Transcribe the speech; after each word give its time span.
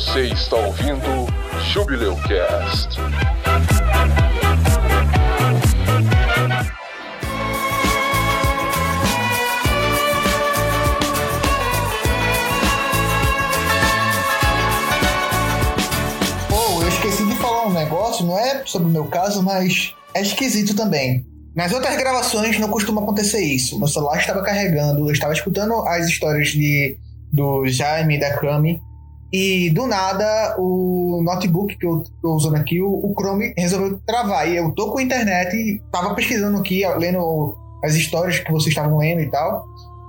Você 0.00 0.28
está 0.28 0.56
ouvindo 0.56 1.26
Jubileu 1.74 2.16
Cast. 2.16 2.98
Pô, 16.48 16.82
eu 16.82 16.88
esqueci 16.88 17.26
de 17.26 17.34
falar 17.34 17.66
um 17.66 17.72
negócio, 17.74 18.24
não 18.24 18.38
é 18.38 18.64
sobre 18.64 18.88
o 18.88 18.90
meu 18.90 19.04
caso, 19.04 19.42
mas 19.42 19.94
é 20.14 20.22
esquisito 20.22 20.74
também. 20.74 21.26
Nas 21.54 21.72
outras 21.72 21.94
gravações 21.98 22.58
não 22.58 22.70
costuma 22.70 23.02
acontecer 23.02 23.42
isso. 23.42 23.78
Meu 23.78 23.86
celular 23.86 24.18
estava 24.18 24.42
carregando, 24.42 25.06
eu 25.06 25.12
estava 25.12 25.34
escutando 25.34 25.74
as 25.86 26.06
histórias 26.06 26.48
de, 26.48 26.96
do 27.30 27.68
Jaime 27.68 28.16
e 28.16 28.20
da 28.20 28.38
Cami, 28.38 28.80
e 29.32 29.70
do 29.70 29.86
nada 29.86 30.56
o 30.58 31.22
notebook 31.22 31.76
que 31.76 31.86
eu 31.86 32.02
tô 32.20 32.34
usando 32.34 32.56
aqui, 32.56 32.82
o, 32.82 33.14
Chrome 33.16 33.54
resolveu 33.56 34.00
travar. 34.06 34.48
E 34.48 34.56
eu 34.56 34.72
tô 34.72 34.90
com 34.90 34.98
a 34.98 35.02
internet 35.02 35.80
tava 35.92 36.14
pesquisando 36.14 36.58
aqui, 36.58 36.82
lendo 36.98 37.56
as 37.84 37.94
histórias 37.94 38.40
que 38.40 38.50
vocês 38.50 38.68
estavam 38.68 38.98
lendo 38.98 39.20
e 39.20 39.30
tal. 39.30 39.64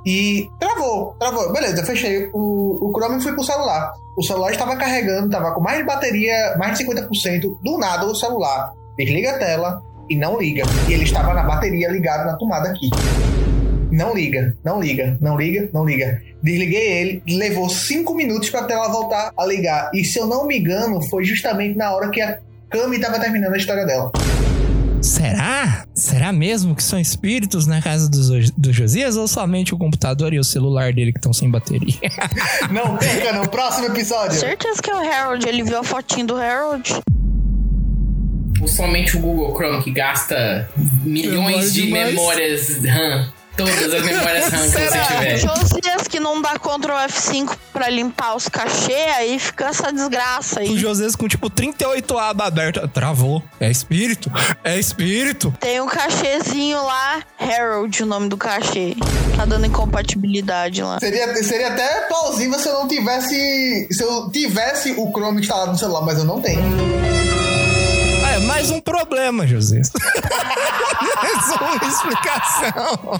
E 0.06 0.50
travou, 0.60 1.16
travou. 1.20 1.54
Beleza, 1.54 1.86
fechei 1.86 2.30
o, 2.34 2.90
o 2.90 2.92
Chrome 2.96 3.18
e 3.18 3.22
fui 3.22 3.34
pro 3.34 3.44
celular. 3.44 3.94
O 4.18 4.24
celular 4.24 4.52
estava 4.52 4.76
carregando, 4.76 5.28
estava 5.28 5.54
com 5.54 5.62
mais 5.62 5.78
de 5.78 5.84
bateria, 5.84 6.56
mais 6.58 6.78
de 6.78 6.86
50%. 6.86 7.58
Do 7.62 7.78
nada 7.78 8.06
o 8.08 8.16
celular 8.16 8.74
desliga 8.98 9.32
a 9.32 9.40
tela 9.40 9.84
e 10.10 10.16
não 10.16 10.40
liga. 10.40 10.64
E 10.90 10.94
ele 10.94 11.04
estava 11.04 11.34
na 11.34 11.44
bateria 11.44 11.90
ligado 11.90 12.26
na 12.26 12.36
tomada 12.38 12.70
aqui. 12.70 12.90
Não 13.92 14.16
liga, 14.16 14.56
não 14.64 14.80
liga, 14.80 15.18
não 15.20 15.38
liga, 15.38 15.70
não 15.74 15.86
liga. 15.86 16.22
Desliguei 16.42 16.92
ele, 16.94 17.24
levou 17.28 17.70
cinco 17.70 18.16
minutos 18.16 18.50
para 18.50 18.62
a 18.62 18.64
tela 18.64 18.88
voltar 18.90 19.34
a 19.38 19.46
ligar. 19.46 19.92
E 19.94 20.04
se 20.06 20.18
eu 20.18 20.26
não 20.26 20.48
me 20.48 20.58
engano, 20.58 21.02
foi 21.10 21.26
justamente 21.26 21.78
na 21.78 21.94
hora 21.94 22.10
que 22.10 22.22
a 22.22 22.40
Cami 22.70 22.96
estava 22.96 23.20
terminando 23.20 23.54
a 23.54 23.58
história 23.58 23.86
dela. 23.86 24.12
Será? 25.02 25.86
Será 25.94 26.32
mesmo 26.32 26.76
que 26.76 26.84
são 26.84 27.00
espíritos 27.00 27.66
na 27.68 27.82
casa 27.82 28.08
do, 28.08 28.20
do 28.56 28.72
Josias 28.72 29.18
ou 29.18 29.28
somente 29.28 29.74
o 29.74 29.78
computador 29.78 30.32
e 30.34 30.40
o 30.40 30.44
celular 30.44 30.94
dele 30.94 31.12
que 31.12 31.18
estão 31.18 31.34
sem 31.34 31.50
bateria? 31.50 31.96
Não 32.72 32.96
perca 32.98 33.34
no 33.34 33.50
próximo 33.50 33.88
episódio. 33.88 34.40
Certeza 34.40 34.82
que 34.82 34.90
é 34.90 34.96
o 34.96 35.00
Harold, 35.00 35.48
ele 35.48 35.64
viu 35.64 35.80
a 35.80 35.84
fotinho 35.84 36.28
do 36.28 36.36
Harold. 36.38 37.02
Ou 38.62 38.68
somente 38.68 39.18
o 39.18 39.20
Google 39.20 39.56
Chrome 39.56 39.84
que 39.84 39.92
gasta 39.92 40.70
milhões 41.04 41.74
de 41.74 41.92
memórias 41.92 42.78
RAM. 42.86 43.41
Todas 43.56 43.94
as 43.94 44.04
memórias 44.04 44.48
RAM 44.48 44.62
que 44.62 44.70
você 44.70 44.88
tiver. 44.88 45.38
Josias 45.38 46.08
que 46.08 46.20
não 46.20 46.42
dá 46.42 46.58
Ctrl 46.58 46.94
F5 47.08 47.58
pra 47.74 47.90
limpar 47.90 48.36
os 48.36 48.48
cachê, 48.48 48.94
aí 48.94 49.40
fica 49.40 49.66
essa 49.66 49.92
desgraça 49.92 50.60
o 50.60 50.64
aí. 50.64 50.78
Josias 50.78 51.16
com 51.16 51.28
tipo 51.28 51.50
38 51.50 52.18
abas 52.18 52.48
abertas. 52.48 52.90
Travou. 52.92 53.44
É 53.60 53.70
espírito? 53.70 54.32
É 54.64 54.78
espírito? 54.78 55.54
Tem 55.60 55.82
um 55.82 55.88
cachezinho 55.88 56.82
lá, 56.84 57.22
Harold, 57.40 58.04
o 58.04 58.06
nome 58.06 58.30
do 58.30 58.38
cachê. 58.38 58.96
Tá 59.36 59.46
dando 59.46 59.66
incompatibilidade 59.66 60.82
lá. 60.82 61.00
Seria, 61.00 61.44
seria 61.44 61.68
até 61.70 62.02
plausível 62.08 62.60
se 62.60 62.68
eu 62.68 62.74
não 62.74 62.88
tivesse. 62.88 63.88
Se 63.92 64.04
eu 64.04 64.30
tivesse 64.32 64.92
o 64.92 65.12
Chrome 65.12 65.42
instalado 65.42 65.72
no 65.72 65.78
celular, 65.78 66.02
mas 66.02 66.18
eu 66.18 66.26
não 66.26 66.42
tenho. 66.42 66.62
Mais 68.62 68.70
um 68.70 68.80
problema, 68.80 69.48
Josias. 69.48 69.92
mais 71.16 71.52
uma 71.60 71.90
explicação. 71.90 73.20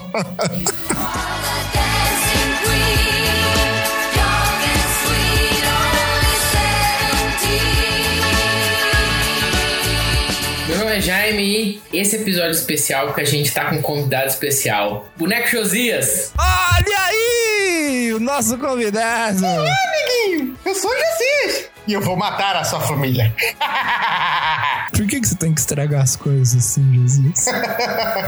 Meu 10.68 10.78
nome 10.78 10.96
é 10.96 11.00
Jaime 11.00 11.82
e 11.92 11.98
esse 11.98 12.14
episódio 12.14 12.52
especial 12.52 13.12
que 13.12 13.20
a 13.20 13.24
gente 13.24 13.52
tá 13.52 13.64
com 13.64 13.74
um 13.74 13.82
convidado 13.82 14.28
especial. 14.28 15.08
Boneco 15.16 15.48
Josias. 15.48 16.32
Olha 16.38 16.98
aí! 17.00 18.12
O 18.14 18.20
nosso 18.20 18.56
convidado. 18.58 19.44
Amiguinho, 19.44 20.56
eu 20.64 20.74
sou 20.76 20.88
o 20.88 20.94
Josias. 20.94 21.68
E 21.88 21.94
eu 21.94 22.00
vou 22.00 22.16
matar 22.16 22.54
a 22.54 22.62
sua 22.62 22.80
família. 22.80 23.34
Por 25.12 25.16
que, 25.16 25.20
que 25.20 25.28
você 25.28 25.34
tem 25.34 25.52
que 25.52 25.60
estragar 25.60 26.00
as 26.00 26.16
coisas 26.16 26.56
assim, 26.56 26.94
Josias? 27.02 27.44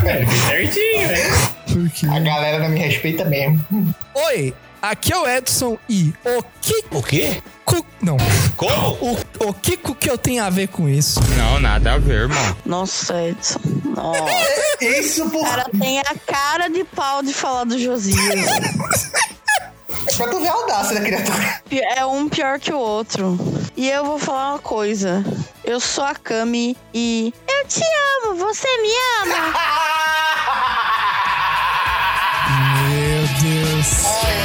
É, 0.07 0.27
certinho, 0.51 1.09
né? 1.09 1.17
Por 1.73 1.89
quê? 1.89 2.07
A 2.07 2.19
galera 2.21 2.59
não 2.59 2.69
me 2.69 2.79
respeita 2.79 3.25
mesmo. 3.25 3.65
Oi, 4.15 4.53
aqui 4.83 5.11
é 5.11 5.17
o 5.17 5.27
Edson 5.27 5.79
e 5.89 6.13
o 6.23 6.43
que... 6.61 6.85
O 6.91 7.03
quê? 7.03 7.43
cu- 7.65 7.87
Não. 8.03 8.19
Como? 8.55 8.99
O, 9.01 9.19
o 9.49 9.55
que 9.55 9.79
que 9.79 10.11
eu 10.11 10.19
tenho 10.19 10.45
a 10.45 10.51
ver 10.51 10.69
com 10.69 10.87
isso? 10.87 11.21
Não, 11.39 11.59
nada 11.59 11.95
a 11.95 11.99
ver, 11.99 12.23
irmão. 12.25 12.57
Nossa, 12.67 13.15
Edson. 13.29 13.61
Nossa. 13.97 14.25
Isso 14.85 15.31
por. 15.31 15.41
O 15.41 15.45
cara 15.45 15.65
tem 15.81 16.01
a 16.01 16.15
cara 16.27 16.69
de 16.69 16.85
pau 16.85 17.23
de 17.23 17.33
falar 17.33 17.65
do 17.65 17.79
Josias. 17.79 18.19
Pra 20.17 20.29
tu 20.29 20.41
ver 20.41 20.49
a 20.49 20.53
audácia 20.53 20.95
da 20.95 21.05
criatura. 21.05 21.61
É 21.97 22.05
um 22.05 22.29
pior 22.29 22.59
que 22.59 22.73
o 22.73 22.79
outro. 22.79 23.39
E 23.77 23.89
eu 23.91 24.05
vou 24.05 24.19
falar 24.19 24.51
uma 24.53 24.59
coisa. 24.59 25.25
Eu 25.65 25.81
sou 25.81 26.05
a 26.05 26.15
Cami 26.15 26.77
e. 26.93 27.33
Eu 27.49 27.67
te 27.67 27.83
amo, 28.25 28.37
você 28.37 28.69
me 28.79 28.93
ama. 29.23 29.55
Meu 32.85 33.27
Deus. 33.41 34.44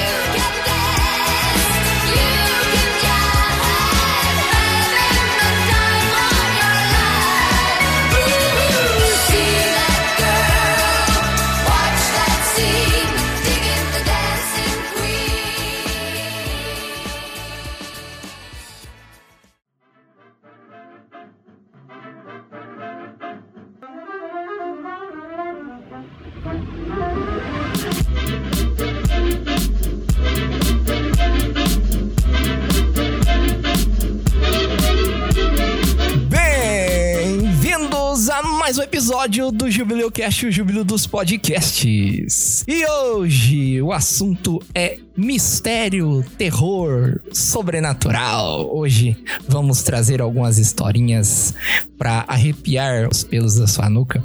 Mais 38.69 38.77
um 38.77 38.83
episódio 38.83 39.51
do 39.51 39.71
Jubileu 39.71 40.11
Cast, 40.11 40.45
o 40.45 40.51
Júbilo 40.51 40.83
dos 40.83 41.07
Podcasts. 41.07 42.63
E 42.67 42.85
hoje 42.85 43.81
o 43.81 43.91
assunto 43.91 44.61
é 44.75 44.99
mistério, 45.19 46.23
terror, 46.37 47.19
sobrenatural. 47.33 48.73
Hoje 48.73 49.17
vamos 49.47 49.83
trazer 49.83 50.21
algumas 50.21 50.57
historinhas 50.57 51.53
para 51.97 52.23
arrepiar 52.27 53.09
os 53.11 53.23
pelos 53.23 53.55
da 53.55 53.67
sua 53.67 53.89
nuca. 53.89 54.23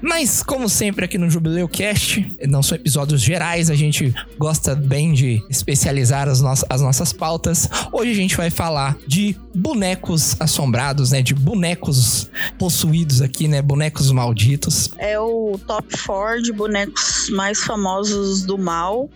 Mas 0.00 0.44
como 0.44 0.68
sempre 0.68 1.04
aqui 1.04 1.18
no 1.18 1.28
Jubileu 1.28 1.68
Cast, 1.68 2.36
não 2.46 2.62
são 2.62 2.76
episódios 2.76 3.20
gerais, 3.20 3.68
a 3.68 3.74
gente 3.74 4.14
gosta 4.38 4.76
bem 4.76 5.12
de 5.12 5.42
especializar 5.50 6.28
as, 6.28 6.40
nossas 6.40 6.64
as 6.70 6.80
nossas 6.80 7.12
pautas. 7.12 7.68
Hoje 7.92 8.12
a 8.12 8.14
gente 8.14 8.36
vai 8.36 8.48
falar 8.48 8.96
de 9.06 9.36
bonecos 9.54 10.36
assombrados, 10.38 11.10
né? 11.10 11.22
De 11.22 11.34
bonecos 11.34 12.30
possuídos 12.58 13.20
aqui, 13.20 13.48
né? 13.48 13.60
Bonecos 13.60 14.12
malditos. 14.12 14.90
É 14.98 15.18
o 15.18 15.58
top 15.66 15.88
4 16.06 16.42
de 16.42 16.52
bonecos 16.52 17.28
mais 17.30 17.60
famosos 17.64 18.42
do 18.42 18.56
mal. 18.56 19.10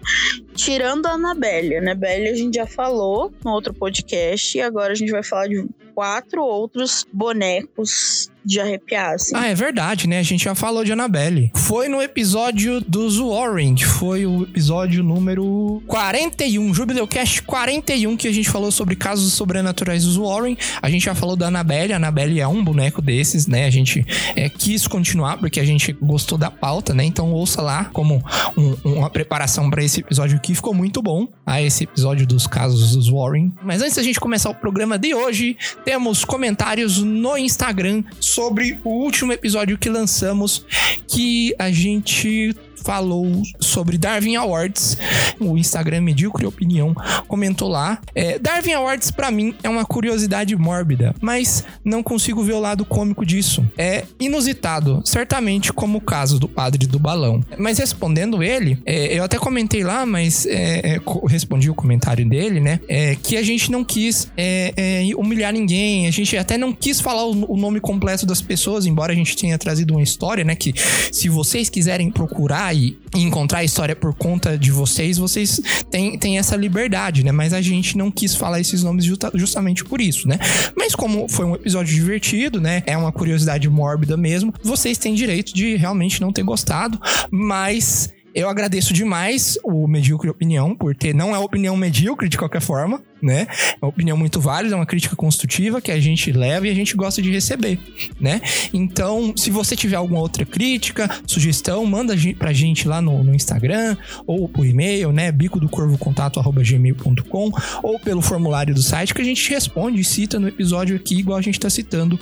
Tirando 0.55 1.07
a 1.07 1.17
Annabelle. 1.21 1.77
Annabelle 1.77 2.29
a 2.29 2.35
gente 2.35 2.55
já 2.57 2.67
falou 2.67 3.33
no 3.45 3.51
outro 3.53 3.75
podcast. 3.75 4.57
E 4.57 4.61
agora 4.61 4.93
a 4.93 4.97
gente 4.97 5.13
vai 5.13 5.23
falar 5.23 5.47
de 5.49 5.65
quatro 5.95 6.43
outros 6.43 7.05
bonecos 7.13 8.31
de 8.43 8.59
arrepiar, 8.59 9.13
assim. 9.15 9.37
Ah, 9.37 9.49
é 9.49 9.55
verdade, 9.55 10.09
né? 10.09 10.19
A 10.19 10.23
gente 10.23 10.45
já 10.45 10.55
falou 10.55 10.83
de 10.83 10.91
Annabelle. 10.91 11.51
Foi 11.55 11.89
no 11.89 12.01
episódio 12.01 12.81
dos 12.81 13.19
Warren, 13.19 13.75
que 13.75 13.85
foi 13.85 14.25
o 14.25 14.45
episódio 14.45 15.03
número 15.05 15.83
41, 15.87 16.73
Jubileucast 16.73 17.43
41, 17.43 18.17
que 18.17 18.27
a 18.27 18.33
gente 18.33 18.49
falou 18.49 18.71
sobre 18.73 18.97
casos 18.97 19.35
sobrenaturais 19.35 20.05
dos 20.05 20.17
Warren. 20.17 20.57
A 20.81 20.89
gente 20.89 21.05
já 21.05 21.15
falou 21.15 21.37
da 21.37 21.49
Annabelle, 21.49 21.93
a 21.93 21.97
Annabelle 21.97 22.41
é 22.41 22.49
um 22.49 22.65
boneco 22.65 23.03
desses, 23.03 23.47
né? 23.47 23.67
A 23.67 23.71
gente 23.71 24.07
é, 24.35 24.49
quis 24.49 24.87
continuar 24.87 25.37
porque 25.37 25.61
a 25.61 25.65
gente 25.65 25.93
gostou 26.01 26.39
da 26.39 26.51
pauta, 26.51 26.95
né? 26.95 27.05
Então 27.05 27.31
ouça 27.33 27.61
lá 27.61 27.85
como 27.93 28.23
um- 28.57 28.77
uma 28.85 29.11
preparação 29.11 29.69
para 29.69 29.85
esse 29.85 30.01
episódio 30.01 30.39
aqui. 30.39 30.55
Ficou 30.55 30.73
muito 30.73 31.03
bom, 31.03 31.29
ah, 31.45 31.61
esse 31.61 31.85
episódio 31.85 32.27
dos 32.27 32.47
casos 32.47 32.97
dos 32.97 33.11
Warren. 33.11 33.53
Mas 33.63 33.83
antes 33.83 33.97
da 33.97 34.03
gente 34.03 34.19
começar 34.19 34.49
o 34.49 34.55
programa 34.55 34.99
de 34.99 35.15
hoje, 35.15 35.59
temos 35.85 36.25
comentários 36.25 36.99
no 37.03 37.37
Instagram 37.37 38.05
sobre 38.19 38.79
o 38.85 38.91
último 38.91 39.33
episódio 39.33 39.79
que 39.79 39.89
lançamos, 39.89 40.65
que 41.09 41.55
a 41.59 41.71
gente 41.71 42.55
falou 42.83 43.43
sobre 43.61 43.99
Darwin 43.99 44.37
Awards. 44.37 44.99
O 45.39 45.57
Instagram 45.57 46.03
Medíocre 46.03 46.47
Opinião 46.47 46.95
comentou 47.27 47.69
lá. 47.69 47.99
É, 48.15 48.39
Darwin 48.39 48.73
Awards, 48.73 49.11
pra 49.11 49.31
mim, 49.31 49.55
é 49.63 49.69
uma 49.69 49.85
curiosidade 49.85 50.55
mórbida, 50.57 51.15
mas 51.21 51.65
não 51.85 52.03
consigo 52.03 52.43
ver 52.43 52.55
o 52.55 52.61
lado 52.61 52.85
cômico 52.85 53.25
disso. 53.25 53.65
É 53.79 54.05
inusitado, 54.19 55.03
certamente 55.05 55.73
como 55.73 55.99
o 55.99 56.01
caso 56.01 56.39
do 56.39 56.49
padre 56.49 56.87
do 56.87 56.99
balão. 56.99 57.43
Mas 57.59 57.79
respondendo 57.79 58.43
ele, 58.43 58.79
é, 58.85 59.19
eu 59.19 59.25
até 59.25 59.39
comentei 59.39 59.85
lá, 59.85 60.05
mas 60.05 60.47
é, 60.47 60.97
é, 60.97 61.01
respondi 61.27 61.71
o 61.71 61.75
comentário 61.75 62.29
dele, 62.29 62.61
né? 62.61 62.81
É, 62.89 63.17
que 63.17 63.37
a 63.37 63.43
gente 63.43 63.71
não 63.71 63.85
quis 63.85 64.31
é, 64.37 64.73
humilhar 65.17 65.53
ninguém, 65.53 66.07
a 66.07 66.11
gente 66.11 66.37
até 66.37 66.57
não 66.57 66.73
quis 66.73 67.01
falar 67.01 67.25
o, 67.25 67.53
o 67.53 67.57
nome 67.57 67.81
completo 67.81 68.27
das 68.27 68.43
pessoas, 68.43 68.87
embora 68.87 69.13
a 69.13 69.17
gente 69.17 69.37
tenha 69.37 69.57
trazido 69.59 69.95
uma 69.95 70.03
história, 70.03 70.45
né? 70.45 70.55
Que 70.55 70.75
se 71.13 71.29
vocês 71.29 71.69
quiserem 71.69 72.11
procurar 72.11 72.70
e, 72.73 72.99
encontrar 73.15 73.59
a 73.59 73.65
história 73.65 73.95
por 73.97 74.15
conta 74.15 74.57
de 74.57 74.71
vocês, 74.71 75.19
vocês 75.19 75.61
têm, 75.91 76.19
têm 76.19 76.39
essa 76.39 76.57
liberdade, 76.57 77.25
né? 77.25 77.33
Mas 77.33 77.53
a 77.53 77.61
gente 77.61 77.97
não 77.99 78.11
quis 78.11 78.35
falar 78.35 78.61
esses 78.61 78.83
nomes 78.83 79.05
justa- 79.05 79.31
justamente 79.35 79.85
por 79.85 80.01
isso, 80.01 80.29
né? 80.29 80.39
Mas 80.77 80.95
como 80.95 81.29
foi 81.29 81.45
um 81.45 81.55
episódio 81.55 81.95
divertido, 81.95 82.61
né? 82.61 82.83
É 82.87 82.97
uma 82.97 83.13
curiosidade 83.13 83.69
mórbida 83.69 84.17
mesmo, 84.17 84.55
vocês 84.63 84.97
têm 84.99 85.15
direito 85.15 85.55
de 85.55 85.77
realmente 85.77 86.21
não 86.21 86.33
ter 86.33 86.43
gostado, 86.43 87.01
mas. 87.31 88.13
Eu 88.35 88.49
agradeço 88.49 88.93
demais 88.93 89.59
o 89.65 89.89
Medíocre 89.89 90.31
Opinião, 90.31 90.75
por 90.75 90.95
ter. 90.95 91.15
Não 91.15 91.35
é 91.35 91.39
opinião 91.39 91.77
medíocre 91.77 92.29
de 92.29 92.39
qualquer 92.39 92.61
forma, 92.61 93.03
né? 93.21 93.47
É 93.51 93.85
uma 93.85 93.89
opinião 93.89 94.17
muito 94.17 94.41
válida, 94.41 94.75
é 94.75 94.77
uma 94.77 94.87
crítica 94.87 95.17
construtiva 95.17 95.81
que 95.81 95.91
a 95.91 95.99
gente 95.99 96.31
leva 96.31 96.67
e 96.67 96.71
a 96.71 96.75
gente 96.75 96.95
gosta 96.97 97.21
de 97.21 97.31
receber, 97.31 97.79
né? 98.21 98.41
Então, 98.73 99.35
se 99.37 99.51
você 99.51 99.75
tiver 99.75 99.97
alguma 99.97 100.21
outra 100.21 100.45
crítica, 100.45 101.09
sugestão, 101.27 101.85
manda 101.85 102.15
pra 102.39 102.53
gente 102.53 102.87
lá 102.87 103.03
no, 103.03 103.25
no 103.25 103.35
Instagram 103.35 103.97
ou 104.27 104.49
por 104.49 104.65
e-mail, 104.65 105.13
né? 105.13 105.33
bico 105.33 105.59
do 105.59 105.69
corvo 105.69 105.99
gmail.com 105.99 107.51
ou 107.83 107.99
pelo 107.99 108.23
formulário 108.23 108.75
do 108.75 108.83
site 108.83 109.15
que 109.15 109.23
a 109.23 109.25
gente 109.25 109.49
responde 109.51 110.01
e 110.01 110.05
cita 110.05 110.39
no 110.39 110.49
episódio 110.49 110.97
aqui, 110.97 111.19
igual 111.19 111.39
a 111.39 111.43
gente 111.43 111.59
tá 111.59 111.69
citando 111.69 112.19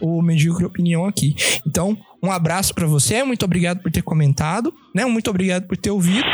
o 0.00 0.20
Medíocre 0.22 0.64
Opinião 0.64 1.06
aqui. 1.06 1.34
Então, 1.66 1.96
um 2.22 2.30
abraço 2.30 2.72
pra 2.74 2.86
você, 2.86 3.24
muito 3.24 3.44
obrigado 3.44 3.82
por 3.82 3.90
ter 3.90 4.02
comentado, 4.02 4.72
né? 4.94 5.04
Muito 5.04 5.28
obrigado 5.28 5.66
por 5.66 5.76
ter 5.76 5.90
ouvido. 5.90 6.26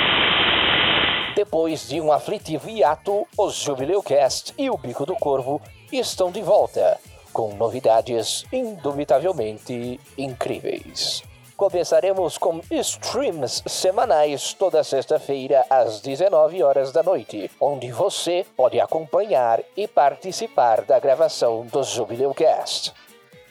Depois 1.34 1.88
de 1.88 2.00
um 2.00 2.12
aflitivo 2.12 2.68
hiato, 2.68 3.26
os 3.36 3.54
Jubileucast 3.54 4.52
e 4.58 4.68
o 4.68 4.76
Bico 4.76 5.06
do 5.06 5.14
Corvo 5.14 5.62
estão 5.90 6.30
de 6.30 6.42
volta, 6.42 6.98
com 7.32 7.54
novidades 7.54 8.44
indubitavelmente 8.52 9.98
incríveis. 10.18 11.22
Começaremos 11.56 12.36
com 12.38 12.60
streams 12.70 13.62
semanais 13.66 14.52
toda 14.52 14.84
sexta-feira 14.84 15.64
às 15.70 16.00
19 16.00 16.62
horas 16.62 16.92
da 16.92 17.02
noite, 17.02 17.50
onde 17.60 17.90
você 17.90 18.46
pode 18.56 18.78
acompanhar 18.78 19.60
e 19.76 19.88
participar 19.88 20.82
da 20.82 21.00
gravação 21.00 21.66
do 21.66 21.82
Jubileucast. 21.82 22.92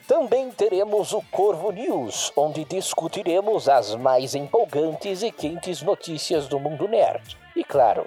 Também 0.07 0.49
teremos 0.51 1.11
o 1.11 1.21
Corvo 1.29 1.69
News, 1.69 2.31
onde 2.33 2.63
discutiremos 2.63 3.67
as 3.67 3.93
mais 3.93 4.33
empolgantes 4.35 5.21
e 5.21 5.29
quentes 5.33 5.81
notícias 5.81 6.47
do 6.47 6.57
mundo 6.57 6.87
nerd. 6.87 7.37
E 7.53 7.61
claro, 7.61 8.05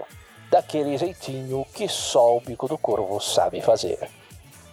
daquele 0.50 0.96
jeitinho 0.96 1.66
que 1.74 1.86
só 1.88 2.38
o 2.38 2.40
Bico 2.40 2.66
do 2.66 2.78
Corvo 2.78 3.20
sabe 3.20 3.60
fazer. 3.60 4.08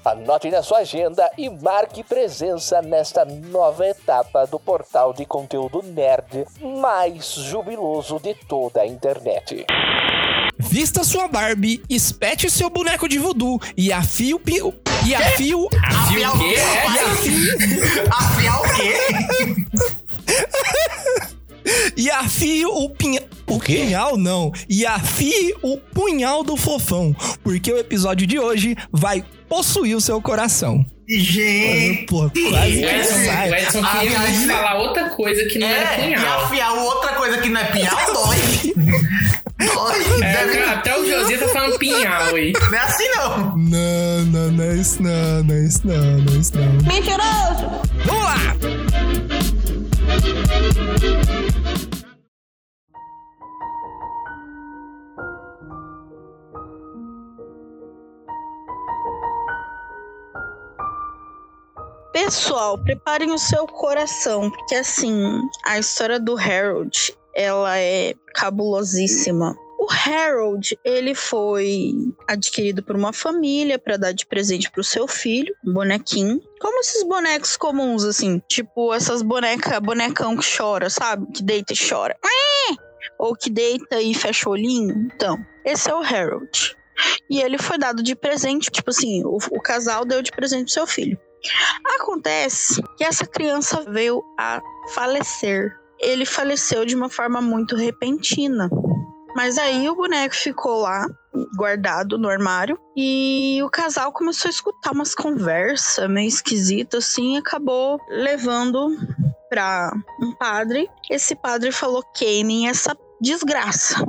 Anote 0.08 0.50
na 0.50 0.64
sua 0.64 0.78
agenda 0.80 1.30
e 1.38 1.50
marque 1.50 2.02
presença 2.02 2.82
nesta 2.82 3.26
nova 3.26 3.86
etapa 3.86 4.48
do 4.48 4.58
portal 4.58 5.12
de 5.12 5.26
conteúdo 5.26 5.84
nerd 5.84 6.46
mais 6.62 7.34
jubiloso 7.34 8.18
de 8.18 8.34
toda 8.34 8.80
a 8.80 8.88
internet. 8.88 9.66
Vista 10.58 11.04
sua 11.04 11.28
Barbie, 11.28 11.84
espete 11.90 12.50
seu 12.50 12.70
boneco 12.70 13.10
de 13.10 13.18
voodoo 13.20 13.60
e 13.76 13.92
afie 13.92 14.34
o 14.34 14.40
pi... 14.40 14.62
E 15.06 15.14
afie 15.14 15.54
o... 15.54 15.68
Afia 15.84 16.32
o 16.32 16.40
quê? 16.40 16.56
E 16.56 17.00
afie... 17.00 17.52
Afiar 18.10 18.62
o 18.62 18.64
quê? 18.78 18.94
E 21.98 22.10
afie 22.10 22.66
o 22.66 22.90
pinhal... 22.90 23.24
O 23.48 23.60
punhal, 23.60 24.18
não. 24.18 24.52
E 24.70 24.86
afie 24.86 25.56
o 25.62 25.78
punhal 25.78 26.44
do 26.44 26.56
fofão. 26.56 27.16
Porque 27.44 27.72
o 27.72 27.78
episódio 27.78 28.28
de 28.28 28.38
hoje 28.38 28.76
vai 28.92 29.24
possuir 29.50 29.96
o 29.96 30.02
seu 30.02 30.22
coração. 30.22 30.86
Gente. 31.10 32.06
Pô, 32.08 32.30
quase 32.30 32.40
O 32.40 32.52
que 32.52 32.86
Edson, 32.86 33.26
sai. 33.26 33.50
o 33.50 33.56
Edson 33.56 33.82
queria 33.84 34.20
muito 34.20 34.48
falar 34.48 34.76
outra 34.78 35.10
coisa 35.12 35.46
que 35.46 35.58
não 35.58 35.68
era 35.68 35.94
É, 35.96 36.10
e 36.12 36.16
punhal. 36.16 36.44
afiar 36.44 36.74
outra 36.74 37.14
coisa 37.14 37.38
que 37.38 37.50
não 37.50 37.62
é 37.62 37.64
pinhal, 37.66 37.96
dói. 38.14 38.38
dói. 39.74 40.22
É, 40.22 40.34
Deve- 40.46 40.60
até 40.70 41.00
o 41.00 41.06
José 41.10 41.38
tá 41.38 41.48
falando 41.48 41.78
pinhal 41.80 42.36
aí. 42.36 42.52
Não 42.54 42.74
é 42.74 42.80
assim, 42.80 43.08
não. 43.16 43.58
Não, 43.58 44.26
não, 44.26 44.52
não 44.52 44.64
é 44.66 44.76
isso 44.76 45.02
não, 45.02 45.44
não 45.44 45.56
é 45.56 45.60
isso 45.66 45.82
não, 45.88 45.96
não 46.20 46.34
é 46.34 46.38
isso 46.38 46.52
não. 46.58 46.94
Mentiroso! 46.94 47.82
Vamos 48.06 48.24
lá! 48.24 48.58
Pessoal, 62.20 62.80
preparem 62.80 63.32
o 63.32 63.38
seu 63.38 63.68
coração, 63.68 64.50
porque 64.50 64.74
assim, 64.74 65.40
a 65.64 65.78
história 65.78 66.20
do 66.20 66.36
Harold, 66.36 67.16
ela 67.36 67.78
é 67.78 68.16
cabulosíssima. 68.34 69.56
O 69.80 69.88
Harold, 69.88 70.76
ele 70.84 71.14
foi 71.14 71.94
adquirido 72.28 72.82
por 72.82 72.96
uma 72.96 73.14
família 73.14 73.78
para 73.78 73.98
dar 73.98 74.14
de 74.14 74.26
presente 74.26 74.72
pro 74.72 74.84
seu 74.84 75.08
filho, 75.08 75.54
um 75.64 75.72
bonequinho. 75.72 76.42
Como 76.60 76.80
esses 76.80 77.04
bonecos 77.04 77.56
comuns, 77.56 78.04
assim, 78.04 78.42
tipo 78.50 78.92
essas 78.96 79.22
bonecas, 79.22 79.78
bonecão 79.78 80.36
que 80.36 80.58
chora, 80.58 80.90
sabe? 80.90 81.32
Que 81.32 81.44
deita 81.44 81.74
e 81.74 81.78
chora. 81.78 82.18
Ou 83.20 83.36
que 83.36 83.52
deita 83.52 84.02
e 84.02 84.16
fecha 84.16 84.50
o 84.50 84.54
olhinho. 84.54 85.08
Então, 85.14 85.38
esse 85.64 85.88
é 85.88 85.94
o 85.94 86.02
Harold. 86.02 86.76
E 87.30 87.40
ele 87.40 87.60
foi 87.60 87.78
dado 87.78 88.02
de 88.02 88.16
presente, 88.16 88.72
tipo 88.72 88.90
assim, 88.90 89.24
o, 89.24 89.38
o 89.52 89.62
casal 89.62 90.04
deu 90.04 90.24
de 90.24 90.32
presente 90.32 90.64
pro 90.64 90.74
seu 90.74 90.88
filho. 90.88 91.20
Acontece 92.00 92.82
que 92.98 93.04
essa 93.04 93.26
criança 93.26 93.84
veio 93.88 94.24
a 94.40 94.62
falecer. 94.94 95.76
Ele 96.00 96.26
faleceu 96.26 96.86
de 96.86 96.96
uma 96.96 97.10
forma 97.10 97.42
muito 97.42 97.76
repentina. 97.76 98.70
Mas 99.36 99.58
aí 99.58 99.88
o 99.88 99.96
boneco 99.96 100.36
ficou 100.36 100.82
lá, 100.82 101.06
guardado 101.56 102.18
no 102.18 102.28
armário, 102.28 102.80
e 102.96 103.60
o 103.64 103.70
casal 103.70 104.12
começou 104.12 104.50
a 104.50 104.52
escutar 104.52 104.92
umas 104.92 105.14
conversas 105.14 106.10
meio 106.10 106.28
esquisitas, 106.28 107.06
assim, 107.06 107.36
e 107.36 107.38
acabou 107.38 108.00
levando 108.10 108.98
pra 109.50 109.92
um 110.22 110.34
padre. 110.34 110.90
Esse 111.10 111.36
padre 111.36 111.72
falou: 111.72 112.04
queimem 112.16 112.68
essa 112.68 112.98
desgraça. 113.22 114.04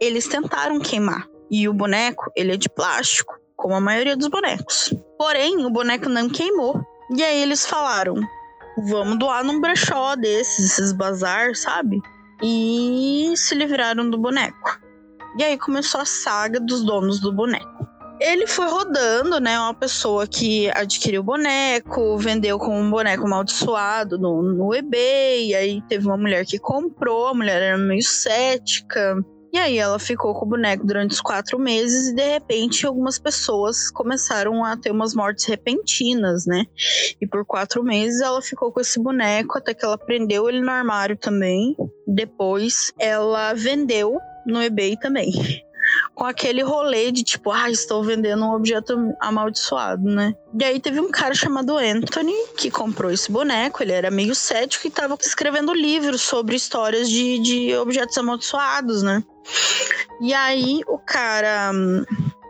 Eles 0.00 0.28
tentaram 0.28 0.78
queimar. 0.78 1.26
E 1.50 1.68
o 1.68 1.72
boneco, 1.72 2.30
ele 2.36 2.52
é 2.52 2.56
de 2.56 2.68
plástico, 2.68 3.34
como 3.56 3.74
a 3.74 3.80
maioria 3.80 4.16
dos 4.16 4.28
bonecos. 4.28 4.94
Porém, 5.18 5.64
o 5.64 5.70
boneco 5.70 6.08
não 6.08 6.28
queimou. 6.28 6.80
E 7.10 7.22
aí 7.22 7.42
eles 7.42 7.66
falaram: 7.66 8.14
vamos 8.86 9.18
doar 9.18 9.44
num 9.44 9.60
brechó 9.60 10.16
desses, 10.16 10.72
esses 10.72 10.92
bazar, 10.92 11.54
sabe? 11.54 12.00
E 12.42 13.32
se 13.36 13.54
livraram 13.54 14.08
do 14.08 14.18
boneco. 14.18 14.80
E 15.38 15.42
aí 15.42 15.58
começou 15.58 16.00
a 16.00 16.04
saga 16.04 16.60
dos 16.60 16.84
donos 16.84 17.20
do 17.20 17.32
boneco. 17.32 17.74
Ele 18.20 18.46
foi 18.46 18.68
rodando, 18.68 19.40
né? 19.40 19.58
Uma 19.58 19.74
pessoa 19.74 20.26
que 20.26 20.70
adquiriu 20.70 21.20
o 21.20 21.24
boneco, 21.24 22.16
vendeu 22.16 22.58
como 22.58 22.78
um 22.78 22.90
boneco 22.90 23.26
amaldiçoado 23.26 24.16
no, 24.18 24.40
no 24.40 24.74
eBay. 24.74 25.48
E 25.48 25.54
aí 25.54 25.82
teve 25.88 26.06
uma 26.06 26.16
mulher 26.16 26.46
que 26.46 26.58
comprou, 26.58 27.28
a 27.28 27.34
mulher 27.34 27.60
era 27.60 27.78
meio 27.78 28.02
cética. 28.02 29.16
E 29.54 29.58
aí 29.58 29.78
ela 29.78 30.00
ficou 30.00 30.34
com 30.34 30.44
o 30.44 30.48
boneco 30.48 30.84
durante 30.84 31.12
os 31.12 31.20
quatro 31.20 31.60
meses 31.60 32.08
e 32.08 32.14
de 32.16 32.28
repente 32.28 32.84
algumas 32.84 33.20
pessoas 33.20 33.88
começaram 33.88 34.64
a 34.64 34.76
ter 34.76 34.90
umas 34.90 35.14
mortes 35.14 35.44
repentinas, 35.44 36.44
né? 36.44 36.66
E 37.20 37.24
por 37.24 37.44
quatro 37.46 37.80
meses 37.84 38.20
ela 38.20 38.42
ficou 38.42 38.72
com 38.72 38.80
esse 38.80 39.00
boneco 39.00 39.56
até 39.56 39.72
que 39.72 39.84
ela 39.84 39.96
prendeu 39.96 40.48
ele 40.48 40.60
no 40.60 40.72
armário 40.72 41.16
também. 41.16 41.76
Depois 42.04 42.92
ela 42.98 43.54
vendeu 43.54 44.18
no 44.44 44.60
eBay 44.60 44.96
também. 44.96 45.30
Com 46.14 46.24
aquele 46.24 46.62
rolê 46.62 47.10
de 47.10 47.24
tipo, 47.24 47.50
ah, 47.50 47.68
estou 47.70 48.02
vendendo 48.04 48.44
um 48.44 48.52
objeto 48.52 48.94
amaldiçoado, 49.20 50.04
né? 50.04 50.34
E 50.58 50.64
aí 50.64 50.78
teve 50.78 51.00
um 51.00 51.10
cara 51.10 51.34
chamado 51.34 51.76
Anthony 51.76 52.34
que 52.56 52.70
comprou 52.70 53.10
esse 53.10 53.32
boneco, 53.32 53.82
ele 53.82 53.92
era 53.92 54.10
meio 54.10 54.34
cético 54.34 54.86
e 54.86 54.90
tava 54.90 55.16
escrevendo 55.20 55.74
livros 55.74 56.22
sobre 56.22 56.54
histórias 56.54 57.10
de, 57.10 57.38
de 57.40 57.76
objetos 57.76 58.16
amaldiçoados, 58.16 59.02
né? 59.02 59.24
E 60.20 60.32
aí 60.32 60.80
o 60.86 60.98
cara 60.98 61.72
hum, 61.74 62.04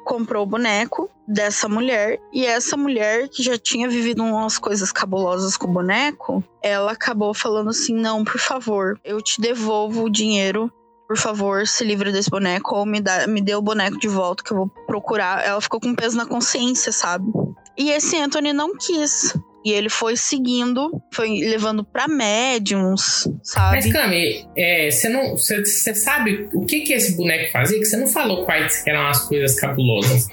comprou 0.04 0.42
o 0.42 0.47
boneco 0.47 1.11
dessa 1.26 1.68
mulher. 1.68 2.21
E 2.33 2.44
essa 2.44 2.76
mulher, 2.76 3.28
que 3.28 3.42
já 3.42 3.59
tinha 3.59 3.88
vivido 3.88 4.23
umas 4.23 4.59
coisas 4.59 4.92
cabulosas 4.92 5.56
com 5.56 5.66
o 5.66 5.73
boneco, 5.73 6.44
ela 6.62 6.92
acabou 6.92 7.35
falando 7.35 7.71
assim: 7.71 7.94
não, 7.94 8.25
por 8.25 8.38
favor, 8.38 9.00
eu 9.02 9.21
te 9.21 9.40
devolvo 9.40 10.04
o 10.04 10.11
dinheiro. 10.11 10.71
Por 11.06 11.18
favor, 11.18 11.66
se 11.66 11.84
livre 11.84 12.11
desse 12.11 12.30
boneco 12.30 12.75
ou 12.75 12.87
me, 12.87 13.00
dá, 13.00 13.26
me 13.26 13.42
dê 13.42 13.54
o 13.54 13.62
boneco 13.62 13.99
de 13.99 14.08
volta 14.08 14.42
que 14.42 14.52
eu 14.52 14.56
vou 14.56 14.68
procurar. 14.87 15.44
Ela 15.44 15.61
ficou 15.61 15.78
com 15.78 15.94
peso 15.94 16.16
na 16.16 16.26
consciência, 16.26 16.90
sabe? 16.92 17.30
E 17.76 17.90
esse 17.90 18.16
Anthony 18.16 18.52
não 18.52 18.76
quis. 18.76 19.37
E 19.64 19.73
ele 19.73 19.88
foi 19.88 20.16
seguindo, 20.16 21.02
foi 21.12 21.38
levando 21.40 21.83
pra 21.85 22.06
médiums, 22.06 23.26
sabe? 23.42 23.76
Mas, 23.76 23.92
Cami, 23.92 24.47
é, 24.56 24.90
você 24.90 25.09
não. 25.09 25.37
Você 25.38 25.64
você 25.64 25.94
sabe 25.94 26.49
o 26.52 26.66
que, 26.66 26.80
que 26.80 26.92
esse 26.92 27.16
boneco 27.16 27.50
fazia? 27.50 27.78
Que 27.78 27.85
você 27.87 27.97
não 27.97 28.06
falou 28.09 28.44
quais 28.44 28.83
eram 28.87 29.06
as 29.06 29.26
coisas 29.26 29.59
cabulosas. 29.59 30.26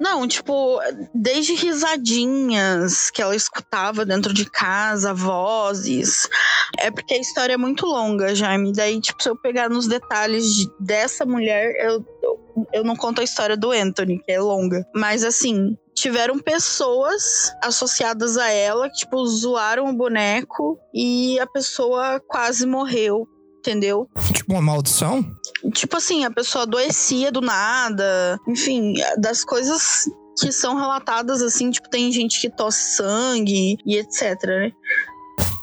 Não, 0.00 0.26
tipo, 0.26 0.80
desde 1.14 1.54
risadinhas 1.54 3.10
que 3.10 3.20
ela 3.22 3.34
escutava 3.36 4.04
dentro 4.04 4.32
de 4.32 4.44
casa, 4.50 5.12
vozes. 5.14 6.28
É 6.78 6.90
porque 6.90 7.14
a 7.14 7.18
história 7.20 7.54
é 7.54 7.58
muito 7.58 7.86
longa, 7.86 8.34
Jaime. 8.34 8.72
Daí, 8.72 9.00
tipo, 9.00 9.22
se 9.22 9.28
eu 9.28 9.36
pegar 9.36 9.68
nos 9.68 9.86
detalhes 9.86 10.44
de- 10.46 10.68
dessa 10.80 11.24
mulher, 11.24 11.74
eu, 11.84 12.04
eu, 12.72 12.84
não 12.84 12.96
conto 12.96 13.20
a 13.20 13.24
história 13.24 13.56
do 13.56 13.70
Anthony, 13.70 14.18
que 14.18 14.32
é 14.32 14.40
longa. 14.40 14.86
Mas 14.94 15.24
assim. 15.24 15.76
Tiveram 15.94 16.40
pessoas 16.40 17.52
associadas 17.62 18.36
a 18.36 18.50
ela 18.50 18.90
que, 18.90 18.96
tipo, 18.96 19.24
zoaram 19.28 19.88
o 19.88 19.96
boneco 19.96 20.76
e 20.92 21.38
a 21.38 21.46
pessoa 21.46 22.20
quase 22.26 22.66
morreu, 22.66 23.28
entendeu? 23.60 24.08
Tipo 24.32 24.54
uma 24.54 24.60
maldição? 24.60 25.24
Tipo 25.72 25.96
assim, 25.96 26.24
a 26.24 26.32
pessoa 26.32 26.62
adoecia 26.62 27.30
do 27.30 27.40
nada. 27.40 28.40
Enfim, 28.48 28.94
das 29.18 29.44
coisas 29.44 30.10
que 30.40 30.50
são 30.50 30.74
relatadas 30.74 31.40
assim, 31.40 31.70
tipo, 31.70 31.88
tem 31.88 32.10
gente 32.10 32.40
que 32.40 32.50
tosse 32.50 32.96
sangue 32.96 33.78
e 33.86 33.96
etc, 33.96 34.34
né? 34.46 34.72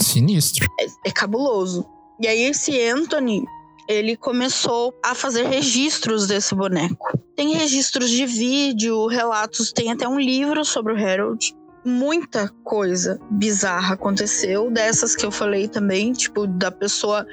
Sinistro. 0.02 0.66
É, 0.80 1.10
é 1.10 1.12
cabuloso. 1.12 1.86
E 2.22 2.28
aí 2.28 2.44
esse 2.44 2.82
Anthony, 2.88 3.44
ele 3.92 4.16
começou 4.16 4.98
a 5.04 5.14
fazer 5.14 5.46
registros 5.46 6.28
desse 6.28 6.56
boneco. 6.56 7.20
Tem 7.36 7.54
registros 7.54 8.10
de 8.10 8.26
vídeo, 8.26 9.08
relatos, 9.08 9.72
tem 9.72 9.92
até 9.92 10.08
um 10.08 10.20
livro 10.20 10.64
sobre 10.64 10.94
o 10.94 10.96
Harold. 10.96 11.54
Muita 11.84 12.48
coisa 12.64 13.20
bizarra 13.32 13.96
aconteceu, 13.96 14.70
dessas 14.70 15.16
que 15.16 15.26
eu 15.26 15.32
falei 15.32 15.68
também, 15.68 16.14
tipo, 16.14 16.46
da 16.46 16.70
pessoa 16.72 17.26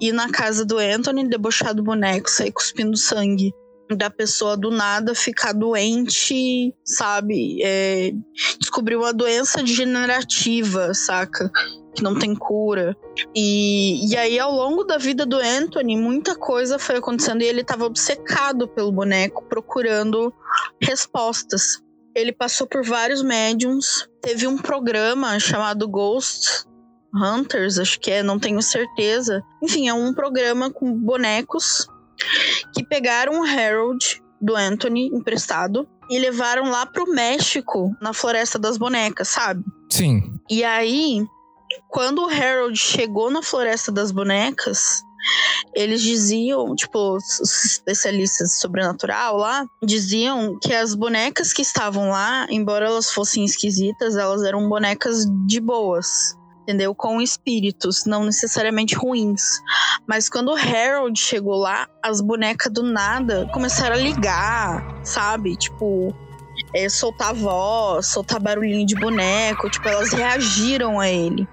ir 0.00 0.12
na 0.12 0.30
casa 0.30 0.64
do 0.64 0.78
Anthony, 0.78 1.28
debochar 1.28 1.74
do 1.74 1.82
boneco, 1.82 2.30
sair 2.30 2.52
cuspindo 2.52 2.96
sangue. 2.96 3.52
Da 3.96 4.10
pessoa 4.10 4.56
do 4.56 4.70
nada 4.70 5.14
ficar 5.14 5.52
doente, 5.52 6.74
sabe? 6.84 7.62
É, 7.62 8.12
descobrir 8.58 8.96
uma 8.96 9.12
doença 9.12 9.62
degenerativa, 9.62 10.94
saca? 10.94 11.50
Que 11.94 12.02
não 12.02 12.18
tem 12.18 12.34
cura. 12.34 12.96
E, 13.34 14.10
e 14.10 14.16
aí, 14.16 14.38
ao 14.38 14.52
longo 14.52 14.84
da 14.84 14.96
vida 14.96 15.26
do 15.26 15.36
Anthony, 15.36 15.96
muita 15.96 16.34
coisa 16.34 16.78
foi 16.78 16.96
acontecendo 16.96 17.42
e 17.42 17.46
ele 17.46 17.60
estava 17.60 17.84
obcecado 17.84 18.66
pelo 18.68 18.92
boneco, 18.92 19.44
procurando 19.48 20.32
respostas. 20.80 21.82
Ele 22.14 22.32
passou 22.32 22.66
por 22.66 22.84
vários 22.84 23.22
médiums. 23.22 24.08
Teve 24.20 24.46
um 24.46 24.56
programa 24.56 25.38
chamado 25.38 25.88
Ghost 25.88 26.66
Hunters, 27.14 27.78
acho 27.78 28.00
que 28.00 28.10
é, 28.10 28.22
não 28.22 28.38
tenho 28.38 28.62
certeza. 28.62 29.42
Enfim, 29.62 29.88
é 29.88 29.94
um 29.94 30.14
programa 30.14 30.70
com 30.70 30.92
bonecos 30.92 31.86
que 32.74 32.84
pegaram 32.84 33.40
o 33.40 33.44
Harold 33.44 34.22
do 34.40 34.56
Anthony 34.56 35.06
emprestado 35.08 35.88
e 36.10 36.18
levaram 36.18 36.70
lá 36.70 36.84
pro 36.84 37.10
México, 37.10 37.94
na 38.00 38.12
Floresta 38.12 38.58
das 38.58 38.76
Bonecas, 38.76 39.28
sabe? 39.28 39.64
Sim. 39.88 40.34
E 40.50 40.64
aí, 40.64 41.24
quando 41.88 42.22
o 42.22 42.28
Harold 42.28 42.78
chegou 42.78 43.30
na 43.30 43.42
Floresta 43.42 43.92
das 43.92 44.10
Bonecas, 44.10 45.02
eles 45.74 46.02
diziam, 46.02 46.74
tipo, 46.74 47.16
os 47.16 47.64
especialistas 47.64 48.48
de 48.48 48.54
sobrenatural 48.58 49.36
lá, 49.36 49.64
diziam 49.82 50.58
que 50.60 50.74
as 50.74 50.94
bonecas 50.94 51.52
que 51.52 51.62
estavam 51.62 52.10
lá, 52.10 52.46
embora 52.50 52.86
elas 52.86 53.10
fossem 53.10 53.44
esquisitas, 53.44 54.16
elas 54.16 54.42
eram 54.42 54.68
bonecas 54.68 55.24
de 55.46 55.60
boas. 55.60 56.36
Entendeu? 56.62 56.94
Com 56.94 57.20
espíritos, 57.20 58.04
não 58.06 58.24
necessariamente 58.24 58.94
ruins. 58.94 59.42
Mas 60.06 60.28
quando 60.28 60.48
o 60.52 60.56
Harold 60.56 61.18
chegou 61.18 61.56
lá, 61.56 61.88
as 62.02 62.20
bonecas 62.20 62.72
do 62.72 62.82
nada 62.84 63.48
começaram 63.52 63.96
a 63.96 63.98
ligar, 63.98 65.00
sabe? 65.04 65.56
Tipo, 65.56 66.14
é, 66.74 66.88
soltar 66.88 67.34
voz, 67.34 68.06
soltar 68.06 68.40
barulhinho 68.40 68.86
de 68.86 68.94
boneco. 68.94 69.68
Tipo, 69.68 69.88
elas 69.88 70.12
reagiram 70.12 71.00
a 71.00 71.08
ele. 71.08 71.48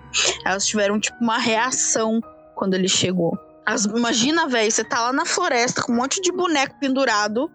Elas 0.45 0.67
tiveram, 0.67 0.99
tipo, 0.99 1.17
uma 1.19 1.39
reação 1.39 2.21
quando 2.55 2.75
ele 2.75 2.87
chegou. 2.87 3.37
As- 3.65 3.85
imagina, 3.85 4.47
velho, 4.47 4.71
você 4.71 4.83
tá 4.83 5.01
lá 5.01 5.13
na 5.13 5.25
floresta 5.25 5.81
com 5.81 5.91
um 5.91 5.95
monte 5.95 6.21
de 6.21 6.31
boneco 6.31 6.75
pendurado. 6.79 7.49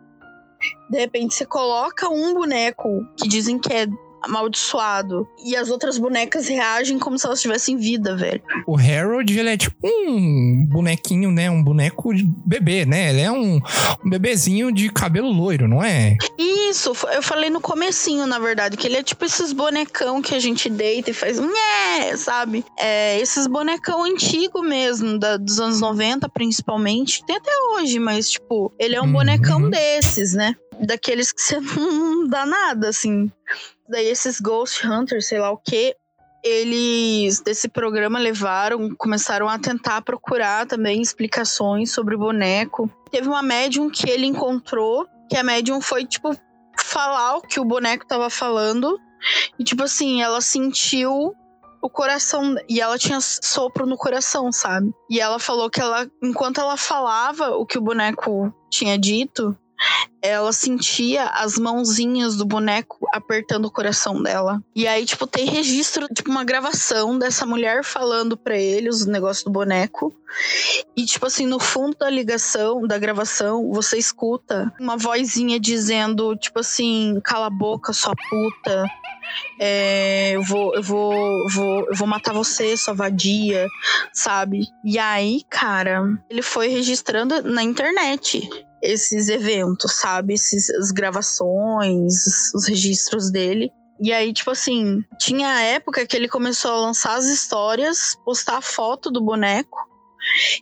De 0.91 0.99
repente 0.99 1.35
você 1.35 1.45
coloca 1.45 2.09
um 2.09 2.35
boneco 2.35 3.07
que 3.17 3.29
dizem 3.29 3.59
que 3.59 3.73
é 3.73 3.87
amaldiçoado. 4.25 5.27
E 5.45 5.57
as 5.57 5.71
outras 5.71 5.99
bonecas 5.99 6.49
reagem 6.49 6.99
como 6.99 7.19
se 7.19 7.27
elas 7.27 7.41
tivessem 7.41 7.77
vida, 7.77 8.17
velho. 8.17 8.43
O 8.67 8.77
Harold, 8.77 9.39
ele 9.39 9.51
é 9.51 9.57
tipo 9.57 9.77
um 9.85 10.67
bonequinho, 10.69 11.31
né? 11.31 11.51
Um 11.51 11.63
boneco 11.63 12.15
de 12.15 12.25
bebê, 12.25 12.85
né? 12.85 13.11
Ele 13.11 13.21
é 13.21 13.31
um, 13.31 13.61
um 14.05 14.11
bebezinho 14.11 14.73
de 14.73 14.91
cabelo 14.91 15.31
loiro, 15.31 15.69
não 15.69 15.83
é? 15.83 16.17
Isso, 16.39 16.93
eu 17.13 17.23
falei 17.23 17.51
no 17.51 17.61
comecinho, 17.61 18.27
na 18.27 18.39
verdade, 18.39 18.77
que 18.77 18.87
ele 18.87 18.97
é 18.97 19.03
tipo 19.03 19.25
esses 19.25 19.53
bonecão 19.53 20.21
que 20.21 20.35
a 20.35 20.39
gente 20.41 20.69
deita 20.69 21.11
e 21.11 21.15
faz 21.15 21.39
nhé, 21.39 22.17
sabe? 22.17 22.65
É, 22.79 23.19
esses 23.21 23.47
bonecão 23.47 24.03
antigo 24.05 24.63
mesmo, 24.63 25.19
da- 25.19 25.37
dos 25.37 25.61
anos 25.61 25.81
90 25.81 26.29
principalmente. 26.29 27.25
Tem 27.27 27.37
até 27.37 27.51
hoje, 27.73 27.99
mas 27.99 28.31
tipo, 28.31 28.73
ele 28.79 28.95
é 28.97 29.01
um 29.01 29.05
Uhum. 29.07 29.13
bonecão 29.13 29.71
desses, 29.71 30.33
né? 30.35 30.55
Daqueles 30.81 31.31
que 31.33 31.41
você 31.41 31.61
não 31.79 32.27
dá 32.27 32.45
nada, 32.45 32.89
assim. 32.89 33.31
Daí 33.89 34.07
esses 34.07 34.41
Ghost 34.41 34.87
Hunters, 34.87 35.27
sei 35.27 35.39
lá 35.39 35.51
o 35.51 35.59
que, 35.59 35.95
eles 36.45 37.41
desse 37.41 37.69
programa 37.69 38.19
levaram, 38.19 38.95
começaram 38.97 39.49
a 39.49 39.59
tentar 39.59 40.03
procurar 40.03 40.67
também 40.67 41.01
explicações 41.01 41.91
sobre 41.91 42.15
o 42.15 42.19
boneco. 42.19 42.91
Teve 43.11 43.29
uma 43.29 43.43
médium 43.43 43.91
que 43.91 44.09
ele 44.11 44.27
encontrou, 44.27 45.07
que 45.29 45.37
a 45.37 45.43
médium 45.43 45.81
foi, 45.81 46.05
tipo, 46.05 46.37
falar 46.79 47.37
o 47.37 47.41
que 47.41 47.59
o 47.59 47.65
boneco 47.65 48.07
tava 48.07 48.29
falando. 48.29 48.99
E, 49.59 49.65
tipo 49.65 49.83
assim, 49.83 50.23
ela 50.23 50.43
sentiu 50.43 51.35
o 51.81 51.89
coração. 51.89 52.57
E 52.69 52.79
ela 52.79 52.99
tinha 52.99 53.21
sopro 53.21 53.87
no 53.87 53.97
coração, 53.97 54.53
sabe? 54.53 54.93
E 55.09 55.21
ela 55.21 55.39
falou 55.39 55.71
que 55.71 55.81
ela, 55.81 56.07
enquanto 56.23 56.61
ela 56.61 56.77
falava 56.77 57.57
o 57.57 57.65
que 57.65 57.79
o 57.79 57.83
boneco 57.83 58.53
tinha 58.71 58.99
dito, 58.99 59.57
ela 60.23 60.53
sentia 60.53 61.27
as 61.27 61.59
mãozinhas 61.59 62.37
do 62.37 62.47
boneco 62.47 63.07
apertando 63.13 63.67
o 63.67 63.71
coração 63.71 64.23
dela. 64.23 64.63
E 64.75 64.87
aí, 64.87 65.05
tipo, 65.05 65.27
tem 65.27 65.45
registro, 65.45 66.07
tipo, 66.09 66.31
uma 66.31 66.45
gravação 66.45 67.19
dessa 67.19 67.45
mulher 67.45 67.85
falando 67.85 68.37
pra 68.37 68.57
ele 68.57 68.89
os 68.89 69.05
negócios 69.05 69.45
do 69.45 69.51
boneco. 69.51 70.15
E, 70.97 71.05
tipo 71.05 71.27
assim, 71.27 71.47
no 71.47 71.61
fundo 71.61 71.97
da 71.99 72.09
ligação, 72.09 72.87
da 72.87 72.97
gravação, 72.99 73.71
você 73.71 73.99
escuta 73.99 74.73
uma 74.81 74.97
vozinha 74.97 75.61
dizendo, 75.61 76.35
tipo 76.37 76.61
assim, 76.61 77.21
cala 77.23 77.47
a 77.47 77.51
boca, 77.51 77.93
sua 77.93 78.15
puta. 78.31 78.87
É, 79.61 80.33
eu 80.33 80.43
vou, 80.43 80.75
eu 80.75 80.83
vou, 80.83 81.49
vou, 81.51 81.87
eu 81.87 81.95
vou 81.95 82.09
matar 82.09 82.33
você, 82.33 82.77
sua 82.77 82.95
vadia, 82.95 83.67
sabe? 84.13 84.67
E 84.85 84.99
aí, 84.99 85.43
cara, 85.51 86.03
ele 86.31 86.43
foi 86.43 86.69
registrando 86.69 87.43
na 87.43 87.63
internet 87.63 88.49
esses 88.85 89.29
eventos, 89.29 89.95
sabe? 89.95 90.35
Esses, 90.35 90.71
as 90.71 90.91
gravações, 90.91 92.15
os 92.55 92.69
registros 92.69 93.31
dele. 93.31 93.71
E 94.01 94.13
aí, 94.13 94.33
tipo 94.33 94.51
assim, 94.51 95.03
tinha 95.19 95.49
a 95.49 95.61
época 95.63 96.07
que 96.07 96.17
ele 96.17 96.29
começou 96.29 96.73
a 96.73 96.81
lançar 96.81 97.17
as 97.17 97.27
histórias, 97.27 98.17
postar 98.25 98.59
a 98.59 98.63
foto 98.63 99.11
do 99.11 99.23
boneco. 99.23 99.79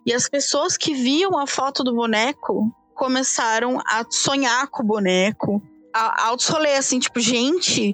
E 0.07 0.13
as 0.13 0.29
pessoas 0.29 0.77
que 0.77 0.95
viam 0.95 1.39
a 1.39 1.47
foto 1.47 1.83
do 1.83 1.95
boneco 1.95 2.71
começaram 2.95 3.81
a 3.81 4.05
sonhar 4.09 4.69
com 4.69 4.83
o 4.83 4.87
boneco. 4.87 5.63
A, 5.95 6.27
altos 6.27 6.51
assim, 6.79 6.99
tipo, 6.99 7.21
gente 7.21 7.93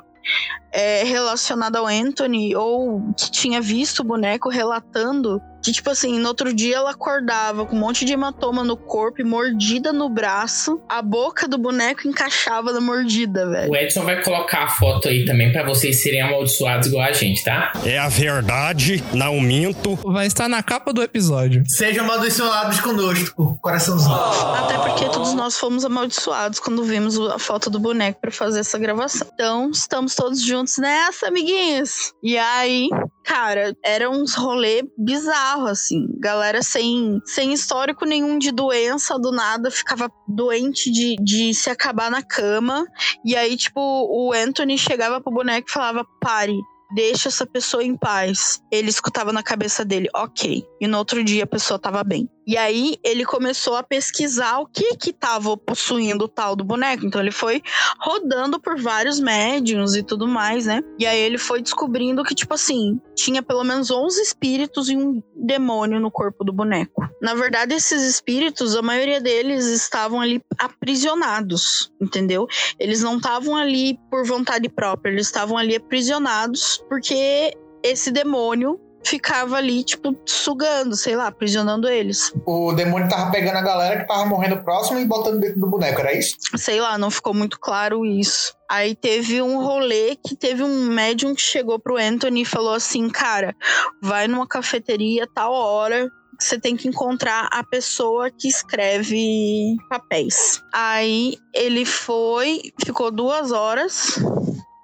é, 0.72 1.04
relacionada 1.04 1.78
ao 1.78 1.86
Anthony 1.86 2.54
ou 2.54 3.12
que 3.14 3.30
tinha 3.30 3.60
visto 3.60 4.00
o 4.00 4.04
boneco 4.04 4.48
relatando 4.48 5.40
Que, 5.62 5.72
tipo 5.72 5.90
assim, 5.90 6.18
no 6.18 6.28
outro 6.28 6.52
dia 6.52 6.76
ela 6.76 6.90
acordava 6.90 7.66
com 7.66 7.76
um 7.76 7.78
monte 7.78 8.04
de 8.04 8.12
hematoma 8.12 8.62
no 8.62 8.76
corpo 8.76 9.20
e 9.20 9.24
mordida 9.24 9.92
no 9.92 10.08
braço. 10.08 10.80
A 10.88 11.02
boca 11.02 11.48
do 11.48 11.58
boneco 11.58 12.06
encaixava 12.06 12.72
na 12.72 12.80
mordida, 12.80 13.48
velho. 13.48 13.70
O 13.70 13.76
Edson 13.76 14.04
vai 14.04 14.22
colocar 14.22 14.64
a 14.64 14.68
foto 14.68 15.08
aí 15.08 15.24
também 15.24 15.52
pra 15.52 15.64
vocês 15.64 16.02
serem 16.02 16.20
amaldiçoados 16.20 16.88
igual 16.88 17.04
a 17.04 17.12
gente, 17.12 17.42
tá? 17.44 17.72
É 17.84 17.98
a 17.98 18.08
verdade, 18.08 19.02
não 19.12 19.40
minto. 19.40 19.96
Vai 19.96 20.26
estar 20.26 20.48
na 20.48 20.62
capa 20.62 20.92
do 20.92 21.02
episódio. 21.02 21.62
Sejam 21.66 22.04
amaldiçoados 22.04 22.80
conosco, 22.80 23.58
coraçãozinho. 23.60 24.14
Até 24.14 24.78
porque 24.78 25.04
todos 25.06 25.34
nós 25.34 25.58
fomos 25.58 25.84
amaldiçoados 25.84 26.60
quando 26.60 26.84
vimos 26.84 27.18
a 27.20 27.38
foto 27.38 27.68
do 27.70 27.78
boneco 27.78 28.20
pra 28.20 28.30
fazer 28.30 28.60
essa 28.60 28.78
gravação. 28.78 29.28
Então, 29.34 29.70
estamos 29.70 30.14
todos 30.14 30.42
juntos 30.42 30.78
nessa, 30.78 31.28
amiguinhos. 31.28 32.12
E 32.22 32.36
aí, 32.36 32.88
cara, 33.28 33.76
era 33.84 34.08
uns 34.08 34.34
rolê 34.34 34.82
bizarro, 34.96 35.66
assim. 35.66 36.06
Galera 36.18 36.62
sem, 36.62 37.20
sem 37.26 37.52
histórico 37.52 38.06
nenhum 38.06 38.38
de 38.38 38.50
doença, 38.50 39.18
do 39.18 39.30
nada, 39.30 39.70
ficava 39.70 40.10
doente 40.26 40.90
de, 40.90 41.16
de 41.20 41.52
se 41.52 41.68
acabar 41.68 42.10
na 42.10 42.22
cama. 42.22 42.86
E 43.22 43.36
aí, 43.36 43.54
tipo, 43.54 43.80
o 43.80 44.32
Anthony 44.32 44.78
chegava 44.78 45.20
pro 45.20 45.32
boneco 45.32 45.68
e 45.68 45.72
falava: 45.72 46.06
pare. 46.18 46.58
Deixa 46.94 47.28
essa 47.28 47.46
pessoa 47.46 47.84
em 47.84 47.94
paz. 47.94 48.62
Ele 48.72 48.88
escutava 48.88 49.30
na 49.30 49.42
cabeça 49.42 49.84
dele, 49.84 50.08
ok. 50.16 50.64
E 50.80 50.86
no 50.86 50.96
outro 50.96 51.22
dia 51.22 51.44
a 51.44 51.46
pessoa 51.46 51.78
tava 51.78 52.02
bem. 52.02 52.26
E 52.48 52.56
aí 52.56 52.96
ele 53.04 53.26
começou 53.26 53.76
a 53.76 53.82
pesquisar 53.82 54.58
o 54.58 54.66
que 54.66 54.96
que 54.96 55.12
tava 55.12 55.54
possuindo 55.54 56.24
o 56.24 56.28
tal 56.28 56.56
do 56.56 56.64
boneco. 56.64 57.04
Então 57.04 57.20
ele 57.20 57.30
foi 57.30 57.62
rodando 58.00 58.58
por 58.58 58.80
vários 58.80 59.20
médiums 59.20 59.94
e 59.94 60.02
tudo 60.02 60.26
mais, 60.26 60.64
né? 60.64 60.80
E 60.98 61.04
aí 61.04 61.20
ele 61.20 61.36
foi 61.36 61.60
descobrindo 61.60 62.24
que, 62.24 62.34
tipo 62.34 62.54
assim, 62.54 62.98
tinha 63.14 63.42
pelo 63.42 63.62
menos 63.62 63.90
11 63.90 64.22
espíritos 64.22 64.88
e 64.88 64.96
um 64.96 65.22
demônio 65.36 66.00
no 66.00 66.10
corpo 66.10 66.42
do 66.42 66.50
boneco. 66.50 67.06
Na 67.20 67.34
verdade, 67.34 67.74
esses 67.74 68.00
espíritos, 68.02 68.74
a 68.74 68.80
maioria 68.80 69.20
deles 69.20 69.66
estavam 69.66 70.18
ali 70.18 70.40
aprisionados, 70.58 71.92
entendeu? 72.00 72.46
Eles 72.78 73.02
não 73.02 73.18
estavam 73.18 73.56
ali 73.56 74.00
por 74.10 74.26
vontade 74.26 74.70
própria, 74.70 75.12
eles 75.12 75.26
estavam 75.26 75.58
ali 75.58 75.76
aprisionados 75.76 76.82
porque 76.88 77.52
esse 77.82 78.10
demônio 78.10 78.80
ficava 79.08 79.56
ali, 79.56 79.82
tipo, 79.82 80.14
sugando, 80.26 80.94
sei 80.94 81.16
lá, 81.16 81.28
aprisionando 81.28 81.88
eles. 81.88 82.32
O 82.46 82.72
demônio 82.72 83.08
tava 83.08 83.30
pegando 83.30 83.56
a 83.56 83.62
galera 83.62 84.00
que 84.00 84.06
tava 84.06 84.26
morrendo 84.26 84.62
próximo 84.62 84.98
e 84.98 85.06
botando 85.06 85.40
dentro 85.40 85.60
do 85.60 85.66
boneco, 85.66 86.00
era 86.00 86.12
isso? 86.12 86.36
Sei 86.56 86.80
lá, 86.80 86.98
não 86.98 87.10
ficou 87.10 87.32
muito 87.32 87.58
claro 87.58 88.04
isso. 88.04 88.54
Aí 88.70 88.94
teve 88.94 89.40
um 89.40 89.62
rolê 89.62 90.16
que 90.16 90.36
teve 90.36 90.62
um 90.62 90.84
médium 90.88 91.34
que 91.34 91.40
chegou 91.40 91.78
pro 91.78 91.96
Anthony 91.96 92.42
e 92.42 92.44
falou 92.44 92.74
assim: 92.74 93.08
cara, 93.08 93.56
vai 94.02 94.28
numa 94.28 94.46
cafeteria 94.46 95.26
tal 95.34 95.52
hora. 95.52 96.08
Você 96.38 96.60
tem 96.60 96.76
que 96.76 96.86
encontrar 96.86 97.48
a 97.50 97.64
pessoa 97.64 98.30
que 98.30 98.46
escreve 98.46 99.76
papéis. 99.88 100.62
Aí 100.72 101.36
ele 101.52 101.84
foi, 101.84 102.60
ficou 102.84 103.10
duas 103.10 103.50
horas. 103.50 104.20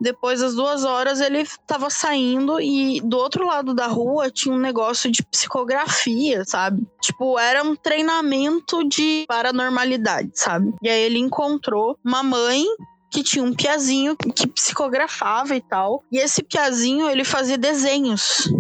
Depois 0.01 0.41
das 0.41 0.55
duas 0.55 0.85
horas 0.85 1.21
ele 1.21 1.47
tava 1.67 1.89
saindo 1.89 2.61
e 2.61 3.01
do 3.01 3.17
outro 3.17 3.47
lado 3.47 3.75
da 3.75 3.87
rua 3.87 4.31
tinha 4.31 4.55
um 4.55 4.59
negócio 4.59 5.11
de 5.11 5.23
psicografia, 5.23 6.45
sabe? 6.45 6.87
Tipo, 7.01 7.39
era 7.39 7.63
um 7.63 7.77
treinamento 7.77 8.87
de 8.89 9.25
paranormalidade, 9.29 10.31
sabe? 10.35 10.75
E 10.83 10.89
aí 10.89 11.03
ele 11.03 11.19
encontrou 11.19 11.97
uma 12.05 12.23
mãe 12.23 12.65
que 13.11 13.23
tinha 13.23 13.45
um 13.45 13.55
piazinho 13.55 14.17
que 14.17 14.47
psicografava 14.49 15.55
e 15.55 15.61
tal. 15.61 16.03
E 16.11 16.19
esse 16.19 16.43
piazinho, 16.43 17.09
ele 17.09 17.23
fazia 17.23 17.57
desenhos. 17.57 18.51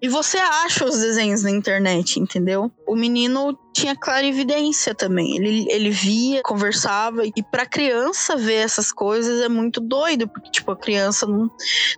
E 0.00 0.08
você 0.08 0.38
acha 0.38 0.84
os 0.84 0.96
desenhos 0.96 1.42
na 1.42 1.50
internet, 1.50 2.20
entendeu? 2.20 2.70
O 2.86 2.94
menino 2.94 3.58
tinha 3.76 3.94
clarividência 3.94 4.94
também. 4.94 5.36
Ele, 5.36 5.66
ele 5.70 5.90
via, 5.90 6.40
conversava. 6.42 7.26
E 7.26 7.42
pra 7.42 7.66
criança 7.66 8.34
ver 8.36 8.54
essas 8.54 8.90
coisas 8.90 9.42
é 9.42 9.48
muito 9.48 9.80
doido, 9.80 10.26
porque, 10.26 10.50
tipo, 10.50 10.70
a 10.72 10.76
criança 10.76 11.26
não, 11.26 11.50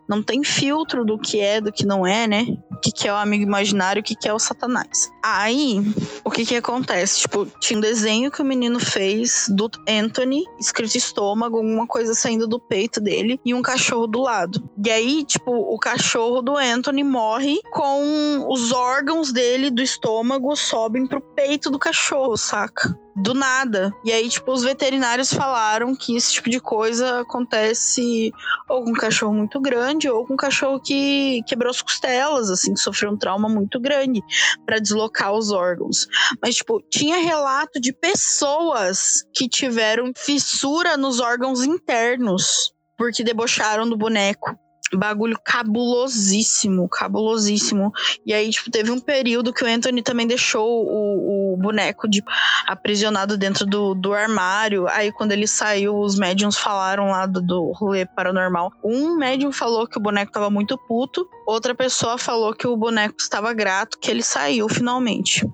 não 0.08 0.22
tem 0.22 0.42
filtro 0.42 1.04
do 1.04 1.16
que 1.16 1.38
é, 1.40 1.60
do 1.60 1.72
que 1.72 1.86
não 1.86 2.04
é, 2.04 2.26
né? 2.26 2.46
O 2.72 2.80
que, 2.80 2.90
que 2.90 3.08
é 3.08 3.12
o 3.12 3.16
amigo 3.16 3.44
imaginário, 3.44 4.00
o 4.00 4.04
que, 4.04 4.16
que 4.16 4.28
é 4.28 4.34
o 4.34 4.38
satanás. 4.38 5.10
Aí, 5.22 5.80
o 6.24 6.30
que 6.30 6.44
que 6.44 6.56
acontece? 6.56 7.20
Tipo, 7.20 7.46
tinha 7.60 7.78
um 7.78 7.80
desenho 7.80 8.30
que 8.30 8.42
o 8.42 8.44
menino 8.44 8.80
fez 8.80 9.46
do 9.48 9.70
Anthony, 9.88 10.44
escrito 10.58 10.96
estômago, 10.96 11.58
alguma 11.58 11.86
coisa 11.86 12.14
saindo 12.14 12.46
do 12.46 12.58
peito 12.58 13.00
dele, 13.00 13.40
e 13.44 13.54
um 13.54 13.62
cachorro 13.62 14.06
do 14.06 14.20
lado. 14.20 14.68
E 14.84 14.90
aí, 14.90 15.24
tipo, 15.24 15.52
o 15.52 15.78
cachorro 15.78 16.42
do 16.42 16.56
Anthony 16.56 17.04
morre 17.04 17.60
com 17.70 18.46
os 18.48 18.72
órgãos 18.72 19.32
dele 19.32 19.70
do 19.70 19.82
estômago 19.82 20.56
sobem 20.56 21.06
pro 21.06 21.20
peito 21.20 21.67
do 21.70 21.78
cachorro, 21.78 22.36
saca? 22.36 22.96
Do 23.16 23.34
nada. 23.34 23.92
E 24.04 24.12
aí, 24.12 24.28
tipo, 24.28 24.52
os 24.52 24.62
veterinários 24.62 25.32
falaram 25.32 25.94
que 25.94 26.16
esse 26.16 26.32
tipo 26.34 26.48
de 26.48 26.60
coisa 26.60 27.20
acontece 27.20 28.32
ou 28.68 28.84
com 28.84 28.90
um 28.90 28.94
cachorro 28.94 29.34
muito 29.34 29.60
grande 29.60 30.08
ou 30.08 30.24
com 30.26 30.34
um 30.34 30.36
cachorro 30.36 30.80
que 30.80 31.42
quebrou 31.46 31.70
as 31.70 31.82
costelas, 31.82 32.50
assim, 32.50 32.74
que 32.74 32.80
sofreu 32.80 33.10
um 33.10 33.16
trauma 33.16 33.48
muito 33.48 33.80
grande 33.80 34.22
para 34.64 34.78
deslocar 34.78 35.32
os 35.32 35.50
órgãos. 35.50 36.06
Mas, 36.40 36.56
tipo, 36.56 36.80
tinha 36.90 37.18
relato 37.18 37.80
de 37.80 37.92
pessoas 37.92 39.24
que 39.34 39.48
tiveram 39.48 40.12
fissura 40.16 40.96
nos 40.96 41.20
órgãos 41.20 41.62
internos 41.62 42.72
porque 42.98 43.22
debocharam 43.22 43.88
do 43.88 43.96
boneco. 43.96 44.58
Bagulho 44.94 45.38
cabulosíssimo, 45.42 46.88
cabulosíssimo. 46.88 47.92
E 48.24 48.32
aí, 48.32 48.50
tipo, 48.50 48.70
teve 48.70 48.90
um 48.90 48.98
período 48.98 49.52
que 49.52 49.64
o 49.64 49.66
Anthony 49.66 50.02
também 50.02 50.26
deixou 50.26 50.86
o, 50.86 51.54
o 51.54 51.56
boneco 51.56 52.08
de, 52.08 52.22
aprisionado 52.66 53.36
dentro 53.36 53.66
do, 53.66 53.94
do 53.94 54.12
armário. 54.12 54.86
Aí, 54.88 55.12
quando 55.12 55.32
ele 55.32 55.46
saiu, 55.46 55.98
os 55.98 56.18
médiums 56.18 56.56
falaram 56.56 57.08
lá 57.10 57.26
do, 57.26 57.42
do 57.42 57.72
rolê 57.72 58.06
paranormal. 58.06 58.72
Um 58.82 59.16
médium 59.16 59.52
falou 59.52 59.86
que 59.86 59.98
o 59.98 60.02
boneco 60.02 60.32
tava 60.32 60.50
muito 60.50 60.78
puto, 60.78 61.28
outra 61.46 61.74
pessoa 61.74 62.18
falou 62.18 62.54
que 62.54 62.66
o 62.66 62.76
boneco 62.76 63.16
estava 63.18 63.52
grato, 63.52 63.98
que 63.98 64.10
ele 64.10 64.22
saiu 64.22 64.68
finalmente. 64.68 65.46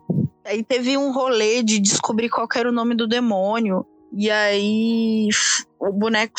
Aí 0.45 0.63
teve 0.63 0.97
um 0.97 1.11
rolê 1.11 1.63
de 1.63 1.79
descobrir 1.79 2.29
qual 2.29 2.47
era 2.55 2.69
o 2.69 2.73
nome 2.73 2.95
do 2.95 3.09
demônio. 3.09 3.87
E 4.13 4.31
aí 4.31 5.29
o 5.81 5.93
boneco, 5.93 6.35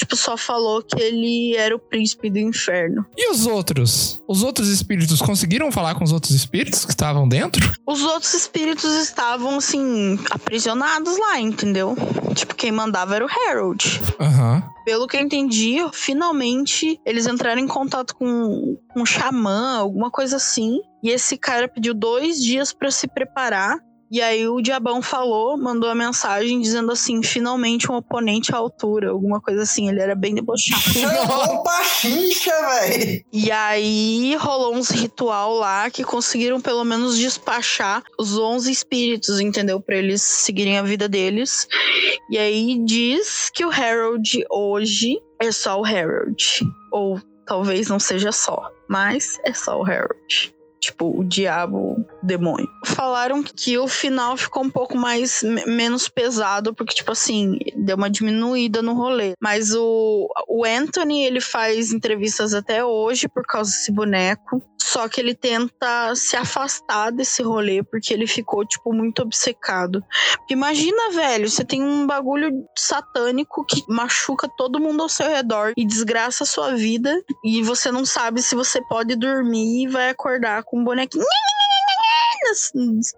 tipo, 0.00 0.16
só 0.16 0.34
falou 0.34 0.82
que 0.82 0.98
ele 0.98 1.54
era 1.56 1.76
o 1.76 1.78
príncipe 1.78 2.30
do 2.30 2.38
inferno. 2.38 3.04
E 3.16 3.30
os 3.30 3.46
outros? 3.46 4.20
Os 4.26 4.42
outros 4.42 4.68
espíritos 4.68 5.20
conseguiram 5.20 5.70
falar 5.70 5.94
com 5.94 6.02
os 6.02 6.12
outros 6.12 6.32
espíritos 6.32 6.86
que 6.86 6.92
estavam 6.92 7.28
dentro? 7.28 7.70
Os 7.86 8.02
outros 8.02 8.32
espíritos 8.32 8.90
estavam, 8.94 9.58
assim, 9.58 10.18
aprisionados 10.30 11.18
lá, 11.18 11.38
entendeu? 11.38 11.94
Tipo, 12.34 12.54
quem 12.54 12.72
mandava 12.72 13.14
era 13.14 13.26
o 13.26 13.28
Harold. 13.28 14.00
Aham. 14.18 14.62
Pelo 14.86 15.06
que 15.06 15.18
eu 15.18 15.20
entendi, 15.20 15.76
finalmente 15.92 16.98
eles 17.04 17.26
entraram 17.26 17.60
em 17.60 17.68
contato 17.68 18.14
com 18.16 18.78
um 18.96 19.04
xamã, 19.04 19.76
alguma 19.76 20.10
coisa 20.10 20.36
assim. 20.36 20.80
E 21.02 21.10
esse 21.10 21.36
cara 21.36 21.68
pediu 21.68 21.92
dois 21.92 22.42
dias 22.42 22.72
pra 22.72 22.90
se 22.90 23.06
preparar. 23.06 23.76
E 24.10 24.20
aí 24.20 24.48
o 24.48 24.60
diabão 24.60 25.00
falou, 25.00 25.56
mandou 25.56 25.88
a 25.88 25.94
mensagem 25.94 26.60
dizendo 26.60 26.90
assim: 26.90 27.22
finalmente 27.22 27.90
um 27.90 27.94
oponente 27.94 28.52
à 28.52 28.58
altura, 28.58 29.10
alguma 29.10 29.40
coisa 29.40 29.62
assim. 29.62 29.88
Ele 29.88 30.00
era 30.00 30.16
bem 30.16 30.34
debochado. 30.34 30.82
Opa, 31.54 31.84
xixa, 31.84 32.50
velho! 32.50 33.24
E 33.32 33.50
aí 33.52 34.34
rolou 34.36 34.74
uns 34.74 34.90
ritual 34.90 35.54
lá 35.54 35.88
que 35.90 36.02
conseguiram 36.02 36.60
pelo 36.60 36.82
menos 36.84 37.16
despachar 37.16 38.02
os 38.18 38.36
11 38.36 38.72
espíritos, 38.72 39.38
entendeu? 39.38 39.80
Pra 39.80 39.96
eles 39.96 40.22
seguirem 40.22 40.78
a 40.78 40.82
vida 40.82 41.08
deles. 41.08 41.68
E 42.28 42.36
aí 42.36 42.82
diz 42.84 43.48
que 43.54 43.64
o 43.64 43.70
Harold 43.70 44.44
hoje 44.50 45.20
é 45.40 45.52
só 45.52 45.80
o 45.80 45.84
Harold. 45.84 46.66
Ou 46.90 47.20
talvez 47.46 47.88
não 47.88 48.00
seja 48.00 48.32
só, 48.32 48.70
mas 48.88 49.38
é 49.44 49.52
só 49.52 49.80
o 49.80 49.84
Harold. 49.84 50.54
Tipo, 50.80 51.16
o 51.16 51.22
diabo, 51.22 52.04
demônio. 52.22 52.68
Falaram 52.84 53.42
que 53.42 53.78
o 53.78 53.88
final 53.88 54.36
ficou 54.36 54.62
um 54.64 54.70
pouco 54.70 54.96
mais 54.96 55.42
me- 55.42 55.64
menos 55.66 56.08
pesado, 56.08 56.74
porque, 56.74 56.94
tipo 56.94 57.12
assim, 57.12 57.58
deu 57.76 57.96
uma 57.96 58.10
diminuída 58.10 58.82
no 58.82 58.94
rolê. 58.94 59.34
Mas 59.40 59.74
o, 59.74 60.28
o 60.48 60.64
Anthony, 60.64 61.24
ele 61.24 61.40
faz 61.40 61.92
entrevistas 61.92 62.54
até 62.54 62.84
hoje 62.84 63.28
por 63.28 63.44
causa 63.44 63.70
desse 63.70 63.92
boneco. 63.92 64.62
Só 64.82 65.08
que 65.08 65.20
ele 65.20 65.34
tenta 65.34 66.14
se 66.16 66.36
afastar 66.36 67.12
desse 67.12 67.42
rolê, 67.42 67.82
porque 67.82 68.12
ele 68.12 68.26
ficou, 68.26 68.64
tipo, 68.66 68.92
muito 68.92 69.22
obcecado. 69.22 70.02
Imagina, 70.48 71.10
velho, 71.12 71.48
você 71.48 71.64
tem 71.64 71.82
um 71.82 72.06
bagulho 72.06 72.50
satânico 72.76 73.64
que 73.64 73.84
machuca 73.88 74.48
todo 74.56 74.80
mundo 74.80 75.02
ao 75.02 75.08
seu 75.08 75.28
redor 75.28 75.74
e 75.76 75.86
desgraça 75.86 76.44
a 76.44 76.46
sua 76.46 76.74
vida. 76.74 77.22
E 77.44 77.62
você 77.62 77.92
não 77.92 78.04
sabe 78.04 78.42
se 78.42 78.54
você 78.56 78.80
pode 78.88 79.14
dormir 79.14 79.84
e 79.84 79.86
vai 79.86 80.08
acordar 80.10 80.64
com 80.64 80.80
um 80.80 80.84
bonequinho 80.84 81.24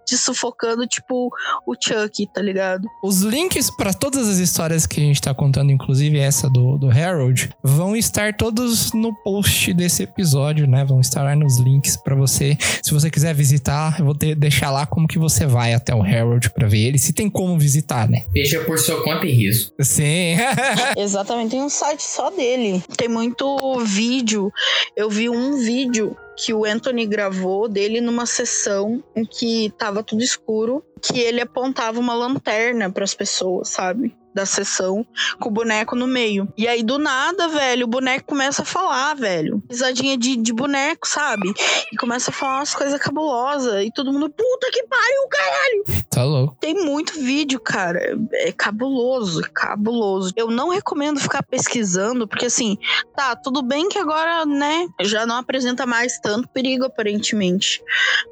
te 0.05 0.17
sufocando, 0.17 0.85
tipo 0.87 1.29
o 1.65 1.75
Chuck, 1.79 2.27
tá 2.33 2.41
ligado? 2.41 2.87
Os 3.03 3.21
links 3.21 3.69
para 3.75 3.93
todas 3.93 4.27
as 4.27 4.37
histórias 4.37 4.85
que 4.85 4.99
a 4.99 5.03
gente 5.03 5.21
tá 5.21 5.33
contando, 5.33 5.71
inclusive 5.71 6.17
essa 6.17 6.49
do, 6.49 6.77
do 6.77 6.89
Harold, 6.89 7.49
vão 7.63 7.95
estar 7.95 8.35
todos 8.35 8.91
no 8.93 9.13
post 9.23 9.73
desse 9.73 10.03
episódio, 10.03 10.67
né? 10.67 10.83
Vão 10.85 10.99
estar 10.99 11.23
lá 11.23 11.35
nos 11.35 11.57
links 11.59 11.97
para 11.97 12.15
você. 12.15 12.57
Se 12.83 12.93
você 12.93 13.09
quiser 13.09 13.33
visitar, 13.33 13.99
eu 13.99 14.05
vou 14.05 14.15
ter- 14.15 14.35
deixar 14.35 14.71
lá 14.71 14.85
como 14.85 15.07
que 15.07 15.17
você 15.19 15.45
vai 15.45 15.73
até 15.73 15.93
o 15.93 16.01
Harold 16.03 16.49
para 16.51 16.67
ver 16.67 16.79
ele, 16.87 16.97
se 16.97 17.13
tem 17.13 17.29
como 17.29 17.57
visitar, 17.57 18.07
né? 18.09 18.23
Veja 18.33 18.61
por 18.63 18.77
sua 18.79 19.03
conta 19.03 19.25
e 19.25 19.31
risco. 19.31 19.73
Sim. 19.81 20.35
Exatamente, 20.97 21.51
tem 21.51 21.61
um 21.61 21.69
site 21.69 22.01
só 22.03 22.29
dele. 22.29 22.83
Tem 22.97 23.07
muito 23.07 23.79
vídeo. 23.85 24.51
Eu 24.95 25.09
vi 25.09 25.29
um 25.29 25.57
vídeo 25.57 26.15
que 26.35 26.53
o 26.53 26.65
Anthony 26.65 27.05
gravou 27.05 27.67
dele 27.67 28.01
numa 28.01 28.25
sessão 28.25 29.03
em 29.15 29.25
que 29.25 29.71
tava 29.77 30.03
tudo 30.03 30.23
escuro, 30.23 30.83
que 31.01 31.19
ele 31.19 31.41
apontava 31.41 31.99
uma 31.99 32.13
lanterna 32.13 32.91
pras 32.91 33.13
pessoas, 33.13 33.69
sabe? 33.69 34.15
Da 34.33 34.45
sessão, 34.45 35.05
com 35.39 35.49
o 35.49 35.51
boneco 35.51 35.95
no 35.95 36.07
meio. 36.07 36.51
E 36.57 36.67
aí, 36.67 36.83
do 36.83 36.97
nada, 36.97 37.47
velho, 37.47 37.85
o 37.85 37.89
boneco 37.89 38.25
começa 38.25 38.63
a 38.63 38.65
falar, 38.65 39.15
velho. 39.15 39.61
Risadinha 39.69 40.17
de, 40.17 40.35
de 40.35 40.53
boneco, 40.53 41.07
sabe? 41.07 41.53
E 41.91 41.97
começa 41.97 42.31
a 42.31 42.33
falar 42.33 42.57
umas 42.57 42.73
coisas 42.73 42.99
cabulosas. 42.99 43.85
E 43.85 43.91
todo 43.91 44.11
mundo, 44.11 44.29
puta 44.29 44.71
que 44.71 44.83
pariu, 44.83 45.27
caralho! 45.29 46.03
tá 46.13 46.23
louco. 46.23 46.57
Tem 46.59 46.73
muito 46.73 47.13
vídeo, 47.19 47.59
cara. 47.59 48.17
É 48.33 48.51
cabuloso, 48.51 49.41
é 49.41 49.49
cabuloso. 49.51 50.31
Eu 50.35 50.49
não 50.49 50.69
recomendo 50.69 51.19
ficar 51.19 51.43
pesquisando, 51.43 52.27
porque 52.27 52.45
assim, 52.45 52.77
tá, 53.15 53.35
tudo 53.35 53.61
bem 53.61 53.89
que 53.89 53.97
agora, 53.97 54.45
né, 54.45 54.87
já 55.01 55.25
não 55.25 55.37
apresenta 55.37 55.85
mais 55.85 56.19
tanto 56.19 56.47
perigo, 56.47 56.85
aparentemente. 56.85 57.81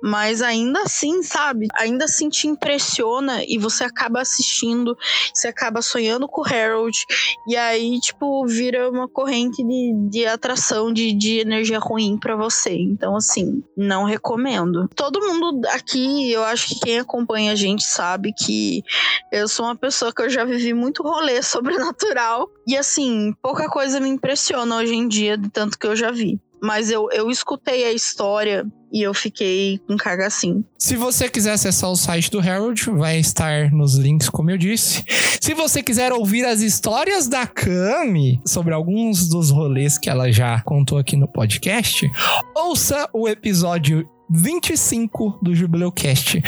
Mas 0.01 0.41
ainda 0.41 0.81
assim, 0.83 1.23
sabe? 1.23 1.67
Ainda 1.75 2.05
assim 2.05 2.29
te 2.29 2.47
impressiona 2.47 3.43
e 3.45 3.57
você 3.57 3.83
acaba 3.83 4.21
assistindo, 4.21 4.95
você 5.33 5.47
acaba 5.47 5.81
sonhando 5.91 6.27
com 6.27 6.41
o 6.41 6.45
Harold. 6.45 7.05
E 7.47 7.55
aí, 7.55 7.99
tipo, 7.99 8.45
vira 8.47 8.89
uma 8.89 9.07
corrente 9.07 9.63
de, 9.63 9.93
de 10.09 10.25
atração 10.25 10.91
de, 10.91 11.13
de 11.13 11.39
energia 11.39 11.79
ruim 11.79 12.17
pra 12.17 12.35
você. 12.35 12.73
Então, 12.73 13.15
assim, 13.15 13.63
não 13.75 14.05
recomendo. 14.05 14.87
Todo 14.95 15.21
mundo 15.21 15.67
aqui, 15.67 16.31
eu 16.31 16.43
acho 16.43 16.69
que 16.69 16.79
quem 16.79 16.99
acompanha 16.99 17.51
a 17.51 17.55
gente 17.55 17.83
sabe 17.83 18.33
que 18.33 18.83
eu 19.31 19.47
sou 19.47 19.65
uma 19.65 19.75
pessoa 19.75 20.13
que 20.13 20.21
eu 20.21 20.29
já 20.29 20.45
vivi 20.45 20.73
muito 20.73 21.03
rolê 21.03 21.41
sobrenatural. 21.43 22.49
E 22.67 22.77
assim, 22.77 23.33
pouca 23.41 23.67
coisa 23.67 23.99
me 23.99 24.09
impressiona 24.09 24.77
hoje 24.77 24.93
em 24.93 25.07
dia, 25.07 25.37
de 25.37 25.49
tanto 25.49 25.77
que 25.77 25.87
eu 25.87 25.95
já 25.95 26.11
vi. 26.11 26.39
Mas 26.61 26.91
eu, 26.91 27.09
eu 27.11 27.29
escutei 27.29 27.83
a 27.85 27.91
história 27.91 28.65
e 28.91 29.01
eu 29.01 29.13
fiquei 29.13 29.79
com 29.87 29.95
cagacim. 29.95 30.63
Se 30.77 30.95
você 30.95 31.29
quiser 31.29 31.53
acessar 31.53 31.89
o 31.89 31.95
site 31.95 32.29
do 32.29 32.39
Harold, 32.39 32.89
vai 32.91 33.19
estar 33.19 33.71
nos 33.71 33.95
links, 33.95 34.29
como 34.29 34.51
eu 34.51 34.57
disse. 34.57 35.03
Se 35.39 35.53
você 35.53 35.81
quiser 35.81 36.11
ouvir 36.11 36.45
as 36.45 36.61
histórias 36.61 37.27
da 37.27 37.47
Cami 37.47 38.41
sobre 38.45 38.73
alguns 38.73 39.27
dos 39.27 39.49
rolês 39.49 39.97
que 39.97 40.09
ela 40.09 40.31
já 40.31 40.61
contou 40.61 40.97
aqui 40.97 41.15
no 41.15 41.27
podcast, 41.27 42.09
ouça 42.55 43.09
o 43.13 43.27
episódio 43.27 44.07
25 44.33 45.39
do 45.41 45.53
Jubileu 45.53 45.91
Cast, 45.91 46.41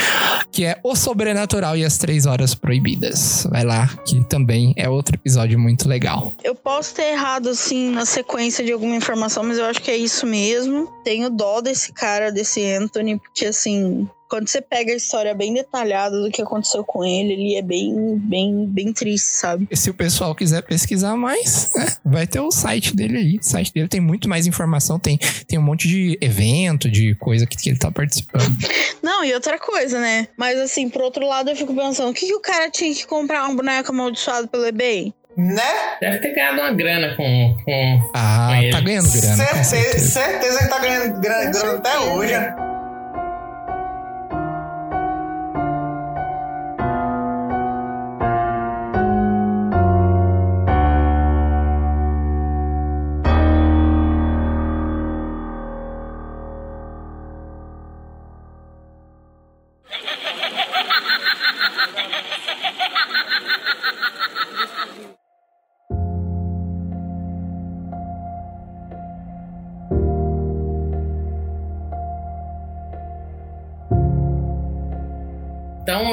que 0.49 0.63
é 0.63 0.79
O 0.81 0.95
Sobrenatural 0.95 1.75
e 1.75 1.83
as 1.83 1.97
Três 1.97 2.25
Horas 2.25 2.55
Proibidas. 2.55 3.45
Vai 3.49 3.65
lá, 3.65 3.87
que 4.05 4.23
também 4.23 4.73
é 4.77 4.87
outro 4.87 5.15
episódio 5.15 5.59
muito 5.59 5.89
legal. 5.89 6.33
Eu 6.41 6.55
posso 6.55 6.95
ter 6.95 7.11
errado, 7.11 7.49
assim, 7.49 7.91
na 7.91 8.05
sequência 8.05 8.63
de 8.63 8.71
alguma 8.71 8.95
informação, 8.95 9.43
mas 9.43 9.57
eu 9.57 9.65
acho 9.65 9.81
que 9.81 9.91
é 9.91 9.97
isso 9.97 10.25
mesmo. 10.25 10.87
Tenho 11.03 11.29
dó 11.29 11.59
desse 11.59 11.91
cara, 11.91 12.31
desse 12.31 12.63
Anthony, 12.73 13.19
porque, 13.19 13.47
assim, 13.47 14.07
quando 14.33 14.47
você 14.47 14.63
pega 14.63 14.91
a 14.91 14.95
história 14.95 15.35
bem 15.35 15.53
detalhada 15.53 16.19
do 16.19 16.31
que 16.31 16.41
aconteceu 16.41 16.83
com 16.83 17.05
ele, 17.05 17.33
ele 17.33 17.55
é 17.55 17.61
bem, 17.61 18.17
bem, 18.17 18.65
bem 18.65 18.91
triste, 18.91 19.27
sabe? 19.27 19.67
E 19.69 19.77
se 19.77 19.91
o 19.91 19.93
pessoal 19.93 20.33
quiser 20.33 20.63
pesquisar 20.63 21.15
mais, 21.15 21.71
né, 21.75 21.85
vai 22.03 22.25
ter 22.25 22.39
o 22.39 22.49
site 22.49 22.95
dele 22.95 23.19
aí. 23.19 23.37
O 23.37 23.43
site 23.43 23.71
dele 23.71 23.87
tem 23.87 24.01
muito 24.01 24.27
mais 24.27 24.47
informação, 24.47 24.97
tem, 24.97 25.19
tem 25.47 25.59
um 25.59 25.61
monte 25.61 25.87
de 25.87 26.17
evento, 26.19 26.89
de 26.89 27.13
coisa 27.13 27.45
que, 27.45 27.55
que 27.55 27.69
ele 27.69 27.77
tá 27.77 27.91
participando. 27.91 28.57
Não, 29.03 29.23
e 29.23 29.31
outra 29.35 29.59
coisa, 29.59 29.99
né? 29.99 30.27
Mas, 30.35 30.57
assim, 30.57 30.89
por 30.89 31.03
outro 31.03 31.27
lado, 31.27 31.51
eu 31.51 31.55
fico 31.55 31.75
pensando, 31.75 32.09
o 32.09 32.13
que, 32.15 32.25
que 32.25 32.33
o 32.33 32.41
cara 32.41 32.71
tinha 32.71 32.91
que 32.91 33.05
comprar 33.05 33.47
um 33.47 33.55
boneco 33.55 33.91
amaldiçoado 33.91 34.47
pelo 34.47 34.65
eBay? 34.65 35.13
Né? 35.37 35.61
Deve 36.01 36.17
ter 36.17 36.33
ganhado 36.33 36.59
uma 36.59 36.71
grana 36.71 37.15
com. 37.15 37.55
com... 37.63 38.11
Ah, 38.15 38.47
Com 38.49 38.63
ele. 38.63 38.71
tá 38.71 38.81
ganhando 38.81 39.11
grana, 39.11 39.35
certeza, 39.35 39.63
certeza. 39.63 40.07
certeza 40.07 40.59
que 40.59 40.69
tá 40.69 40.79
ganhando 40.79 41.21
grana, 41.21 41.51
grana 41.51 41.77
até 41.77 41.99
hoje. 41.99 42.33
Então 42.33 42.72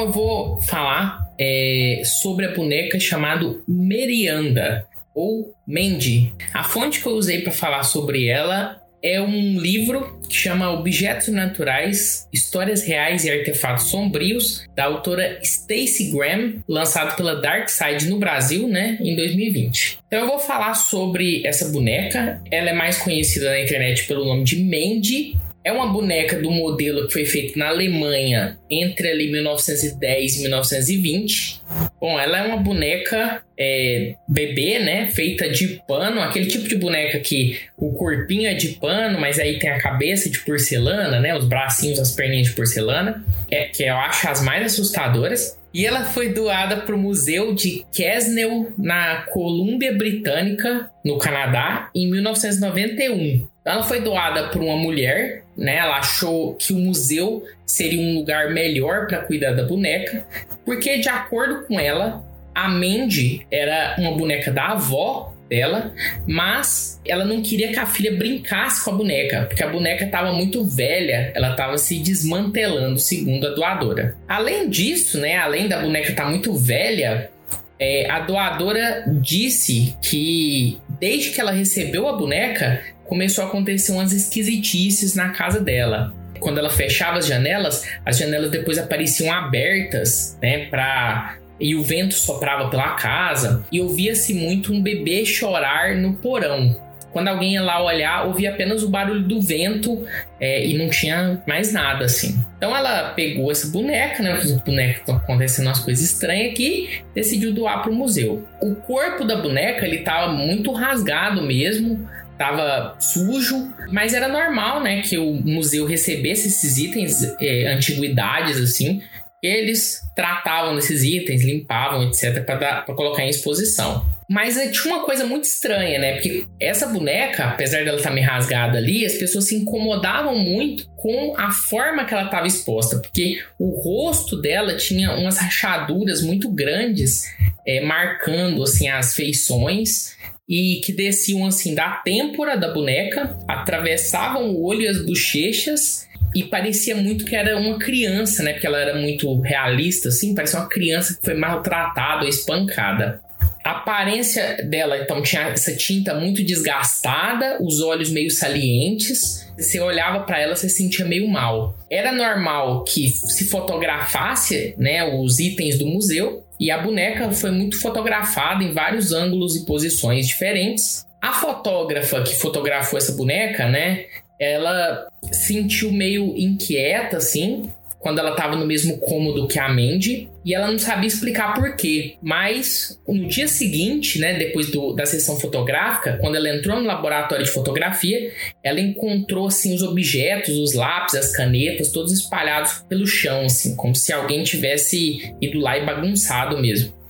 eu 0.01 0.11
vou 0.11 0.61
falar 0.61 1.31
é, 1.39 2.01
sobre 2.03 2.45
a 2.45 2.53
boneca 2.53 2.99
chamada 2.99 3.55
Merianda 3.67 4.87
ou 5.13 5.53
Mandy. 5.67 6.33
A 6.53 6.63
fonte 6.63 7.01
que 7.01 7.07
eu 7.07 7.13
usei 7.13 7.41
para 7.41 7.51
falar 7.51 7.83
sobre 7.83 8.27
ela 8.27 8.81
é 9.03 9.19
um 9.19 9.59
livro 9.59 10.19
que 10.27 10.35
chama 10.35 10.71
Objetos 10.71 11.27
Naturais, 11.29 12.27
Histórias 12.31 12.83
Reais 12.83 13.25
e 13.25 13.31
Artefatos 13.31 13.85
Sombrios, 13.85 14.63
da 14.75 14.85
autora 14.85 15.39
Stacey 15.43 16.11
Graham, 16.11 16.63
lançado 16.67 17.15
pela 17.15 17.41
Dark 17.41 17.67
Side 17.69 18.07
no 18.07 18.19
Brasil, 18.19 18.67
né, 18.67 18.97
em 19.01 19.15
2020. 19.15 19.99
Então 20.07 20.19
eu 20.19 20.27
vou 20.27 20.39
falar 20.39 20.75
sobre 20.75 21.45
essa 21.45 21.69
boneca. 21.69 22.41
Ela 22.51 22.69
é 22.69 22.73
mais 22.73 22.99
conhecida 22.99 23.49
na 23.49 23.59
internet 23.59 24.05
pelo 24.05 24.25
nome 24.25 24.43
de 24.43 24.63
Mandy. 24.63 25.35
É 25.63 25.71
uma 25.71 25.87
boneca 25.87 26.39
do 26.39 26.49
modelo 26.49 27.05
que 27.05 27.13
foi 27.13 27.25
feito 27.25 27.57
na 27.57 27.67
Alemanha 27.67 28.57
entre 28.69 29.09
ali 29.09 29.31
1910 29.31 30.37
e 30.37 30.41
1920. 30.41 31.61
Bom, 31.99 32.19
ela 32.19 32.39
é 32.39 32.47
uma 32.47 32.57
boneca 32.57 33.43
é, 33.57 34.15
bebê, 34.27 34.79
né? 34.79 35.11
Feita 35.11 35.47
de 35.47 35.79
pano, 35.87 36.19
aquele 36.19 36.47
tipo 36.47 36.67
de 36.67 36.75
boneca 36.75 37.19
que 37.19 37.59
o 37.77 37.93
corpinho 37.93 38.49
é 38.49 38.55
de 38.55 38.69
pano, 38.69 39.19
mas 39.19 39.37
aí 39.37 39.59
tem 39.59 39.69
a 39.69 39.79
cabeça 39.79 40.31
de 40.31 40.39
porcelana, 40.39 41.19
né? 41.19 41.37
Os 41.37 41.45
bracinhos, 41.45 41.99
as 41.99 42.11
perninhas 42.11 42.47
de 42.47 42.53
porcelana, 42.53 43.23
é, 43.51 43.65
que 43.65 43.83
eu 43.83 43.95
acho 43.97 44.27
as 44.27 44.43
mais 44.43 44.65
assustadoras. 44.65 45.59
E 45.73 45.85
ela 45.85 46.03
foi 46.05 46.29
doada 46.33 46.77
para 46.77 46.93
o 46.93 46.97
Museu 46.97 47.53
de 47.53 47.85
Quesnel, 47.93 48.73
na 48.77 49.21
Colômbia 49.31 49.93
Britânica, 49.93 50.89
no 51.05 51.17
Canadá, 51.17 51.89
em 51.95 52.09
1991. 52.09 53.47
Ela 53.63 53.83
foi 53.83 54.01
doada 54.01 54.49
por 54.49 54.61
uma 54.61 54.75
mulher, 54.75 55.43
né? 55.61 55.77
Ela 55.77 55.97
achou 55.97 56.55
que 56.55 56.73
o 56.73 56.77
museu 56.77 57.43
seria 57.65 58.01
um 58.01 58.15
lugar 58.15 58.49
melhor 58.49 59.07
para 59.07 59.19
cuidar 59.19 59.53
da 59.53 59.63
boneca, 59.63 60.25
porque 60.65 60.97
de 60.97 61.07
acordo 61.07 61.65
com 61.67 61.79
ela, 61.79 62.23
a 62.53 62.67
Mandy 62.67 63.45
era 63.49 63.95
uma 63.97 64.11
boneca 64.11 64.51
da 64.51 64.69
avó 64.69 65.33
dela, 65.47 65.93
mas 66.25 66.99
ela 67.05 67.25
não 67.25 67.41
queria 67.41 67.71
que 67.71 67.79
a 67.79 67.85
filha 67.85 68.15
brincasse 68.15 68.83
com 68.83 68.91
a 68.91 68.93
boneca, 68.95 69.45
porque 69.45 69.63
a 69.63 69.69
boneca 69.69 70.05
estava 70.05 70.31
muito 70.31 70.63
velha, 70.63 71.31
ela 71.35 71.51
estava 71.51 71.77
se 71.77 71.99
desmantelando, 71.99 72.97
segundo 72.97 73.47
a 73.47 73.51
doadora. 73.51 74.15
Além 74.27 74.69
disso, 74.69 75.19
né, 75.19 75.37
além 75.37 75.67
da 75.67 75.79
boneca 75.79 76.09
estar 76.09 76.29
muito 76.29 76.53
velha, 76.55 77.29
é, 77.77 78.09
a 78.09 78.19
doadora 78.19 79.03
disse 79.19 79.95
que 80.01 80.79
desde 80.99 81.31
que 81.31 81.41
ela 81.41 81.51
recebeu 81.51 82.07
a 82.07 82.13
boneca, 82.13 82.81
começou 83.11 83.43
a 83.43 83.47
acontecer 83.47 83.91
umas 83.91 84.13
esquisitices 84.13 85.15
na 85.15 85.31
casa 85.31 85.59
dela. 85.59 86.13
Quando 86.39 86.59
ela 86.59 86.69
fechava 86.69 87.17
as 87.17 87.27
janelas, 87.27 87.85
as 88.05 88.17
janelas 88.17 88.49
depois 88.49 88.77
apareciam 88.77 89.29
abertas, 89.33 90.37
né, 90.41 90.67
para 90.67 91.35
e 91.59 91.75
o 91.75 91.83
vento 91.83 92.13
soprava 92.13 92.69
pela 92.69 92.91
casa 92.91 93.65
e 93.69 93.81
ouvia-se 93.81 94.33
muito 94.33 94.73
um 94.73 94.81
bebê 94.81 95.25
chorar 95.25 95.93
no 95.97 96.13
porão. 96.13 96.73
Quando 97.11 97.27
alguém 97.27 97.53
ia 97.55 97.61
lá 97.61 97.83
olhar, 97.83 98.25
ouvia 98.25 98.51
apenas 98.51 98.81
o 98.81 98.89
barulho 98.89 99.23
do 99.23 99.41
vento 99.41 100.07
é, 100.39 100.65
e 100.65 100.77
não 100.77 100.89
tinha 100.89 101.43
mais 101.45 101.73
nada 101.73 102.05
assim. 102.05 102.43
Então 102.57 102.75
ela 102.75 103.09
pegou 103.09 103.51
essa 103.51 103.67
boneca, 103.67 104.23
né? 104.23 104.35
Os 104.35 104.53
bonecos 104.53 105.01
estão 105.01 105.17
acontecendo 105.17 105.67
umas 105.67 105.79
coisas 105.79 106.03
estranhas 106.03 106.53
aqui, 106.53 107.01
decidiu 107.13 107.53
doar 107.53 107.83
para 107.83 107.91
o 107.91 107.95
museu. 107.95 108.47
O 108.61 108.73
corpo 108.75 109.25
da 109.25 109.35
boneca 109.35 109.85
ele 109.85 109.99
tava 109.99 110.31
muito 110.31 110.71
rasgado 110.71 111.41
mesmo, 111.41 112.07
tava 112.41 112.95
sujo, 112.99 113.71
mas 113.91 114.15
era 114.15 114.27
normal, 114.27 114.81
né, 114.81 115.03
que 115.03 115.15
o 115.15 115.31
museu 115.31 115.85
recebesse 115.85 116.47
esses 116.47 116.75
itens, 116.75 117.21
é, 117.39 117.71
antiguidades 117.71 118.57
assim, 118.57 119.03
eles 119.41 120.01
tratavam 120.15 120.75
desses 120.75 121.03
itens, 121.03 121.43
limpavam, 121.43 122.03
etc, 122.03 122.43
para 122.45 122.83
colocar 122.95 123.23
em 123.23 123.29
exposição. 123.29 124.05
Mas 124.29 124.55
é, 124.55 124.69
tinha 124.69 124.93
uma 124.93 125.03
coisa 125.03 125.25
muito 125.25 125.43
estranha, 125.43 125.99
né? 125.99 126.13
Porque 126.13 126.45
essa 126.57 126.87
boneca, 126.87 127.45
apesar 127.45 127.83
dela 127.83 127.97
estar 127.97 128.11
meio 128.11 128.25
rasgada 128.25 128.77
ali, 128.77 129.05
as 129.05 129.15
pessoas 129.15 129.45
se 129.45 129.55
incomodavam 129.55 130.37
muito 130.37 130.87
com 130.95 131.33
a 131.37 131.51
forma 131.51 132.05
que 132.05 132.13
ela 132.13 132.25
estava 132.25 132.47
exposta, 132.47 132.99
porque 132.99 133.41
o 133.59 133.69
rosto 133.71 134.39
dela 134.39 134.77
tinha 134.77 135.11
umas 135.15 135.37
rachaduras 135.37 136.21
muito 136.21 136.49
grandes, 136.49 137.25
é, 137.67 137.81
marcando 137.81 138.63
assim 138.63 138.87
as 138.87 139.13
feições 139.13 140.15
e 140.47 140.81
que 140.83 140.93
desciam 140.93 141.45
assim 141.45 141.75
da 141.75 141.89
têmpora 141.89 142.55
da 142.55 142.73
boneca, 142.73 143.37
atravessavam 143.47 144.49
o 144.49 144.63
olho 144.63 144.81
e 144.83 144.87
as 144.87 145.05
bochechas 145.05 146.07
e 146.33 146.43
parecia 146.43 146.95
muito 146.95 147.25
que 147.25 147.35
era 147.35 147.57
uma 147.57 147.77
criança, 147.77 148.43
né? 148.43 148.53
Porque 148.53 148.67
ela 148.67 148.79
era 148.79 148.95
muito 148.95 149.39
realista, 149.41 150.09
assim, 150.09 150.33
parecia 150.33 150.59
uma 150.59 150.69
criança 150.69 151.15
que 151.15 151.25
foi 151.25 151.33
maltratada 151.33 152.27
espancada. 152.27 153.21
A 153.63 153.71
aparência 153.71 154.63
dela, 154.63 154.97
então, 154.97 155.21
tinha 155.21 155.43
essa 155.43 155.75
tinta 155.75 156.15
muito 156.15 156.43
desgastada, 156.43 157.57
os 157.61 157.79
olhos 157.79 158.09
meio 158.09 158.31
salientes. 158.31 159.47
Você 159.55 159.79
olhava 159.79 160.21
para 160.21 160.39
ela, 160.39 160.55
você 160.55 160.67
sentia 160.67 161.05
meio 161.05 161.27
mal. 161.27 161.75
Era 161.89 162.11
normal 162.11 162.83
que 162.83 163.09
se 163.09 163.45
fotografasse, 163.45 164.73
né, 164.77 165.03
os 165.03 165.39
itens 165.39 165.77
do 165.77 165.85
museu, 165.85 166.43
e 166.59 166.71
a 166.71 166.79
boneca 166.79 167.31
foi 167.31 167.51
muito 167.51 167.79
fotografada 167.79 168.63
em 168.63 168.73
vários 168.73 169.11
ângulos 169.11 169.55
e 169.55 169.65
posições 169.65 170.27
diferentes. 170.27 171.05
A 171.21 171.33
fotógrafa 171.33 172.23
que 172.23 172.35
fotografou 172.35 172.97
essa 172.97 173.11
boneca, 173.11 173.67
né, 173.67 174.05
ela 174.41 175.07
sentiu 175.31 175.91
meio 175.91 176.35
inquieta, 176.35 177.17
assim, 177.17 177.69
quando 177.99 178.17
ela 178.17 178.31
estava 178.31 178.55
no 178.55 178.65
mesmo 178.65 178.97
cômodo 178.97 179.47
que 179.47 179.59
a 179.59 179.69
Mandy 179.69 180.27
e 180.43 180.55
ela 180.55 180.71
não 180.71 180.79
sabia 180.79 181.07
explicar 181.07 181.53
por 181.53 181.75
quê. 181.75 182.15
Mas 182.19 182.99
no 183.07 183.27
dia 183.27 183.47
seguinte, 183.47 184.17
né, 184.17 184.33
depois 184.39 184.71
do, 184.71 184.93
da 184.93 185.05
sessão 185.05 185.39
fotográfica, 185.39 186.17
quando 186.19 186.35
ela 186.35 186.49
entrou 186.49 186.79
no 186.79 186.87
laboratório 186.87 187.45
de 187.45 187.51
fotografia, 187.51 188.33
ela 188.63 188.79
encontrou 188.79 189.45
assim 189.45 189.75
os 189.75 189.83
objetos, 189.83 190.57
os 190.57 190.73
lápis, 190.73 191.13
as 191.13 191.31
canetas, 191.31 191.91
todos 191.91 192.11
espalhados 192.11 192.83
pelo 192.89 193.05
chão, 193.05 193.45
assim, 193.45 193.75
como 193.75 193.95
se 193.95 194.11
alguém 194.11 194.43
tivesse 194.43 195.35
ido 195.39 195.59
lá 195.59 195.77
e 195.77 195.85
bagunçado 195.85 196.59
mesmo. 196.59 197.00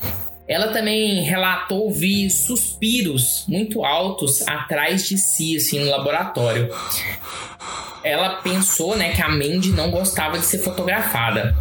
Ela 0.52 0.68
também 0.68 1.22
relatou 1.22 1.86
ouvir 1.86 2.30
suspiros 2.30 3.46
muito 3.48 3.86
altos 3.86 4.46
atrás 4.46 5.08
de 5.08 5.18
si, 5.18 5.56
assim, 5.56 5.80
no 5.80 5.90
laboratório. 5.90 6.70
Ela 8.04 8.42
pensou, 8.42 8.98
né, 8.98 9.14
que 9.14 9.22
a 9.22 9.30
Mandy 9.30 9.70
não 9.70 9.90
gostava 9.90 10.38
de 10.38 10.46
ser 10.46 10.58
fotografada. 10.58 11.56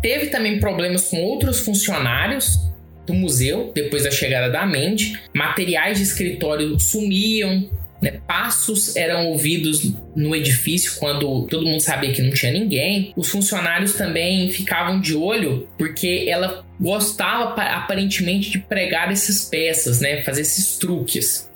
Teve 0.00 0.28
também 0.28 0.58
problemas 0.58 1.10
com 1.10 1.22
outros 1.22 1.60
funcionários 1.60 2.58
do 3.06 3.12
museu 3.12 3.70
depois 3.74 4.04
da 4.04 4.10
chegada 4.10 4.50
da 4.50 4.64
Mandy. 4.64 5.20
Materiais 5.34 5.98
de 5.98 6.04
escritório 6.04 6.80
sumiam, 6.80 7.68
né? 8.02 8.20
passos 8.26 8.96
eram 8.96 9.28
ouvidos 9.28 9.92
no 10.16 10.34
edifício 10.34 10.96
quando 10.98 11.46
todo 11.46 11.64
mundo 11.64 11.80
sabia 11.80 12.12
que 12.12 12.20
não 12.20 12.32
tinha 12.32 12.50
ninguém. 12.50 13.12
Os 13.16 13.30
funcionários 13.30 13.94
também 13.94 14.50
ficavam 14.50 15.00
de 15.00 15.14
olho 15.14 15.68
porque 15.78 16.26
ela 16.28 16.64
gostava 16.80 17.54
aparentemente 17.62 18.50
de 18.50 18.58
pregar 18.58 19.12
essas 19.12 19.44
peças, 19.44 20.00
né? 20.00 20.22
Fazer 20.24 20.40
esses 20.40 20.76
truques. 20.76 21.48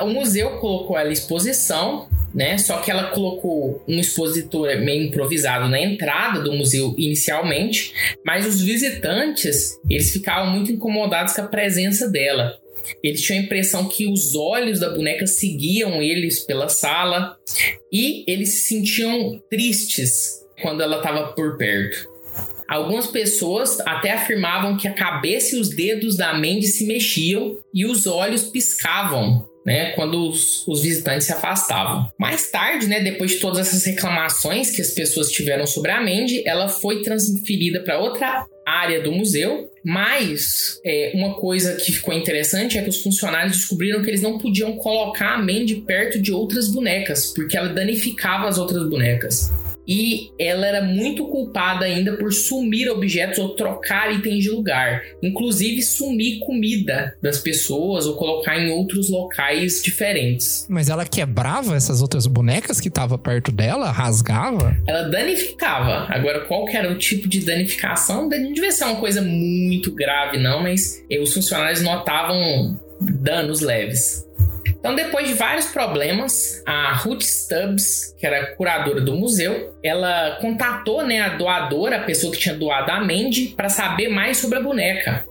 O 0.00 0.06
museu 0.06 0.52
colocou 0.58 0.96
ela 0.96 1.10
em 1.10 1.12
exposição, 1.12 2.08
né? 2.32 2.56
Só 2.56 2.78
que 2.78 2.90
ela 2.90 3.10
colocou 3.10 3.84
um 3.86 3.98
expositor 3.98 4.80
meio 4.80 5.08
improvisado 5.08 5.68
na 5.68 5.80
entrada 5.80 6.40
do 6.40 6.52
museu 6.52 6.94
inicialmente, 6.96 7.92
mas 8.24 8.46
os 8.46 8.62
visitantes 8.62 9.78
eles 9.90 10.10
ficavam 10.10 10.50
muito 10.50 10.72
incomodados 10.72 11.34
com 11.34 11.42
a 11.42 11.46
presença 11.46 12.08
dela. 12.08 12.58
Eles 13.02 13.22
tinham 13.22 13.40
a 13.40 13.44
impressão 13.44 13.88
que 13.88 14.06
os 14.06 14.34
olhos 14.34 14.80
da 14.80 14.90
boneca 14.90 15.26
seguiam 15.26 16.02
eles 16.02 16.40
pela 16.40 16.68
sala 16.68 17.36
e 17.92 18.24
eles 18.26 18.50
se 18.50 18.68
sentiam 18.68 19.40
tristes 19.50 20.44
quando 20.60 20.82
ela 20.82 20.96
estava 20.96 21.32
por 21.32 21.56
perto. 21.56 22.08
Algumas 22.68 23.06
pessoas 23.06 23.80
até 23.80 24.12
afirmavam 24.12 24.76
que 24.76 24.86
a 24.86 24.92
cabeça 24.92 25.56
e 25.56 25.58
os 25.58 25.70
dedos 25.70 26.16
da 26.16 26.34
Mandy 26.34 26.66
se 26.66 26.84
mexiam 26.84 27.56
e 27.72 27.86
os 27.86 28.06
olhos 28.06 28.44
piscavam 28.44 29.48
né, 29.64 29.92
quando 29.92 30.28
os, 30.28 30.66
os, 30.66 30.82
visitantes 30.82 31.26
se 31.26 31.32
afastavam. 31.32 32.10
Mais 32.18 32.50
tarde, 32.50 32.86
né, 32.86 33.00
depois 33.00 33.32
de 33.32 33.38
todas 33.38 33.58
essas 33.58 33.84
reclamações 33.84 34.70
que 34.70 34.80
as 34.80 34.92
pessoas 34.92 35.30
tiveram 35.30 35.66
sobre 35.66 35.90
a 35.90 36.00
Mandy, 36.00 36.42
ela 36.46 36.68
foi 36.68 37.02
transferida 37.02 37.80
para 37.80 37.98
outra 37.98 38.46
área 38.68 39.00
do 39.00 39.12
museu. 39.12 39.70
Mas 39.84 40.80
é, 40.84 41.12
uma 41.14 41.34
coisa 41.34 41.76
que 41.76 41.92
ficou 41.92 42.12
interessante 42.12 42.76
é 42.76 42.82
que 42.82 42.90
os 42.90 43.02
funcionários 43.02 43.56
descobriram 43.56 44.02
que 44.02 44.10
eles 44.10 44.20
não 44.20 44.36
podiam 44.36 44.72
colocar 44.76 45.34
a 45.34 45.38
Mandy 45.38 45.76
perto 45.86 46.20
de 46.20 46.32
outras 46.32 46.68
bonecas, 46.68 47.26
porque 47.26 47.56
ela 47.56 47.68
danificava 47.68 48.48
as 48.48 48.58
outras 48.58 48.88
bonecas 48.88 49.50
e 49.88 50.30
ela 50.38 50.66
era 50.66 50.82
muito 50.82 51.26
culpada 51.28 51.86
ainda 51.86 52.16
por 52.16 52.30
sumir 52.32 52.90
objetos 52.90 53.38
ou 53.38 53.50
trocar 53.56 54.12
itens 54.12 54.44
de 54.44 54.50
lugar, 54.50 55.02
inclusive 55.22 55.82
sumir 55.82 56.40
comida 56.40 57.16
das 57.22 57.38
pessoas 57.38 58.06
ou 58.06 58.14
colocar 58.14 58.58
em 58.58 58.70
outros 58.70 59.08
locais 59.08 59.82
diferentes. 59.82 60.66
Mas 60.68 60.90
ela 60.90 61.06
quebrava 61.06 61.74
essas 61.74 62.02
outras 62.02 62.26
bonecas 62.26 62.80
que 62.80 62.88
estavam 62.88 63.18
perto 63.18 63.50
dela? 63.50 63.90
Rasgava? 63.90 64.76
Ela 64.86 65.04
danificava. 65.04 66.06
Agora, 66.12 66.40
qual 66.40 66.66
que 66.66 66.76
era 66.76 66.92
o 66.92 66.98
tipo 66.98 67.26
de 67.26 67.40
danificação? 67.40 68.28
Não 68.28 68.52
devia 68.52 68.72
ser 68.72 68.84
uma 68.84 68.96
coisa 68.96 69.22
muito 69.22 69.92
grave, 69.94 70.36
não, 70.36 70.62
mas 70.62 71.02
os 71.22 71.32
funcionários 71.32 71.80
notavam 71.80 72.78
danos 73.00 73.60
leves. 73.60 74.27
Então, 74.88 74.96
depois 74.96 75.28
de 75.28 75.34
vários 75.34 75.66
problemas, 75.66 76.62
a 76.64 76.94
Ruth 76.94 77.20
Stubbs, 77.20 78.14
que 78.18 78.26
era 78.26 78.54
curadora 78.54 79.02
do 79.02 79.14
museu, 79.14 79.74
ela 79.82 80.38
contatou 80.40 81.06
né, 81.06 81.20
a 81.20 81.36
doadora, 81.36 81.96
a 81.96 82.04
pessoa 82.04 82.32
que 82.32 82.38
tinha 82.38 82.54
doado 82.54 82.90
a 82.90 82.98
Mandy, 82.98 83.48
para 83.54 83.68
saber 83.68 84.08
mais 84.08 84.38
sobre 84.38 84.58
a 84.58 84.62
boneca. 84.62 85.26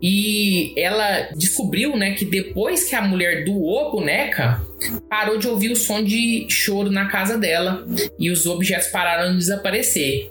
E 0.00 0.72
ela 0.78 1.28
descobriu 1.36 1.94
né, 1.94 2.12
que 2.12 2.24
depois 2.24 2.84
que 2.88 2.94
a 2.94 3.02
mulher 3.02 3.44
doou 3.44 3.88
a 3.88 3.90
boneca, 3.90 4.62
parou 5.10 5.36
de 5.36 5.46
ouvir 5.46 5.72
o 5.72 5.76
som 5.76 6.02
de 6.02 6.46
choro 6.48 6.90
na 6.90 7.06
casa 7.06 7.36
dela 7.36 7.84
e 8.18 8.30
os 8.30 8.46
objetos 8.46 8.88
pararam 8.88 9.32
de 9.32 9.38
desaparecer. 9.38 10.30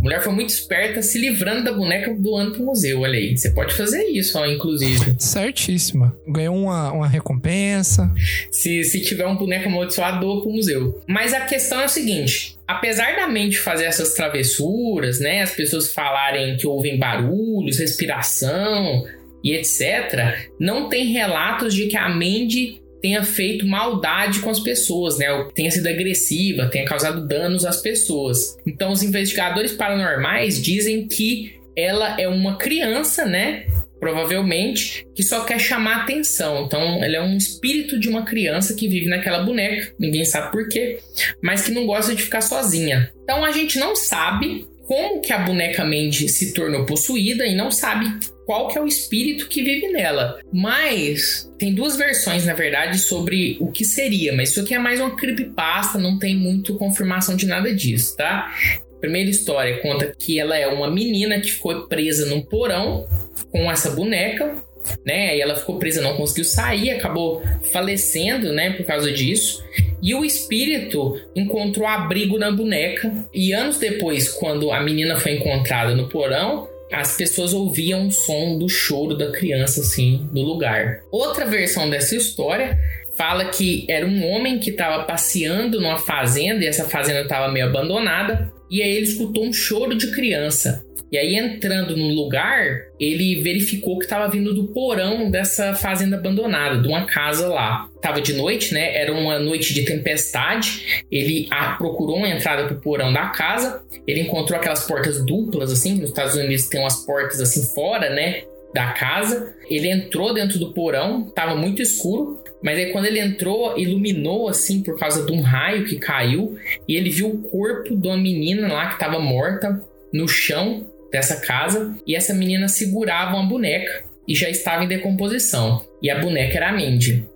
A 0.00 0.02
mulher 0.02 0.22
foi 0.22 0.32
muito 0.32 0.48
esperta, 0.48 1.02
se 1.02 1.18
livrando 1.18 1.62
da 1.62 1.72
boneca 1.72 2.14
doando 2.14 2.52
pro 2.52 2.64
museu. 2.64 3.00
Olha 3.00 3.18
aí, 3.18 3.36
você 3.36 3.50
pode 3.50 3.74
fazer 3.74 4.02
isso, 4.04 4.38
ó, 4.38 4.46
inclusive. 4.46 5.14
Certíssima. 5.18 6.16
Ganhou 6.26 6.56
uma, 6.56 6.90
uma 6.90 7.06
recompensa. 7.06 8.10
Se, 8.50 8.82
se 8.82 9.00
tiver 9.00 9.26
um 9.26 9.36
boneco 9.36 9.68
amaldiçoado, 9.68 10.20
doa 10.20 10.40
pro 10.40 10.50
museu. 10.50 11.02
Mas 11.06 11.34
a 11.34 11.40
questão 11.42 11.82
é 11.82 11.84
o 11.84 11.88
seguinte: 11.88 12.56
apesar 12.66 13.14
da 13.14 13.28
mente 13.28 13.58
fazer 13.58 13.84
essas 13.84 14.14
travessuras, 14.14 15.20
né? 15.20 15.42
As 15.42 15.50
pessoas 15.50 15.92
falarem 15.92 16.56
que 16.56 16.66
ouvem 16.66 16.98
barulhos, 16.98 17.78
respiração 17.78 19.04
e 19.44 19.52
etc., 19.52 20.48
não 20.58 20.88
tem 20.88 21.12
relatos 21.12 21.74
de 21.74 21.88
que 21.88 21.96
a 21.96 22.08
Mandy 22.08 22.80
tenha 23.00 23.24
feito 23.24 23.66
maldade 23.66 24.40
com 24.40 24.50
as 24.50 24.60
pessoas, 24.60 25.18
né? 25.18 25.30
Ou 25.32 25.46
tenha 25.46 25.70
sido 25.70 25.88
agressiva, 25.88 26.68
tenha 26.68 26.84
causado 26.84 27.26
danos 27.26 27.64
às 27.64 27.80
pessoas. 27.80 28.56
Então, 28.66 28.92
os 28.92 29.02
investigadores 29.02 29.72
paranormais 29.72 30.62
dizem 30.62 31.06
que 31.06 31.60
ela 31.76 32.20
é 32.20 32.28
uma 32.28 32.56
criança, 32.56 33.24
né? 33.24 33.66
Provavelmente, 33.98 35.06
que 35.14 35.22
só 35.22 35.44
quer 35.44 35.58
chamar 35.58 36.02
atenção. 36.02 36.64
Então, 36.64 37.04
ela 37.04 37.16
é 37.16 37.20
um 37.20 37.36
espírito 37.36 37.98
de 37.98 38.08
uma 38.08 38.24
criança 38.24 38.74
que 38.74 38.88
vive 38.88 39.06
naquela 39.06 39.42
boneca, 39.42 39.92
ninguém 39.98 40.24
sabe 40.24 40.50
por 40.50 40.68
quê, 40.68 41.00
mas 41.42 41.62
que 41.62 41.70
não 41.70 41.86
gosta 41.86 42.14
de 42.14 42.22
ficar 42.22 42.40
sozinha. 42.40 43.12
Então, 43.22 43.44
a 43.44 43.52
gente 43.52 43.78
não 43.78 43.94
sabe 43.94 44.66
como 44.90 45.20
que 45.20 45.32
a 45.32 45.38
boneca 45.38 45.84
Mandy 45.84 46.28
se 46.28 46.52
tornou 46.52 46.84
possuída 46.84 47.46
e 47.46 47.54
não 47.54 47.70
sabe 47.70 48.06
qual 48.44 48.66
que 48.66 48.76
é 48.76 48.82
o 48.82 48.88
espírito 48.88 49.46
que 49.46 49.62
vive 49.62 49.86
nela. 49.92 50.40
Mas 50.52 51.48
tem 51.56 51.72
duas 51.72 51.96
versões, 51.96 52.44
na 52.44 52.54
verdade, 52.54 52.98
sobre 52.98 53.56
o 53.60 53.70
que 53.70 53.84
seria, 53.84 54.32
mas 54.32 54.50
isso 54.50 54.62
aqui 54.62 54.74
é 54.74 54.80
mais 54.80 54.98
uma 54.98 55.14
creepypasta, 55.14 55.96
não 55.96 56.18
tem 56.18 56.36
muito 56.36 56.74
confirmação 56.74 57.36
de 57.36 57.46
nada 57.46 57.72
disso, 57.72 58.16
tá? 58.16 58.52
Primeira 59.00 59.30
história 59.30 59.80
conta 59.80 60.12
que 60.18 60.40
ela 60.40 60.58
é 60.58 60.66
uma 60.66 60.90
menina 60.90 61.38
que 61.40 61.52
ficou 61.52 61.86
presa 61.86 62.26
num 62.26 62.42
porão 62.42 63.06
com 63.52 63.70
essa 63.70 63.92
boneca, 63.92 64.56
né? 65.04 65.36
E 65.36 65.40
ela 65.40 65.56
ficou 65.56 65.78
presa, 65.78 66.00
não 66.00 66.16
conseguiu 66.16 66.44
sair, 66.44 66.90
acabou 66.90 67.42
falecendo, 67.72 68.52
né, 68.52 68.70
por 68.70 68.84
causa 68.84 69.12
disso. 69.12 69.62
E 70.02 70.14
o 70.14 70.24
espírito 70.24 71.20
encontrou 71.36 71.86
abrigo 71.86 72.38
na 72.38 72.50
boneca. 72.50 73.12
E 73.32 73.52
anos 73.52 73.78
depois, 73.78 74.28
quando 74.28 74.72
a 74.72 74.80
menina 74.80 75.18
foi 75.18 75.32
encontrada 75.32 75.94
no 75.94 76.08
porão, 76.08 76.68
as 76.92 77.16
pessoas 77.16 77.52
ouviam 77.52 78.08
o 78.08 78.10
som 78.10 78.58
do 78.58 78.68
choro 78.68 79.16
da 79.16 79.30
criança, 79.30 79.80
assim, 79.80 80.28
no 80.32 80.42
lugar. 80.42 81.02
Outra 81.10 81.46
versão 81.46 81.88
dessa 81.88 82.16
história 82.16 82.78
fala 83.16 83.44
que 83.44 83.86
era 83.88 84.06
um 84.06 84.26
homem 84.26 84.58
que 84.58 84.70
estava 84.70 85.04
passeando 85.04 85.80
numa 85.80 85.98
fazenda 85.98 86.64
e 86.64 86.66
essa 86.66 86.86
fazenda 86.86 87.20
estava 87.20 87.52
meio 87.52 87.66
abandonada. 87.66 88.50
E 88.70 88.82
aí 88.82 88.96
ele 88.96 89.06
escutou 89.06 89.44
um 89.44 89.52
choro 89.52 89.96
de 89.96 90.12
criança. 90.12 90.84
E 91.12 91.18
aí, 91.18 91.34
entrando 91.34 91.96
no 91.96 92.06
lugar, 92.14 92.82
ele 92.98 93.42
verificou 93.42 93.98
que 93.98 94.04
estava 94.04 94.30
vindo 94.30 94.54
do 94.54 94.68
porão 94.68 95.28
dessa 95.28 95.74
fazenda 95.74 96.16
abandonada, 96.16 96.80
de 96.80 96.86
uma 96.86 97.04
casa 97.04 97.48
lá. 97.48 97.88
Tava 98.00 98.20
de 98.20 98.32
noite, 98.32 98.72
né? 98.72 98.96
Era 98.96 99.12
uma 99.12 99.36
noite 99.40 99.74
de 99.74 99.84
tempestade. 99.84 101.04
Ele 101.10 101.48
ah, 101.50 101.74
procurou 101.76 102.16
uma 102.16 102.28
entrada 102.28 102.68
pro 102.68 102.80
porão 102.80 103.12
da 103.12 103.26
casa. 103.26 103.82
Ele 104.06 104.20
encontrou 104.20 104.56
aquelas 104.56 104.86
portas 104.86 105.24
duplas, 105.24 105.72
assim. 105.72 105.94
Nos 105.94 106.10
Estados 106.10 106.36
Unidos 106.36 106.68
tem 106.68 106.80
umas 106.80 107.04
portas 107.04 107.40
assim 107.40 107.74
fora, 107.74 108.08
né? 108.10 108.44
Da 108.72 108.92
casa. 108.92 109.52
Ele 109.68 109.88
entrou 109.88 110.32
dentro 110.32 110.60
do 110.60 110.72
porão, 110.72 111.24
tava 111.34 111.56
muito 111.56 111.82
escuro. 111.82 112.39
Mas 112.62 112.78
aí 112.78 112.92
quando 112.92 113.06
ele 113.06 113.18
entrou, 113.18 113.78
iluminou 113.78 114.48
assim 114.48 114.82
por 114.82 114.98
causa 114.98 115.24
de 115.24 115.32
um 115.32 115.40
raio 115.40 115.84
que 115.84 115.98
caiu. 115.98 116.56
E 116.86 116.96
ele 116.96 117.10
viu 117.10 117.28
o 117.28 117.42
corpo 117.42 117.96
de 117.96 118.08
uma 118.08 118.16
menina 118.16 118.72
lá 118.72 118.86
que 118.88 118.94
estava 118.94 119.18
morta 119.18 119.82
no 120.12 120.28
chão 120.28 120.86
dessa 121.10 121.40
casa. 121.40 121.94
E 122.06 122.14
essa 122.14 122.34
menina 122.34 122.68
segurava 122.68 123.36
uma 123.36 123.48
boneca 123.48 124.04
e 124.26 124.34
já 124.34 124.48
estava 124.48 124.84
em 124.84 124.88
decomposição. 124.88 125.84
E 126.02 126.10
a 126.10 126.18
boneca 126.18 126.56
era 126.56 126.68
a 126.68 126.72
Mandy. 126.72 127.26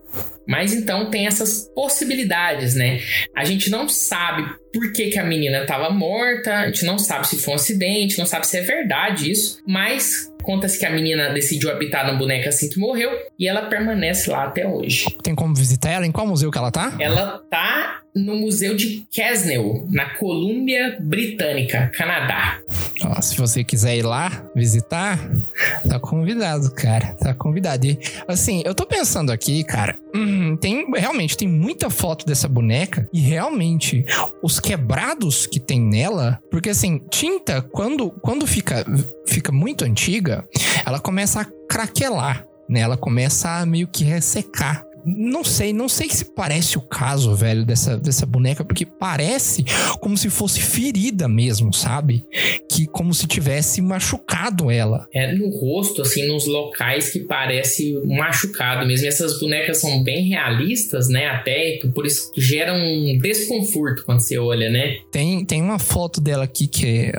Mas 0.46 0.72
então 0.74 1.10
tem 1.10 1.26
essas 1.26 1.70
possibilidades, 1.74 2.74
né? 2.74 3.00
A 3.34 3.44
gente 3.44 3.70
não 3.70 3.88
sabe 3.88 4.46
por 4.74 4.92
que, 4.92 5.08
que 5.10 5.18
a 5.20 5.24
menina 5.24 5.62
estava 5.62 5.88
morta, 5.88 6.52
a 6.52 6.66
gente 6.66 6.84
não 6.84 6.98
sabe 6.98 7.28
se 7.28 7.38
foi 7.38 7.52
um 7.52 7.54
acidente, 7.54 8.18
não 8.18 8.26
sabe 8.26 8.44
se 8.44 8.58
é 8.58 8.60
verdade 8.60 9.30
isso, 9.30 9.62
mas 9.64 10.28
conta-se 10.42 10.76
que 10.78 10.84
a 10.84 10.90
menina 10.90 11.32
decidiu 11.32 11.70
habitar 11.70 12.04
na 12.04 12.12
boneca 12.12 12.48
assim 12.48 12.68
que 12.68 12.78
morreu 12.78 13.10
e 13.38 13.46
ela 13.48 13.62
permanece 13.62 14.28
lá 14.28 14.44
até 14.44 14.66
hoje. 14.66 15.06
Tem 15.22 15.34
como 15.34 15.54
visitar 15.54 15.90
ela? 15.90 16.04
Em 16.04 16.12
qual 16.12 16.26
museu 16.26 16.50
que 16.50 16.58
ela 16.58 16.72
tá? 16.72 16.96
Ela 16.98 17.38
tá 17.48 18.00
no 18.14 18.36
Museu 18.36 18.76
de 18.76 19.06
Kesnell, 19.10 19.86
na 19.90 20.10
Colômbia 20.16 20.96
Britânica, 21.00 21.90
Canadá. 21.96 22.60
Ó, 23.02 23.20
se 23.20 23.36
você 23.36 23.64
quiser 23.64 23.96
ir 23.96 24.02
lá 24.02 24.44
visitar, 24.54 25.18
tá 25.88 25.98
convidado, 25.98 26.70
cara. 26.70 27.16
Tá 27.20 27.34
convidado. 27.34 27.86
E, 27.86 27.98
assim, 28.28 28.62
eu 28.64 28.74
tô 28.74 28.86
pensando 28.86 29.32
aqui, 29.32 29.64
cara. 29.64 29.96
hum, 30.14 30.56
tem 30.56 30.86
realmente 30.94 31.36
tem 31.36 31.48
muita 31.48 31.90
foto 31.90 32.24
dessa 32.24 32.46
boneca 32.46 33.08
e 33.12 33.20
realmente 33.20 34.04
os 34.42 34.60
quebrados 34.60 35.46
que 35.46 35.58
tem 35.58 35.80
nela, 35.80 36.40
porque 36.50 36.70
assim, 36.70 37.00
tinta 37.10 37.60
quando 37.60 38.10
quando 38.10 38.46
fica 38.46 38.84
fica 39.26 39.50
muito 39.50 39.84
antiga, 39.84 40.46
ela 40.86 41.00
começa 41.00 41.40
a 41.40 41.46
craquelar, 41.68 42.46
né? 42.68 42.80
Ela 42.80 42.96
começa 42.96 43.50
a 43.50 43.66
meio 43.66 43.88
que 43.88 44.04
ressecar. 44.04 44.84
Não 45.04 45.44
sei, 45.44 45.72
não 45.72 45.88
sei 45.88 46.08
se 46.08 46.24
parece 46.24 46.78
o 46.78 46.80
caso, 46.80 47.34
velho, 47.34 47.64
dessa, 47.64 47.96
dessa 47.96 48.24
boneca, 48.24 48.64
porque 48.64 48.86
parece 48.86 49.64
como 50.00 50.16
se 50.16 50.30
fosse 50.30 50.60
ferida 50.60 51.28
mesmo, 51.28 51.72
sabe? 51.72 52.24
Que 52.70 52.86
como 52.86 53.12
se 53.14 53.26
tivesse 53.26 53.82
machucado 53.82 54.70
ela. 54.70 55.06
É 55.12 55.32
no 55.32 55.50
rosto, 55.50 56.02
assim, 56.02 56.26
nos 56.26 56.46
locais 56.46 57.10
que 57.10 57.20
parece 57.20 57.94
machucado 58.06 58.86
mesmo. 58.86 59.06
E 59.06 59.08
essas 59.08 59.38
bonecas 59.38 59.78
são 59.78 60.02
bem 60.02 60.28
realistas, 60.28 61.08
né? 61.08 61.26
Até, 61.26 61.76
então 61.76 61.90
por 61.90 62.06
isso 62.06 62.30
gera 62.36 62.72
um 62.72 63.18
desconforto 63.18 64.04
quando 64.04 64.20
você 64.20 64.38
olha, 64.38 64.70
né? 64.70 64.98
Tem, 65.10 65.44
tem 65.44 65.62
uma 65.62 65.78
foto 65.78 66.20
dela 66.20 66.44
aqui 66.44 66.66
que 66.66 66.86
é, 66.86 67.12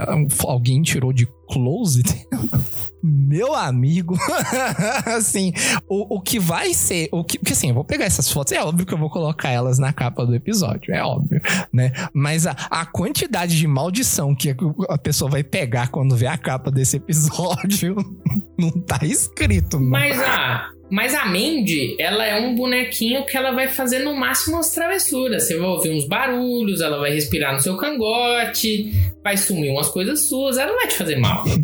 alguém 0.46 0.82
tirou 0.82 1.14
de 1.14 1.28
close. 1.48 2.02
Meu 3.08 3.54
amigo, 3.54 4.18
assim, 5.06 5.54
o, 5.88 6.16
o 6.16 6.22
que 6.22 6.40
vai 6.40 6.74
ser, 6.74 7.08
o 7.12 7.24
que, 7.24 7.38
porque 7.38 7.54
assim, 7.54 7.70
eu 7.70 7.76
vou 7.76 7.84
pegar 7.84 8.06
essas 8.06 8.32
fotos, 8.32 8.54
é 8.54 8.64
óbvio 8.64 8.84
que 8.84 8.94
eu 8.96 8.98
vou 8.98 9.12
colocar 9.12 9.52
elas 9.52 9.78
na 9.78 9.94
capa 9.94 10.26
do 10.26 10.34
episódio, 10.34 10.92
é 10.92 11.04
óbvio, 11.04 11.40
né? 11.72 11.92
Mas 12.12 12.48
a, 12.48 12.52
a 12.52 12.84
quantidade 12.84 13.56
de 13.58 13.68
maldição 13.68 14.34
que 14.34 14.56
a 14.90 14.98
pessoa 14.98 15.30
vai 15.30 15.44
pegar 15.44 15.90
quando 15.90 16.16
vê 16.16 16.26
a 16.26 16.36
capa 16.36 16.72
desse 16.72 16.98
episódio 16.98 17.96
não 18.58 18.72
tá 18.72 19.00
escrito, 19.04 19.80
mano. 19.80 19.92
Mas 19.92 20.20
a, 20.20 20.72
mas 20.90 21.16
a 21.16 21.26
Mandy, 21.26 21.96
ela 22.00 22.26
é 22.26 22.40
um 22.40 22.56
bonequinho 22.56 23.26
que 23.26 23.36
ela 23.36 23.52
vai 23.52 23.68
fazer 23.68 24.00
no 24.00 24.16
máximo 24.16 24.56
umas 24.56 24.72
travessuras. 24.72 25.44
Você 25.44 25.58
vai 25.58 25.68
ouvir 25.68 25.92
uns 25.92 26.08
barulhos, 26.08 26.82
ela 26.82 27.00
vai 27.00 27.12
respirar 27.12 27.54
no 27.54 27.60
seu 27.60 27.76
cangote, 27.76 28.92
vai 29.24 29.36
sumir 29.36 29.72
umas 29.72 29.90
coisas 29.90 30.28
suas, 30.28 30.58
ela 30.58 30.72
não 30.72 30.78
vai 30.78 30.88
te 30.88 30.96
fazer 30.96 31.18
mal. 31.18 31.44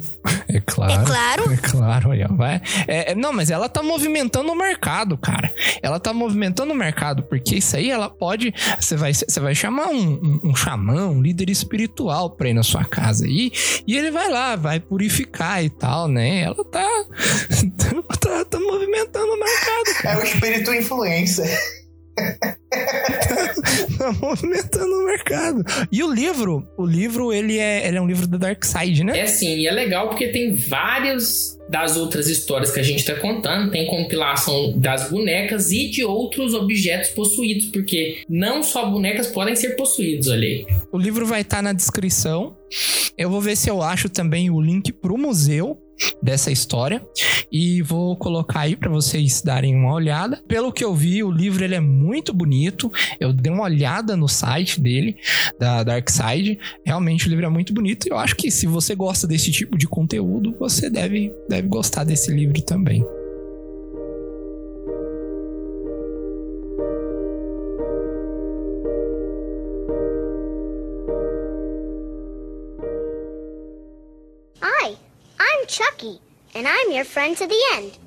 É 0.54 0.60
claro. 0.60 0.92
É 0.92 1.06
claro. 1.06 1.54
É 1.54 1.58
claro, 1.58 2.12
aí, 2.12 2.24
ó, 2.24 2.34
vai. 2.34 2.62
É, 2.86 3.12
é, 3.12 3.16
não, 3.16 3.32
mas 3.32 3.50
ela 3.50 3.70
tá 3.70 3.82
movimentando 3.82 4.52
o 4.52 4.56
mercado, 4.56 5.18
cara. 5.18 5.52
Ela 5.82 5.98
tá 5.98 6.14
movimentando 6.14 6.74
o 6.74 6.76
mercado, 6.76 7.24
porque 7.24 7.56
isso 7.56 7.78
aí 7.78 7.90
ela 7.90 8.10
pode. 8.10 8.54
Você 8.78 8.98
vai, 8.98 9.14
você 9.14 9.40
vai 9.40 9.56
chamar 9.56 9.88
um, 9.88 10.12
um, 10.12 10.50
um 10.50 10.56
xamã, 10.56 11.08
um 11.08 11.22
líder 11.22 11.50
espiritual 11.50 12.30
pra 12.30 12.50
ir 12.50 12.54
na 12.54 12.64
sua 12.64 12.84
casa 12.84 13.26
aí, 13.26 13.52
e 13.88 13.96
ele 13.96 14.12
vai 14.12 14.30
lá, 14.30 14.58
vai 14.58 14.80
purificar 14.80 15.64
e 15.64 15.70
tal, 15.70 16.10
né? 16.10 16.42
Ela 16.42 16.66
tá. 16.66 16.86
tá, 18.32 18.46
tá 18.46 18.60
movimentando 18.60 19.34
o 19.34 19.40
mercado, 19.40 20.02
cara. 20.02 20.20
É 20.20 20.22
o 20.22 20.26
espírito 20.26 20.74
influencer. 20.74 21.60
tá 23.98 24.12
movimentando 24.22 24.94
o 24.94 25.06
mercado. 25.06 25.64
E 25.92 26.04
o 26.04 26.12
livro, 26.12 26.68
o 26.78 26.86
livro, 26.86 27.34
ele 27.34 27.58
é, 27.58 27.88
ele 27.88 27.98
é 27.98 28.02
um 28.02 28.08
livro 28.08 28.28
da 28.28 28.38
Dark 28.38 28.64
Side, 28.64 29.04
né? 29.04 29.20
É 29.20 29.24
assim, 29.24 29.58
e 29.58 29.68
é 29.68 29.72
legal 29.72 30.08
porque 30.10 30.28
tem 30.28 30.56
várias 30.56 31.60
das 31.70 31.96
outras 31.96 32.28
histórias 32.28 32.72
que 32.72 32.80
a 32.82 32.84
gente 32.84 33.06
tá 33.06 33.16
contando, 33.16 33.72
tem 33.72 33.88
compilação 33.88 34.78
das 34.78 35.10
bonecas 35.10 35.72
e 35.72 35.90
de 35.90 36.04
outros 36.04 36.54
objetos 36.54 37.10
possuídos, 37.12 37.68
porque 37.68 38.24
não 38.28 38.62
só 38.62 38.90
bonecas 38.90 39.28
podem 39.28 39.56
ser 39.56 39.78
possuídos, 39.78 40.28
olha 40.28 40.48
aí. 40.48 40.66
O 40.92 40.98
livro 40.98 41.26
vai 41.26 41.42
estar 41.42 41.62
na 41.62 41.72
descrição. 41.72 42.58
Eu 43.18 43.30
vou 43.30 43.40
ver 43.40 43.56
se 43.56 43.70
eu 43.70 43.82
acho 43.82 44.10
também 44.10 44.50
o 44.50 44.60
link 44.60 44.92
pro 44.92 45.18
museu 45.18 45.82
dessa 46.22 46.52
história 46.52 47.02
e 47.52 47.82
vou 47.82 48.16
colocar 48.16 48.62
aí 48.62 48.76
para 48.76 48.90
vocês 48.90 49.42
darem 49.42 49.76
uma 49.76 49.94
olhada. 49.94 50.42
Pelo 50.48 50.72
que 50.72 50.84
eu 50.84 50.96
vi, 50.96 51.24
o 51.24 51.32
livro 51.32 51.64
ele 51.64 51.76
é 51.76 51.80
muito 51.80 52.34
bonito. 52.34 52.92
Eu 53.20 53.34
dei 53.34 53.52
uma 53.52 53.64
olhada 53.64 54.16
no 54.16 54.28
site 54.28 54.80
dele 54.80 55.18
da 55.60 55.84
Dark 55.84 56.10
Side. 56.10 56.60
Realmente 56.86 57.28
o 57.28 57.30
livro 57.30 57.46
é 57.46 57.50
muito 57.50 57.74
bonito. 57.74 58.08
Eu 58.08 58.18
acho 58.18 58.36
que 58.36 58.50
se 58.50 58.68
você 58.68 58.96
gosta 58.96 59.28
desse 59.28 59.52
tipo 59.52 59.78
de 59.78 59.88
conteúdo, 59.88 60.56
você 60.60 60.90
deve 60.90 61.34
deve 61.50 61.68
gostar 61.68 62.04
desse 62.04 62.32
livro 62.32 62.62
também. 62.62 63.04
Chucky, 75.72 76.20
and 76.54 76.68
I'm 76.68 76.92
your 76.92 77.06
friend 77.06 77.34
to 77.38 77.48
the 77.48 77.56
end. 77.78 77.98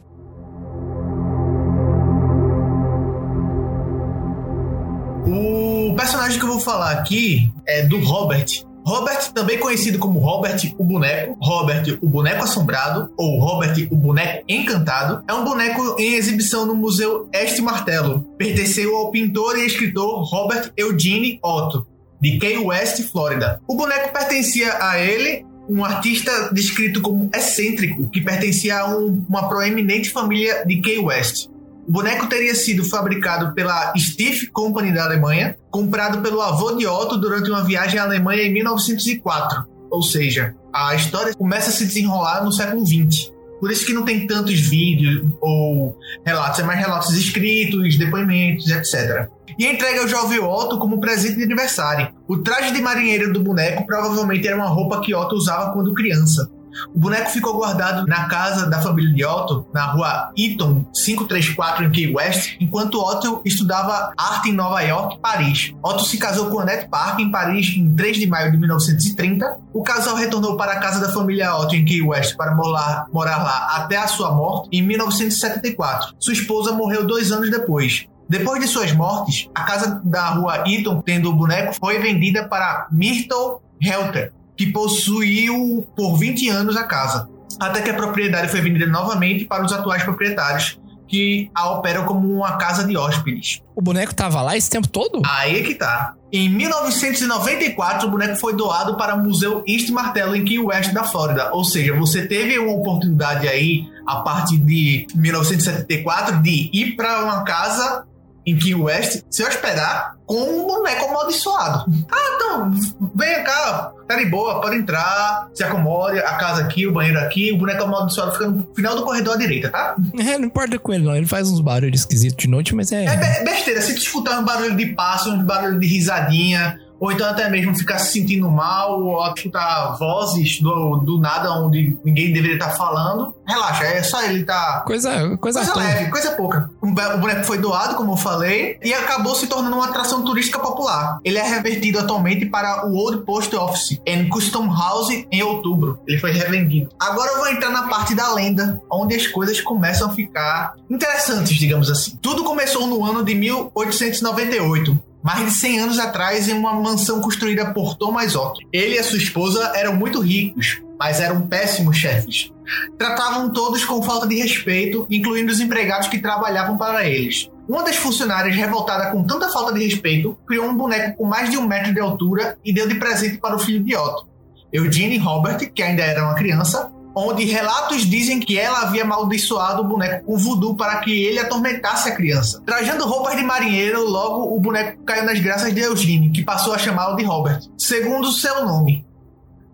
O 5.27 5.95
personagem 5.97 6.39
que 6.39 6.45
eu 6.45 6.51
vou 6.51 6.61
falar 6.61 6.91
aqui 6.91 7.51
é 7.67 7.87
do 7.87 7.99
Robert. 8.01 8.67
Robert, 8.85 9.33
também 9.33 9.59
conhecido 9.59 9.99
como 9.99 10.19
Robert 10.19 10.61
o 10.77 10.85
Boneco, 10.85 11.39
Robert 11.41 11.99
o 12.03 12.07
Boneco 12.07 12.45
Assombrado 12.45 13.11
ou 13.17 13.41
Robert 13.41 13.89
o 13.91 13.97
Boneco 13.97 14.45
Encantado, 14.47 15.25
é 15.27 15.33
um 15.33 15.43
boneco 15.43 15.97
em 15.99 16.17
exibição 16.17 16.67
no 16.67 16.75
Museu 16.75 17.31
Este 17.33 17.63
Martelo. 17.63 18.27
Pertenceu 18.37 18.95
ao 18.95 19.11
pintor 19.11 19.57
e 19.57 19.65
escritor 19.65 20.23
Robert 20.23 20.71
Eugene 20.77 21.41
Otto, 21.43 21.87
de 22.21 22.39
Key 22.39 22.59
West, 22.59 23.01
Flórida. 23.11 23.59
O 23.67 23.75
boneco 23.75 24.13
pertencia 24.13 24.77
a 24.79 24.99
ele, 24.99 25.47
um 25.69 25.85
artista 25.85 26.51
descrito 26.53 27.01
como 27.01 27.31
excêntrico, 27.35 28.09
que 28.11 28.21
pertencia 28.21 28.79
a 28.81 28.97
um- 28.97 29.25
uma 29.29 29.49
proeminente 29.49 30.11
família 30.11 30.65
de 30.67 30.81
Key 30.81 30.99
West. 30.99 31.49
O 31.87 31.93
boneco 31.93 32.27
teria 32.29 32.55
sido 32.55 32.85
fabricado 32.85 33.55
pela 33.55 33.93
Stiff 33.97 34.47
Company 34.49 34.93
da 34.93 35.05
Alemanha, 35.05 35.57
comprado 35.71 36.23
pelo 36.23 36.41
avô 36.41 36.73
de 36.73 36.87
Otto 36.87 37.19
durante 37.19 37.51
uma 37.51 37.63
viagem 37.63 37.99
à 37.99 38.05
Alemanha 38.05 38.43
em 38.43 38.53
1904. 38.53 39.67
Ou 39.91 40.03
seja, 40.03 40.55
a 40.73 40.95
história 40.95 41.35
começa 41.35 41.69
a 41.71 41.73
se 41.73 41.85
desenrolar 41.85 42.43
no 42.43 42.51
século 42.53 42.85
XX. 42.87 43.31
Por 43.65 43.73
isso 43.73 43.87
que 43.87 43.95
não 43.95 44.05
tem 44.05 44.27
tantos 44.27 44.61
vídeos 44.61 45.25
ou 45.41 45.99
relatos, 46.23 46.61
é 46.61 46.63
mais 46.65 46.79
relatos 46.79 47.15
escritos, 47.17 47.97
depoimentos, 47.97 48.71
etc. 48.71 49.27
E 49.59 49.65
entrega 49.65 50.03
ao 50.03 50.07
jovem 50.07 50.39
Otto 50.39 50.79
como 50.79 51.01
presente 51.01 51.39
de 51.39 51.45
aniversário. 51.45 52.13
O 52.29 52.37
traje 52.37 52.75
de 52.75 52.83
marinheiro 52.83 53.33
do 53.33 53.41
boneco 53.43 53.87
provavelmente 53.87 54.47
era 54.47 54.55
uma 54.55 54.69
roupa 54.69 55.01
que 55.01 55.15
Otto 55.15 55.35
usava 55.35 55.73
quando 55.73 55.95
criança. 55.95 56.51
O 56.95 56.99
boneco 56.99 57.31
ficou 57.31 57.57
guardado 57.57 58.07
na 58.07 58.27
casa 58.27 58.69
da 58.69 58.81
família 58.81 59.13
de 59.15 59.25
Otto, 59.25 59.67
na 59.73 59.87
rua 59.87 60.33
Eaton 60.37 60.85
534 60.93 61.85
em 61.85 61.91
Key 61.91 62.15
West, 62.15 62.57
enquanto 62.61 63.01
Otto 63.01 63.41
estudava 63.45 64.13
arte 64.17 64.51
em 64.51 64.53
Nova 64.53 64.81
York 64.81 65.17
e 65.17 65.19
Paris. 65.19 65.75
Otto 65.83 66.05
se 66.05 66.19
casou 66.19 66.47
com 66.47 66.61
Annette 66.61 66.89
Park 66.89 67.21
em 67.21 67.31
Paris 67.31 67.75
em 67.77 67.95
3 67.95 68.17
de 68.17 68.27
maio 68.27 68.51
de 68.51 68.59
1930. 68.59 69.59
O 69.73 69.83
casal 69.83 70.17
retornou 70.17 70.57
para 70.57 70.73
a 70.73 70.81
casa 70.81 71.01
da 71.01 71.13
família 71.13 71.55
Otto 71.57 71.75
em 71.75 71.85
Key 71.85 72.03
West 72.03 72.37
para 72.37 72.55
morar, 72.55 73.07
morar 73.13 73.43
lá 73.43 73.77
até 73.77 73.97
a 73.97 74.07
sua 74.07 74.33
morte 74.33 74.69
em 74.73 74.83
1974. 74.83 76.15
Sua 76.19 76.33
esposa 76.33 76.73
morreu 76.73 77.07
dois 77.07 77.33
anos 77.33 77.51
depois. 77.51 78.07
Depois 78.29 78.61
de 78.61 78.67
suas 78.67 78.93
mortes, 78.93 79.51
a 79.55 79.65
casa 79.65 80.01
da 80.05 80.31
rua 80.31 80.65
Eaton, 80.67 81.03
tendo 81.03 81.29
o 81.29 81.35
boneco, 81.35 81.75
foi 81.75 81.99
vendida 81.99 82.49
para 82.49 82.89
Myrtle 82.91 83.59
Helter, 83.81 84.33
que 84.57 84.73
possuiu 84.73 85.87
por 85.97 86.17
20 86.17 86.49
anos 86.49 86.77
a 86.77 86.85
casa, 86.85 87.29
até 87.59 87.83
que 87.83 87.91
a 87.91 87.95
propriedade 87.95 88.49
foi 88.49 88.61
vendida 88.61 88.87
novamente 88.87 89.45
para 89.45 89.65
os 89.65 89.73
atuais 89.73 90.03
proprietários, 90.03 90.79
que 91.07 91.51
a 91.55 91.71
operam 91.71 92.05
como 92.05 92.29
uma 92.33 92.57
casa 92.57 92.85
de 92.85 92.97
hóspedes. 92.97 93.61
O 93.75 93.83
boneco 93.83 94.15
tava 94.15 94.41
lá 94.43 94.57
esse 94.57 94.71
tempo 94.71 94.89
todo? 94.89 95.23
Aí 95.25 95.61
é 95.61 95.63
que 95.63 95.75
tá. 95.75 96.15
Em 96.33 96.49
1994, 96.49 98.09
o 98.09 98.11
boneco 98.11 98.37
foi 98.37 98.57
doado 98.57 98.97
para 98.97 99.15
o 99.15 99.23
Museu 99.23 99.63
East 99.69 99.91
Martello 99.91 100.35
em 100.35 100.45
Key 100.45 100.59
West 100.59 100.93
da 100.93 101.05
Flórida. 101.05 101.51
Ou 101.53 101.65
seja, 101.65 101.95
você 101.95 102.27
teve 102.27 102.59
uma 102.59 102.73
oportunidade 102.73 103.47
aí, 103.47 103.85
a 104.07 104.17
partir 104.17 104.59
de 104.59 105.07
1974, 105.15 106.43
de 106.43 106.71
ir 106.73 106.97
para 106.97 107.23
uma 107.23 107.45
casa 107.45 108.05
em 108.47 108.57
Key 108.59 108.75
West 108.75 109.23
se 109.31 109.43
hospedar 109.43 110.15
com 110.27 110.35
um 110.43 110.67
boneco 110.67 111.07
amaldiçoado. 111.07 111.85
Ah, 112.11 112.35
então, 112.37 112.71
venha 113.15 113.43
cá, 113.43 113.93
tá 114.09 114.17
de 114.17 114.27
boa, 114.27 114.61
pode 114.61 114.77
entrar, 114.77 115.49
se 115.55 115.63
acomode, 115.63 116.19
a 116.19 116.35
casa 116.37 116.63
aqui, 116.63 116.87
o 116.87 116.93
banheiro 116.93 117.19
aqui, 117.21 117.53
o 117.53 117.59
boneco 117.59 117.85
amaldiçoado 117.85 118.33
fica 118.33 118.47
no 118.49 118.69
final 118.75 118.97
do 118.97 119.03
corredor 119.05 119.35
à 119.35 119.37
direita, 119.37 119.71
tá? 119.71 119.97
É, 120.19 120.39
não 120.39 120.47
importa 120.47 120.79
com 120.79 120.93
ele, 120.95 121.05
não. 121.05 121.15
Ele 121.17 121.27
faz 121.27 121.49
uns 121.51 121.61
barulhos 121.61 122.01
esquisitos 122.01 122.37
de 122.37 122.49
noite, 122.49 122.75
mas 122.75 122.91
é. 122.93 123.05
É 123.05 123.17
be- 123.17 123.45
besteira, 123.51 123.81
se 123.83 123.95
tu 123.95 123.99
escutar 124.01 124.39
um 124.39 124.45
barulho 124.45 124.77
de 124.77 124.87
passo, 124.95 125.31
um 125.31 125.45
barulho 125.45 125.79
de 125.79 125.87
risadinha, 125.87 126.81
ou 127.05 127.13
então 127.13 127.29
até 127.29 127.51
mesmo 127.51 127.77
ficar 127.77 127.99
se 127.99 128.13
sentindo 128.13 128.51
mal, 128.51 128.99
ou 128.99 129.35
escutar 129.35 129.95
vozes 129.99 130.59
do, 130.59 130.97
do 131.05 131.21
nada 131.21 131.53
onde 131.53 131.99
ninguém 132.03 132.33
deveria 132.33 132.57
estar 132.57 132.71
falando, 132.71 133.35
relaxa, 133.47 133.85
é 133.85 134.03
só 134.03 134.23
ele 134.23 134.43
tá. 134.43 134.83
Coisa, 134.87 135.37
coisa, 135.37 135.61
Coisa 135.61 135.75
leve, 135.75 136.11
coisa 136.11 136.31
pouca. 136.31 136.71
O 136.81 137.19
boneco 137.19 137.45
foi 137.45 137.59
doado, 137.59 137.95
como 137.95 138.13
eu 138.13 138.17
falei, 138.17 138.79
e 138.83 138.95
acabou 138.95 139.35
se 139.35 139.47
tornando 139.47 139.77
uma 139.77 139.85
atração 139.85 140.23
turística 140.23 140.59
popular. 140.59 141.19
Ele 141.23 141.37
é 141.37 141.47
revertido 141.47 141.99
atualmente 141.99 142.47
para 142.47 142.87
o 142.87 142.95
Old 142.95 143.19
Post 143.19 143.55
Office 143.55 144.01
and 144.09 144.31
Custom 144.31 144.75
House 144.75 145.11
em 145.31 145.43
outubro. 145.43 146.01
Ele 146.07 146.19
foi 146.19 146.31
revendido. 146.33 146.89
Agora 146.99 147.33
eu 147.33 147.37
vou 147.37 147.49
entrar 147.49 147.69
na 147.69 147.83
parte 147.87 148.15
da 148.15 148.33
lenda, 148.33 148.81
onde 148.91 149.15
as 149.15 149.27
coisas 149.27 149.61
começam 149.61 150.09
a 150.09 150.15
ficar 150.15 150.73
interessantes, 150.89 151.55
digamos 151.59 151.91
assim. 151.91 152.19
Tudo 152.23 152.45
começou 152.45 152.87
no 152.87 153.05
ano 153.05 153.23
de 153.23 153.35
1898. 153.35 155.14
Mais 155.25 155.47
de 155.47 155.51
100 155.53 155.81
anos 155.81 155.99
atrás, 155.99 156.49
em 156.49 156.53
uma 156.53 156.75
mansão 156.75 157.21
construída 157.21 157.73
por 157.73 157.97
Thomas 157.97 158.37
Otto. 158.37 158.61
Ele 158.71 158.97
e 158.97 159.03
sua 159.03 159.19
esposa 159.19 159.73
eram 159.75 159.97
muito 159.97 160.21
ricos, 160.21 160.83
mas 160.99 161.19
eram 161.19 161.47
péssimos 161.47 161.97
chefes 161.97 162.53
tratavam 162.99 163.51
todos 163.53 163.85
com 163.85 164.03
falta 164.03 164.27
de 164.27 164.37
respeito, 164.37 165.07
incluindo 165.11 165.53
os 165.53 165.61
empregados 165.61 166.09
que 166.09 166.19
trabalhavam 166.19 166.77
para 166.77 167.07
eles. 167.07 167.51
Uma 167.69 167.83
das 167.83 167.97
funcionárias, 167.97 168.57
revoltada 168.57 169.11
com 169.11 169.23
tanta 169.25 169.49
falta 169.51 169.73
de 169.73 169.85
respeito, 169.85 170.39
criou 170.47 170.67
um 170.67 170.77
boneco 170.77 171.17
com 171.17 171.25
mais 171.25 171.51
de 171.51 171.57
um 171.57 171.67
metro 171.67 171.95
de 171.95 172.01
altura 172.01 172.59
e 172.65 172.73
deu 172.73 172.87
de 172.87 172.97
presente 172.97 173.39
para 173.39 173.57
o 173.57 173.59
filho 173.59 173.83
de 173.83 173.97
Otto, 173.97 174.29
Eugene 174.73 175.19
Robert, 175.19 175.73
que 175.73 175.83
ainda 175.83 176.03
era 176.03 176.25
uma 176.25 176.35
criança, 176.35 176.91
onde 177.15 177.45
relatos 177.45 178.03
dizem 178.03 178.41
que 178.41 178.59
ela 178.59 178.81
havia 178.81 179.05
amaldiçoado 179.05 179.83
o 179.83 179.85
boneco 179.85 180.25
com 180.25 180.37
voodoo 180.37 180.75
para 180.75 180.97
que 180.97 181.25
ele 181.25 181.39
atormentasse 181.39 182.09
a 182.09 182.15
criança. 182.15 182.61
Trajando 182.67 183.07
roupas 183.07 183.37
de 183.37 183.43
marinheiro, 183.43 184.09
logo 184.09 184.55
o 184.55 184.61
boneco 184.61 185.03
caiu 185.05 185.25
nas 185.25 185.39
graças 185.39 185.73
de 185.73 185.81
Eugene, 185.81 186.31
que 186.31 186.43
passou 186.43 186.75
a 186.75 186.79
chamá-lo 186.79 187.17
de 187.17 187.25
Robert, 187.25 187.61
segundo 187.79 188.33
seu 188.33 188.65
nome. 188.65 189.07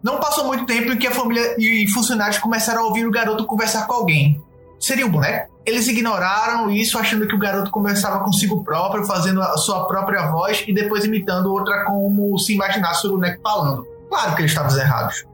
Não 0.03 0.19
passou 0.19 0.47
muito 0.47 0.67
tempo 0.67 0.93
em 0.93 0.99
que 0.99 1.07
a 1.07 1.11
família 1.11 1.55
e 1.59 1.87
funcionários 1.89 2.39
começaram 2.39 2.83
a 2.83 2.87
ouvir 2.87 3.07
o 3.07 3.11
garoto 3.11 3.47
conversar 3.47 3.87
com 3.87 3.95
alguém. 3.95 4.43
Seria 4.79 5.07
o 5.07 5.11
boneco? 5.11 5.51
Eles 5.67 5.87
ignoraram 5.89 6.71
isso, 6.71 6.99
achando 6.99 7.29
que 7.29 7.35
o 7.35 7.39
garoto 7.39 7.71
conversava 7.71 8.25
consigo 8.25 8.65
próprio, 8.65 9.05
fazendo 9.05 9.43
a 9.43 9.59
sua 9.59 9.87
própria 9.87 10.31
voz 10.31 10.65
e 10.67 10.73
depois 10.73 11.05
imitando 11.05 11.53
outra 11.53 11.85
como 11.85 12.39
se 12.39 12.55
imaginasse 12.55 13.07
o 13.07 13.11
boneco 13.11 13.43
falando. 13.43 13.87
Claro 14.09 14.35
que 14.35 14.41
eles 14.41 14.53
estavam 14.53 14.77
errados. 14.79 15.27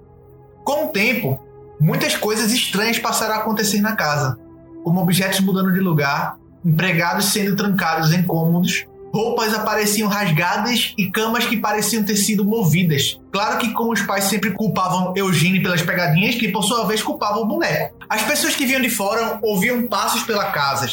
Com 0.64 0.86
o 0.86 0.88
tempo, 0.88 1.40
muitas 1.80 2.16
coisas 2.16 2.52
estranhas 2.52 2.98
passaram 2.98 3.34
a 3.34 3.38
acontecer 3.38 3.80
na 3.80 3.94
casa, 3.94 4.38
como 4.84 5.00
objetos 5.00 5.40
mudando 5.40 5.72
de 5.72 5.80
lugar, 5.80 6.36
empregados 6.64 7.26
sendo 7.26 7.56
trancados 7.56 8.12
em 8.12 8.22
cômodos, 8.22 8.86
roupas 9.12 9.54
apareciam 9.54 10.08
rasgadas 10.08 10.94
e 10.98 11.10
camas 11.10 11.46
que 11.46 11.56
pareciam 11.56 12.04
ter 12.04 12.16
sido 12.16 12.44
movidas. 12.44 13.18
Claro 13.32 13.58
que 13.58 13.72
como 13.72 13.92
os 13.92 14.02
pais 14.02 14.24
sempre 14.24 14.50
culpavam 14.50 15.14
Eugênio 15.16 15.62
pelas 15.62 15.80
pegadinhas, 15.80 16.34
que 16.34 16.48
por 16.48 16.62
sua 16.62 16.84
vez 16.84 17.02
culpavam 17.02 17.42
o 17.42 17.46
boneco. 17.46 17.96
As 18.08 18.22
pessoas 18.22 18.54
que 18.54 18.66
vinham 18.66 18.80
de 18.80 18.90
fora 18.90 19.38
ouviam 19.42 19.86
passos 19.86 20.22
pela 20.24 20.50
casa. 20.50 20.86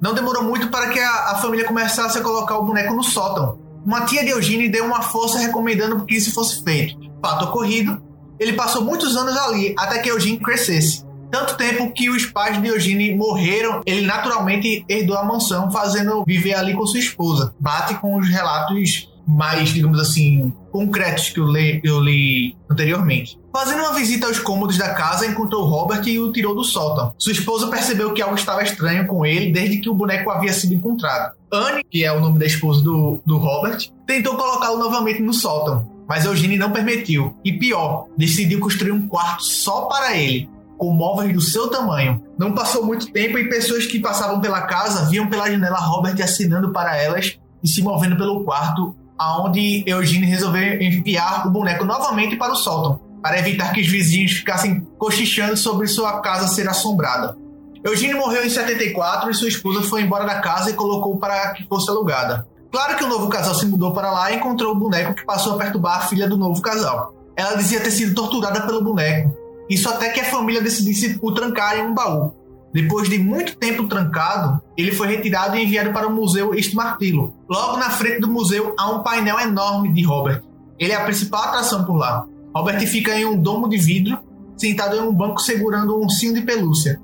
Não 0.00 0.12
demorou 0.12 0.42
muito 0.42 0.68
para 0.68 0.88
que 0.90 0.98
a, 0.98 1.32
a 1.32 1.38
família 1.38 1.66
começasse 1.66 2.18
a 2.18 2.22
colocar 2.22 2.58
o 2.58 2.64
boneco 2.64 2.94
no 2.94 3.02
sótão. 3.02 3.58
Uma 3.86 4.02
tia 4.02 4.24
de 4.24 4.30
Eugênio 4.30 4.70
deu 4.70 4.84
uma 4.84 5.02
força 5.02 5.38
recomendando 5.38 6.04
que 6.04 6.16
isso 6.16 6.34
fosse 6.34 6.62
feito. 6.64 6.98
Fato 7.22 7.44
ocorrido, 7.46 8.02
ele 8.38 8.52
passou 8.54 8.84
muitos 8.84 9.16
anos 9.16 9.36
ali 9.36 9.74
até 9.78 9.98
que 9.98 10.10
Eugênio 10.10 10.40
crescesse. 10.40 11.06
Tanto 11.30 11.56
tempo 11.56 11.92
que 11.92 12.08
os 12.08 12.24
pais 12.26 12.60
de 12.60 12.68
Eugênio 12.68 13.16
morreram, 13.16 13.82
ele 13.84 14.06
naturalmente 14.06 14.84
herdou 14.88 15.16
a 15.16 15.24
mansão, 15.24 15.70
fazendo 15.70 16.24
viver 16.26 16.54
ali 16.54 16.72
com 16.74 16.86
sua 16.86 17.00
esposa. 17.00 17.54
Bate 17.60 17.94
com 17.96 18.16
os 18.16 18.28
relatos 18.28 19.08
mais, 19.28 19.68
digamos 19.68 20.00
assim, 20.00 20.50
concretos 20.72 21.28
que 21.28 21.38
eu 21.38 21.46
li, 21.46 21.82
eu 21.84 22.00
li 22.00 22.56
anteriormente. 22.70 23.38
Fazendo 23.52 23.80
uma 23.80 23.92
visita 23.92 24.26
aos 24.26 24.38
cômodos 24.38 24.78
da 24.78 24.94
casa, 24.94 25.26
encontrou 25.26 25.66
Robert 25.66 26.02
e 26.06 26.18
o 26.18 26.32
tirou 26.32 26.54
do 26.54 26.64
sótão. 26.64 27.12
Sua 27.18 27.32
esposa 27.32 27.66
percebeu 27.68 28.14
que 28.14 28.22
algo 28.22 28.36
estava 28.36 28.62
estranho 28.62 29.06
com 29.06 29.26
ele 29.26 29.52
desde 29.52 29.78
que 29.78 29.90
o 29.90 29.94
boneco 29.94 30.30
havia 30.30 30.52
sido 30.52 30.72
encontrado. 30.72 31.34
Anne, 31.52 31.84
que 31.90 32.04
é 32.04 32.12
o 32.12 32.20
nome 32.20 32.38
da 32.38 32.46
esposa 32.46 32.82
do, 32.82 33.20
do 33.26 33.36
Robert, 33.36 33.90
tentou 34.06 34.34
colocá-lo 34.34 34.78
novamente 34.78 35.20
no 35.20 35.34
sótão, 35.34 35.90
mas 36.08 36.24
Eugênio 36.24 36.58
não 36.58 36.72
permitiu. 36.72 37.36
E 37.44 37.52
pior, 37.52 38.06
decidiu 38.16 38.58
construir 38.58 38.92
um 38.92 39.06
quarto 39.06 39.44
só 39.44 39.82
para 39.82 40.16
ele, 40.16 40.48
com 40.78 40.90
móveis 40.92 41.34
do 41.34 41.40
seu 41.40 41.68
tamanho. 41.68 42.22
Não 42.38 42.54
passou 42.54 42.86
muito 42.86 43.12
tempo 43.12 43.38
e 43.38 43.50
pessoas 43.50 43.84
que 43.84 44.00
passavam 44.00 44.40
pela 44.40 44.62
casa 44.62 45.10
viam 45.10 45.28
pela 45.28 45.50
janela 45.50 45.78
Robert 45.78 46.16
assinando 46.22 46.72
para 46.72 46.96
elas 46.96 47.38
e 47.62 47.68
se 47.68 47.82
movendo 47.82 48.16
pelo 48.16 48.42
quarto, 48.42 48.96
aonde 49.18 49.84
Eugênio 49.86 50.28
resolveu 50.28 50.80
enviar 50.80 51.46
o 51.46 51.50
boneco 51.50 51.84
novamente 51.84 52.36
para 52.36 52.52
o 52.52 52.56
sótão, 52.56 53.00
para 53.22 53.38
evitar 53.38 53.72
que 53.72 53.82
os 53.82 53.88
vizinhos 53.88 54.32
ficassem 54.32 54.80
cochichando 54.96 55.56
sobre 55.56 55.86
sua 55.88 56.20
casa 56.20 56.48
ser 56.48 56.68
assombrada. 56.68 57.36
Eugênio 57.84 58.18
morreu 58.18 58.44
em 58.44 58.50
74 58.50 59.30
e 59.30 59.34
sua 59.34 59.48
esposa 59.48 59.82
foi 59.82 60.02
embora 60.02 60.24
da 60.24 60.40
casa 60.40 60.70
e 60.70 60.74
colocou 60.74 61.18
para 61.18 61.52
que 61.52 61.66
fosse 61.66 61.90
alugada. 61.90 62.46
Claro 62.70 62.96
que 62.96 63.04
o 63.04 63.08
novo 63.08 63.28
casal 63.28 63.54
se 63.54 63.66
mudou 63.66 63.92
para 63.92 64.10
lá 64.10 64.30
e 64.30 64.36
encontrou 64.36 64.72
o 64.72 64.78
boneco 64.78 65.14
que 65.14 65.24
passou 65.24 65.54
a 65.54 65.58
perturbar 65.58 65.98
a 65.98 66.00
filha 66.02 66.28
do 66.28 66.36
novo 66.36 66.60
casal. 66.60 67.14
Ela 67.36 67.56
dizia 67.56 67.80
ter 67.80 67.90
sido 67.90 68.14
torturada 68.14 68.62
pelo 68.62 68.82
boneco, 68.82 69.34
isso 69.70 69.88
até 69.88 70.10
que 70.10 70.20
a 70.20 70.24
família 70.24 70.60
decidisse 70.60 71.18
o 71.22 71.32
trancar 71.32 71.78
em 71.78 71.82
um 71.82 71.94
baú. 71.94 72.34
Depois 72.72 73.08
de 73.08 73.18
muito 73.18 73.56
tempo 73.56 73.88
trancado, 73.88 74.60
ele 74.76 74.92
foi 74.92 75.08
retirado 75.08 75.56
e 75.56 75.64
enviado 75.64 75.92
para 75.92 76.06
o 76.06 76.12
Museu 76.12 76.54
East 76.54 76.74
Martillo. 76.74 77.34
Logo 77.48 77.78
na 77.78 77.90
frente 77.90 78.20
do 78.20 78.28
museu 78.28 78.74
há 78.78 78.90
um 78.90 79.02
painel 79.02 79.40
enorme 79.40 79.92
de 79.92 80.04
Robert. 80.04 80.42
Ele 80.78 80.92
é 80.92 80.96
a 80.96 81.04
principal 81.04 81.44
atração 81.44 81.84
por 81.84 81.96
lá. 81.96 82.26
Robert 82.54 82.80
fica 82.86 83.18
em 83.18 83.24
um 83.24 83.40
domo 83.40 83.68
de 83.68 83.78
vidro, 83.78 84.18
sentado 84.56 84.96
em 84.96 85.00
um 85.00 85.14
banco 85.14 85.40
segurando 85.40 85.96
um 85.96 86.02
ursinho 86.02 86.34
de 86.34 86.42
pelúcia. 86.42 87.00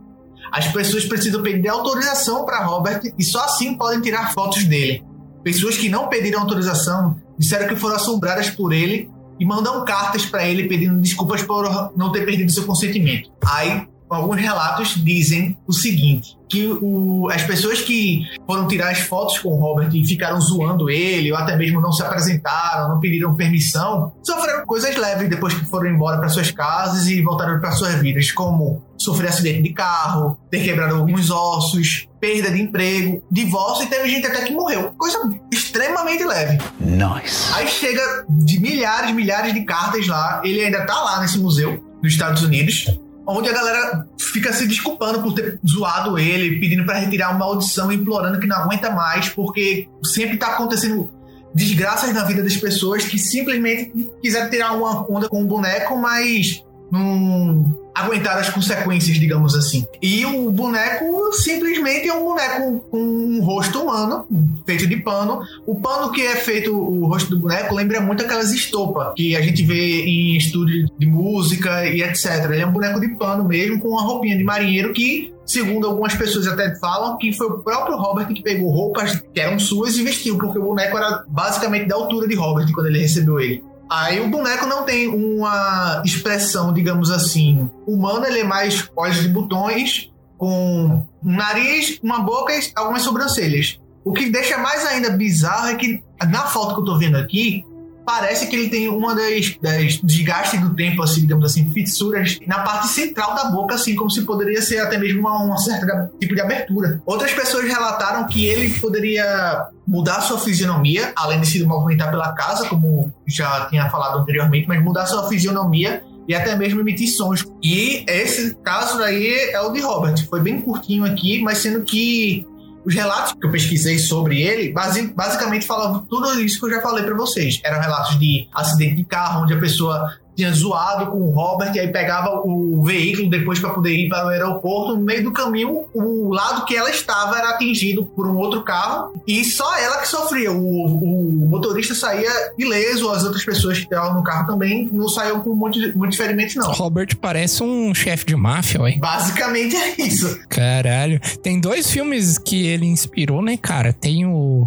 As 0.53 0.69
pessoas 0.69 1.07
precisam 1.07 1.43
pedir 1.43 1.69
autorização 1.69 2.45
para 2.45 2.65
Robert 2.65 3.01
e 3.19 3.25
só 3.25 3.45
assim 3.45 3.77
podem 3.77 4.01
tirar 4.01 4.33
fotos 4.33 4.65
dele. 4.65 5.03
Pessoas 5.45 5.77
que 5.77 5.91
não 5.91 6.09
pediram 6.09 6.41
autorização 6.41 7.21
disseram 7.39 7.69
que 7.69 7.77
foram 7.77 7.97
assombradas 7.97 8.49
por 8.49 8.73
ele 8.73 9.11
e 9.39 9.45
mandam 9.45 9.85
cartas 9.85 10.25
para 10.25 10.49
ele 10.49 10.67
pedindo 10.67 10.99
desculpas 11.01 11.43
por 11.43 11.93
não 11.95 12.11
ter 12.11 12.25
perdido 12.25 12.51
seu 12.51 12.65
consentimento. 12.65 13.31
Aí, 13.45 13.87
alguns 14.09 14.41
relatos 14.41 14.95
dizem 15.03 15.57
o 15.67 15.73
seguinte: 15.73 16.37
que 16.49 16.67
o- 16.81 17.29
as 17.33 17.43
pessoas 17.43 17.81
que 17.81 18.23
foram 18.47 18.69
tirar 18.69 18.91
as 18.91 19.01
fotos 19.01 19.39
com 19.39 19.49
o 19.51 19.57
Robert 19.61 19.91
e 19.95 20.07
ficaram 20.07 20.41
zoando 20.41 20.89
ele, 20.91 21.33
ou 21.33 21.39
até 21.39 21.57
mesmo 21.57 21.81
não 21.81 21.91
se 21.93 22.03
apresentaram, 22.03 22.89
não 22.91 23.01
pediram 23.01 23.35
permissão, 23.35 24.13
sofreram 24.23 24.65
coisas 24.67 24.95
leves 24.97 25.29
depois 25.29 25.55
que 25.55 25.65
foram 25.67 25.91
embora 25.91 26.19
para 26.19 26.29
suas 26.29 26.51
casas 26.51 27.07
e 27.09 27.21
voltaram 27.23 27.59
para 27.61 27.73
suas 27.73 27.95
vidas, 27.95 28.31
como 28.31 28.83
sofrer 28.97 29.29
acidente 29.29 29.63
de 29.63 29.73
carro, 29.73 30.39
ter 30.51 30.63
quebrado 30.63 30.95
alguns 30.95 31.31
ossos, 31.31 32.07
perda 32.21 32.51
de 32.51 32.63
emprego, 32.63 33.23
divórcio 33.31 33.85
e 33.85 33.89
teve 33.89 34.09
gente 34.09 34.27
até 34.27 34.43
que 34.45 34.53
morreu. 34.55 34.93
Coisa 34.97 35.19
extremamente 35.53 36.25
leve. 36.25 36.59
Nice. 36.81 37.53
Aí 37.55 37.67
chega 37.67 38.25
de 38.29 38.61
milhares, 38.61 39.13
milhares 39.15 39.53
de 39.53 39.63
cartas 39.65 40.07
lá. 40.07 40.41
Ele 40.45 40.61
ainda 40.65 40.87
tá 40.87 40.95
lá 41.03 41.21
nesse 41.21 41.39
museu, 41.39 41.83
nos 42.03 42.13
Estados 42.13 42.43
Unidos. 42.43 42.87
Onde 43.27 43.49
a 43.49 43.53
galera 43.53 44.07
fica 44.19 44.53
se 44.53 44.67
desculpando 44.67 45.23
por 45.23 45.33
ter 45.33 45.59
zoado 45.67 46.19
ele, 46.19 46.61
pedindo 46.61 46.85
pra 46.85 46.99
retirar 46.99 47.35
uma 47.35 47.45
audição, 47.45 47.91
implorando 47.91 48.39
que 48.39 48.47
não 48.47 48.57
aguenta 48.57 48.91
mais, 48.91 49.29
porque 49.29 49.89
sempre 50.05 50.37
tá 50.37 50.49
acontecendo 50.49 51.11
desgraças 51.55 52.13
na 52.13 52.25
vida 52.25 52.43
das 52.43 52.57
pessoas 52.57 53.05
que 53.05 53.19
simplesmente 53.19 54.11
quiseram 54.21 54.51
tirar 54.51 54.73
uma 54.73 55.09
onda 55.11 55.29
com 55.29 55.43
o 55.43 55.47
boneco, 55.47 55.97
mas 55.97 56.65
não 56.95 57.75
aguentaram 57.95 58.41
as 58.41 58.51
consequências, 58.51 59.19
digamos 59.19 59.55
assim. 59.55 59.87
E 60.01 60.25
o 60.25 60.51
boneco 60.51 61.33
simplesmente 61.33 62.09
é 62.09 62.15
um 62.15 62.25
boneco 62.25 62.81
com 62.91 62.99
um 62.99 63.43
rosto 63.43 63.81
humano, 63.81 64.27
feito 64.65 64.87
de 64.87 64.97
pano. 64.97 65.43
O 65.67 65.81
pano 65.81 66.13
que 66.13 66.23
é 66.23 66.37
feito, 66.37 66.75
o 66.75 67.07
rosto 67.07 67.31
do 67.31 67.41
boneco, 67.41 67.75
lembra 67.75 68.01
muito 68.01 68.25
aquelas 68.25 68.53
estopas 68.53 69.13
que 69.17 69.37
a 69.37 69.43
gente 69.43 69.63
vê 69.65 70.05
em 70.05 70.37
estúdio 70.37 70.89
de 70.99 71.07
música 71.07 71.87
e 71.87 72.03
etc. 72.03 72.51
Ele 72.51 72.63
é 72.63 72.67
um 72.67 72.73
boneco 72.73 73.01
de 73.01 73.09
pano 73.17 73.45
mesmo, 73.45 73.81
com 73.81 73.89
uma 73.89 74.03
roupinha 74.03 74.37
de 74.37 74.45
marinheiro 74.45 74.93
que 74.93 75.33
Segundo 75.47 75.87
algumas 75.87 76.15
pessoas 76.15 76.47
até 76.47 76.75
falam 76.77 77.19
que 77.19 77.31
foi 77.31 77.47
o 77.47 77.59
próprio 77.59 77.99
Robert 77.99 78.29
que 78.29 78.43
pegou 78.43 78.71
roupas 78.71 79.23
que 79.33 79.39
eram 79.39 79.59
suas 79.59 79.95
e 79.97 80.03
vestiu, 80.03 80.39
porque 80.39 80.59
o 80.59 80.63
boneco 80.63 80.97
era 80.97 81.23
basicamente 81.29 81.87
da 81.87 81.97
altura 81.97 82.27
de 82.27 82.35
Robert 82.35 82.73
quando 82.73 82.87
ele 82.87 83.01
recebeu 83.01 83.39
ele. 83.39 83.63
Aí 83.91 84.21
o 84.21 84.29
boneco 84.29 84.67
não 84.67 84.85
tem 84.85 85.09
uma 85.09 86.03
expressão, 86.05 86.73
digamos 86.73 87.11
assim, 87.11 87.71
humana, 87.87 88.29
ele 88.29 88.41
é 88.41 88.45
mais 88.45 88.91
olhos 88.97 89.21
de 89.21 89.29
botões, 89.29 90.11
com 90.39 91.07
um 91.23 91.37
nariz, 91.37 91.99
uma 92.03 92.21
boca 92.21 92.55
e 92.55 92.61
algumas 92.75 93.03
sobrancelhas. 93.03 93.79
O 94.05 94.13
que 94.13 94.31
deixa 94.31 94.59
mais 94.59 94.85
ainda 94.87 95.11
bizarro 95.11 95.69
é 95.69 95.75
que 95.77 96.03
na 96.29 96.47
foto 96.47 96.75
que 96.75 96.81
eu 96.81 96.85
tô 96.85 96.99
vendo 96.99 97.17
aqui, 97.17 97.65
parece 98.05 98.47
que 98.47 98.57
ele 98.57 98.69
tem 98.69 98.89
uma 98.89 99.15
das, 99.15 99.57
das 99.61 100.01
desgastes 100.03 100.61
do 100.61 100.75
tempo, 100.75 101.03
assim, 101.03 101.23
digamos 101.23 101.45
assim, 101.45 101.71
fissuras 101.71 102.39
na 102.47 102.61
parte 102.61 102.89
central 102.89 103.35
da 103.35 103.45
boca, 103.47 103.75
assim, 103.75 103.95
como 103.95 104.11
se 104.11 104.23
poderia 104.23 104.61
ser 104.63 104.79
até 104.79 104.99
mesmo 104.99 105.21
uma, 105.21 105.43
uma 105.43 105.59
certa 105.59 106.11
tipo 106.21 106.35
de 106.35 106.41
abertura. 106.41 107.01
Outras 107.07 107.33
pessoas 107.33 107.65
relataram 107.65 108.27
que 108.27 108.47
ele 108.47 108.79
poderia 108.79 109.69
mudar 109.87 110.21
sua 110.21 110.39
fisionomia, 110.39 111.13
além 111.17 111.41
de 111.41 111.47
se 111.47 111.65
movimentar 111.65 112.11
pela 112.11 112.33
casa, 112.33 112.69
como 112.69 113.13
já 113.27 113.67
tinha 113.67 113.89
falado 113.91 114.19
anteriormente, 114.19 114.69
mas 114.69 114.83
mudar 114.83 115.07
sua 115.07 115.29
fisionomia 115.29 116.03
e 116.27 116.35
até 116.35 116.57
mesmo 116.57 116.81
emitir 116.81 117.09
sons. 117.09 117.45
E 117.63 118.05
esse 118.07 118.55
caso 118.63 119.03
aí 119.03 119.51
é 119.53 119.61
o 119.61 119.71
de 119.71 119.81
Robert. 119.81 120.27
Foi 120.29 120.41
bem 120.41 120.61
curtinho 120.61 121.05
aqui, 121.05 121.43
mas 121.43 121.59
sendo 121.59 121.83
que 121.83 122.47
os 122.85 122.95
relatos 122.95 123.33
que 123.33 123.47
eu 123.47 123.51
pesquisei 123.51 123.99
sobre 123.99 124.43
ele, 124.43 124.73
basi 124.73 125.09
basicamente 125.09 125.67
falavam 125.67 126.01
tudo 126.01 126.41
isso 126.41 126.59
que 126.59 126.67
eu 126.67 126.71
já 126.71 126.83
falei 126.83 127.05
para 127.05 127.15
vocês. 127.15 127.61
Eram 127.65 127.81
relatos 127.81 128.19
de 128.19 128.49
acidente 128.53 128.97
de 128.97 129.05
carro, 129.05 129.43
onde 129.43 129.55
a 129.55 129.61
pessoa 129.61 130.15
tinha 130.37 130.53
zoado 130.53 131.11
com 131.11 131.19
o 131.19 131.31
Robert 131.31 131.73
e 131.75 131.81
aí 131.81 131.89
pegava 131.89 132.41
o 132.45 132.83
veículo 132.85 133.31
depois 133.31 133.59
para 133.59 133.71
poder 133.71 133.95
ir 133.95 134.09
para 134.09 134.27
o 134.27 134.29
aeroporto. 134.29 134.97
No 134.97 135.03
meio 135.03 135.25
do 135.25 135.33
caminho, 135.33 135.85
o 135.95 136.33
lado 136.33 136.65
que 136.65 136.77
ela 136.77 136.91
estava 136.91 137.39
era 137.39 137.51
atingido 137.51 138.05
por 138.05 138.27
um 138.27 138.37
outro 138.37 138.63
carro 138.63 139.15
e 139.27 139.45
só 139.45 139.79
ela 139.79 139.99
que 139.99 140.09
sofria. 140.09 140.53
O, 140.53 140.87
o 140.87 141.49
motorista 141.49 141.95
saía 141.95 142.31
ileso, 142.59 143.11
as 143.11 143.25
outras 143.25 143.45
pessoas 143.45 143.79
que 143.79 143.85
estavam 143.85 144.15
no 144.15 144.25
carro 144.25 144.47
também 144.47 144.89
não 144.93 145.09
saíam 145.09 145.41
com 145.41 145.55
muitos 145.55 145.95
muito 145.95 146.17
ferimentos, 146.17 146.57
não. 146.57 146.71
Robert 146.73 147.17
parece 147.21 147.63
um 147.63 147.95
chefe 147.95 148.27
de 148.27 148.37
máfia, 148.37 148.81
ué. 148.83 148.97
Basicamente 148.99 149.77
é 149.77 149.95
isso. 150.01 150.41
Caralho. 150.49 151.21
Tem 151.43 151.61
dois 151.61 151.91
filmes 151.91 152.39
que 152.39 152.67
ele 152.67 152.87
inspirou, 152.87 153.43
né, 153.43 153.57
cara? 153.57 153.93
Tem 153.93 154.27
o 154.27 154.67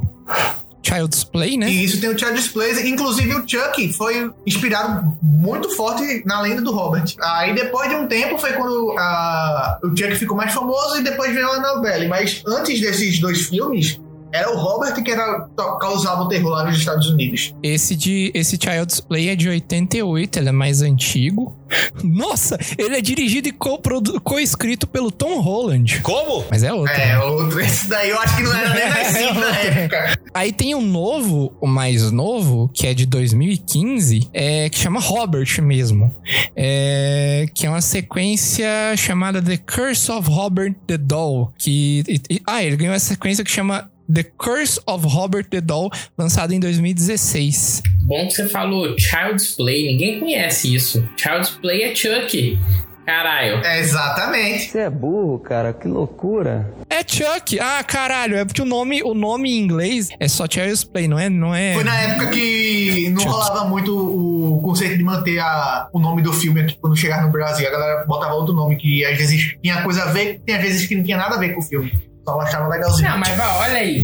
Child's 0.88 1.24
Play, 1.24 1.58
né? 1.58 1.70
E 1.70 1.84
isso 1.84 2.00
tem 2.00 2.10
o 2.10 2.18
Child's 2.18 2.48
Play, 2.48 2.90
inclusive 2.90 3.34
o 3.36 3.48
Chuck 3.48 3.94
foi 3.94 4.32
inspirado 4.46 5.18
muito 5.22 5.70
forte 5.76 6.24
na 6.26 6.42
lenda 6.42 6.62
do 6.62 6.72
Robert. 6.72 7.14
Aí 7.22 7.54
depois 7.54 7.90
de 7.90 7.96
um 7.96 8.08
tempo 8.08 8.38
foi 8.38 8.54
quando 8.54 8.96
ah, 8.98 9.80
o 9.84 9.90
Chuck 9.90 10.16
ficou 10.16 10.38
mais 10.38 10.54
famoso 10.54 10.98
e 10.98 11.04
depois 11.04 11.34
veio 11.34 11.48
a 11.48 11.56
Annabelle. 11.56 12.08
Mas 12.08 12.42
antes 12.48 12.80
desses 12.80 13.20
dois 13.20 13.48
filmes, 13.48 14.00
era 14.32 14.52
o 14.52 14.58
Robert 14.58 15.02
que 15.04 15.12
era, 15.12 15.48
causava 15.80 16.24
o 16.24 16.28
terror 16.28 16.52
lá 16.52 16.66
nos 16.66 16.78
Estados 16.78 17.08
Unidos. 17.10 17.54
Esse 17.64 17.96
de 17.96 18.32
esse 18.34 18.58
Child's 18.62 19.00
Play 19.00 19.30
é 19.30 19.36
de 19.36 19.48
88, 19.50 20.40
ele 20.40 20.50
é 20.50 20.52
mais 20.52 20.82
antigo. 20.82 21.56
Nossa, 22.04 22.58
ele 22.78 22.96
é 22.98 23.02
dirigido 23.02 23.50
e 23.50 23.52
co-escrito 23.52 24.88
pelo 24.88 25.12
Tom 25.12 25.42
Holland. 25.42 26.00
Como? 26.02 26.46
Mas 26.50 26.64
é 26.64 26.72
outro. 26.74 26.94
É, 26.94 27.20
outro. 27.20 27.60
Esse 27.60 27.88
daí 27.90 28.10
eu 28.10 28.20
acho 28.20 28.38
que 28.38 28.44
não 28.44 28.54
era 28.56 28.74
nem 28.74 28.88
nascido 28.90 29.40
na 29.40 29.58
época. 29.60 30.20
Aí 30.34 30.54
tem 30.54 30.76
um 30.76 30.82
novo, 30.82 31.54
o 31.60 31.68
mais 31.68 32.12
novo, 32.12 32.70
que 32.74 32.88
é 32.88 32.94
de 32.94 33.06
2015, 33.06 34.30
é, 34.34 34.70
que 34.70 34.78
chama 34.80 35.00
Robert 35.00 35.62
mesmo. 35.62 36.14
É, 36.56 37.46
que 37.54 37.66
é 37.66 37.70
uma 37.70 37.82
sequência 37.82 38.68
chamada 38.96 39.42
The 39.42 39.58
Curse 39.58 40.12
of 40.12 40.30
Robert 40.30 40.74
the 40.88 40.98
Doll. 40.98 41.52
Que, 41.58 42.04
e- 42.08 42.36
e- 42.36 42.42
ah, 42.46 42.64
ele 42.64 42.76
ganhou 42.78 42.94
essa 42.96 43.08
sequência 43.08 43.44
que 43.44 43.52
chama 43.52 43.90
The 44.14 44.24
Curse 44.38 44.80
of 44.88 45.06
Robert 45.08 45.46
the 45.50 45.62
Doll, 45.62 45.90
lançado 46.18 46.54
em 46.54 46.60
2016. 46.60 47.84
Bom 48.04 48.28
que 48.28 48.34
você 48.36 48.48
falou 48.48 48.96
Child's 48.98 49.56
Play, 49.56 49.88
ninguém 49.88 50.20
conhece 50.20 50.74
isso. 50.74 51.08
Child's 51.18 51.50
Play 51.52 51.84
é 51.84 51.96
Chuck. 51.96 52.58
Caralho. 53.06 53.64
É, 53.66 53.80
exatamente. 53.80 54.70
Você 54.70 54.80
é 54.80 54.90
burro, 54.90 55.40
cara, 55.40 55.72
que 55.72 55.88
loucura. 55.88 56.70
É 56.90 56.98
Chuck. 57.08 57.58
Ah, 57.58 57.82
caralho, 57.82 58.36
é 58.36 58.44
porque 58.44 58.62
o 58.62 58.66
nome, 58.66 59.02
o 59.02 59.14
nome 59.14 59.50
em 59.50 59.60
inglês 59.62 60.10
é 60.20 60.28
só 60.28 60.46
Child's 60.50 60.84
Play, 60.84 61.08
não 61.08 61.18
é? 61.18 61.30
Não 61.30 61.56
é... 61.56 61.74
Foi 61.74 61.86
na 61.86 61.96
época 62.02 62.28
que 62.32 63.10
não 63.12 63.24
rolava 63.24 63.64
muito 63.66 63.96
o 63.96 64.62
conceito 64.62 64.98
de 64.98 65.04
manter 65.06 65.40
a- 65.40 65.88
o 65.94 66.00
nome 66.00 66.22
do 66.22 66.34
filme 66.34 66.60
aqui 66.62 66.78
quando 66.82 66.98
chegar 66.98 67.26
no 67.26 67.32
Brasil. 67.32 67.66
A 67.66 67.72
galera 67.72 68.06
botava 68.06 68.34
outro 68.34 68.54
nome 68.54 68.76
que 68.76 69.06
às 69.06 69.18
vezes 69.18 69.56
tinha 69.62 69.82
coisa 69.84 70.04
a 70.04 70.12
ver, 70.12 70.42
tem 70.46 70.56
às 70.56 70.62
vezes 70.62 70.86
que 70.86 70.96
não 70.96 71.04
tinha 71.04 71.16
nada 71.18 71.36
a 71.36 71.40
ver 71.40 71.54
com 71.54 71.62
o 71.62 71.64
filme. 71.64 71.94
Só 72.28 72.42
achava 72.42 72.68
legalzinho. 72.68 73.10
Não, 73.10 73.18
mas 73.20 73.38
vai, 73.38 73.48
olha 73.48 73.78
aí. 73.78 74.02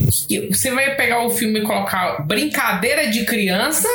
Você 0.49 0.71
vai 0.71 0.95
pegar 0.95 1.26
o 1.26 1.30
filme 1.30 1.59
e 1.59 1.63
colocar 1.63 2.26
Brincadeira 2.26 3.07
de 3.11 3.26
Criança 3.26 3.89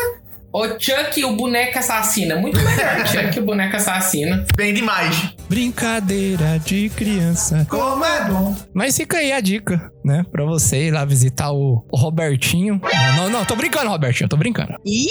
ou 0.53 0.67
Chuck 0.79 1.25
o 1.25 1.35
Boneco 1.35 1.79
Assassina? 1.79 2.37
Muito 2.37 2.61
melhor 2.61 3.07
Chuck 3.09 3.39
o 3.39 3.43
Boneco 3.43 3.77
Assassina. 3.77 4.45
Bem 4.55 4.75
demais. 4.75 5.35
Brincadeira 5.49 6.59
de 6.59 6.91
criança. 6.91 7.67
Como 7.71 8.05
é 8.05 8.25
bom. 8.25 8.55
Mas 8.75 8.99
fica 8.99 9.17
aí 9.17 9.33
a 9.33 9.41
dica, 9.41 9.91
né? 10.05 10.27
Pra 10.31 10.45
você 10.45 10.89
ir 10.89 10.91
lá 10.91 11.07
visitar 11.07 11.51
o, 11.51 11.83
o 11.91 11.97
Robertinho. 11.97 12.79
Não, 12.83 13.17
não, 13.17 13.31
não, 13.31 13.45
tô 13.47 13.57
brincando, 13.57 13.89
Robertinho, 13.89 14.29
tô 14.29 14.37
brincando. 14.37 14.75
Ih, 14.85 15.09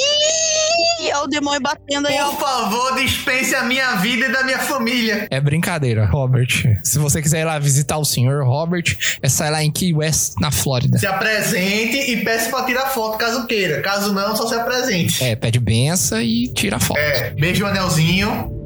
é 1.10 1.18
o 1.20 1.28
demônio 1.28 1.62
batendo 1.62 2.08
aí, 2.08 2.20
ó. 2.20 2.32
Por 2.32 2.40
favor, 2.40 2.96
dispense 2.96 3.56
a 3.56 3.64
minha 3.64 3.96
vida 3.96 4.28
e 4.28 4.32
da 4.32 4.44
minha 4.44 4.60
família. 4.60 5.28
É 5.30 5.40
brincadeira, 5.40 6.06
Robert. 6.06 6.48
Se 6.84 7.00
você 7.00 7.22
quiser 7.22 7.42
ir 7.42 7.46
lá 7.46 7.60
visitar 7.60 7.98
o 7.98 8.06
senhor 8.06 8.46
Robert, 8.46 8.98
é 9.22 9.30
sair 9.30 9.52
lá 9.52 9.64
em 9.64 9.72
Key 9.72 9.94
West, 9.94 10.34
na 10.40 10.52
Flórida. 10.52 10.98
Se 10.98 11.08
apresente 11.08 11.98
e 12.12 12.24
peça 12.24 12.50
pra 12.50 12.64
tirar 12.66 12.88
foto 12.88 13.18
caso 13.18 13.46
queira. 13.48 13.82
Caso 13.82 14.14
não, 14.14 14.36
só 14.36 14.48
se 14.48 14.56
apresente. 14.56 15.24
É, 15.24 15.36
pede 15.36 15.60
benção 15.60 16.22
e 16.22 16.48
tira 16.48 16.80
foto. 16.80 16.98
É, 16.98 17.32
beijo 17.32 17.64
o 17.64 17.68
anelzinho. 17.68 18.57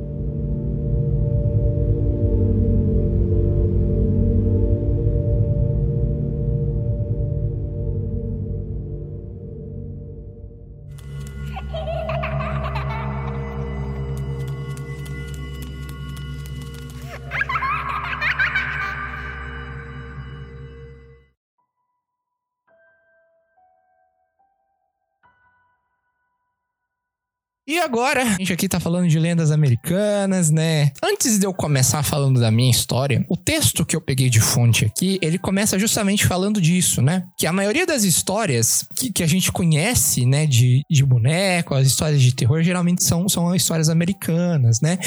E 27.71 27.79
agora, 27.79 28.21
a 28.23 28.37
gente 28.37 28.51
aqui 28.51 28.67
tá 28.67 28.81
falando 28.81 29.07
de 29.07 29.17
lendas 29.17 29.49
americanas, 29.49 30.49
né? 30.51 30.91
Antes 31.01 31.39
de 31.39 31.45
eu 31.45 31.53
começar 31.53 32.03
falando 32.03 32.37
da 32.37 32.51
minha 32.51 32.69
história, 32.69 33.25
o 33.29 33.37
texto 33.37 33.85
que 33.85 33.95
eu 33.95 34.01
peguei 34.01 34.29
de 34.29 34.41
fonte 34.41 34.83
aqui, 34.83 35.17
ele 35.21 35.37
começa 35.37 35.79
justamente 35.79 36.27
falando 36.27 36.59
disso, 36.59 37.01
né? 37.01 37.23
Que 37.37 37.47
a 37.47 37.53
maioria 37.53 37.85
das 37.85 38.03
histórias 38.03 38.85
que, 38.93 39.09
que 39.09 39.23
a 39.23 39.25
gente 39.25 39.53
conhece, 39.53 40.25
né, 40.25 40.45
de, 40.45 40.81
de 40.91 41.05
boneco, 41.05 41.73
as 41.73 41.87
histórias 41.87 42.21
de 42.21 42.35
terror, 42.35 42.61
geralmente 42.61 43.05
são, 43.05 43.29
são 43.29 43.55
histórias 43.55 43.87
americanas, 43.87 44.81
né? 44.81 44.97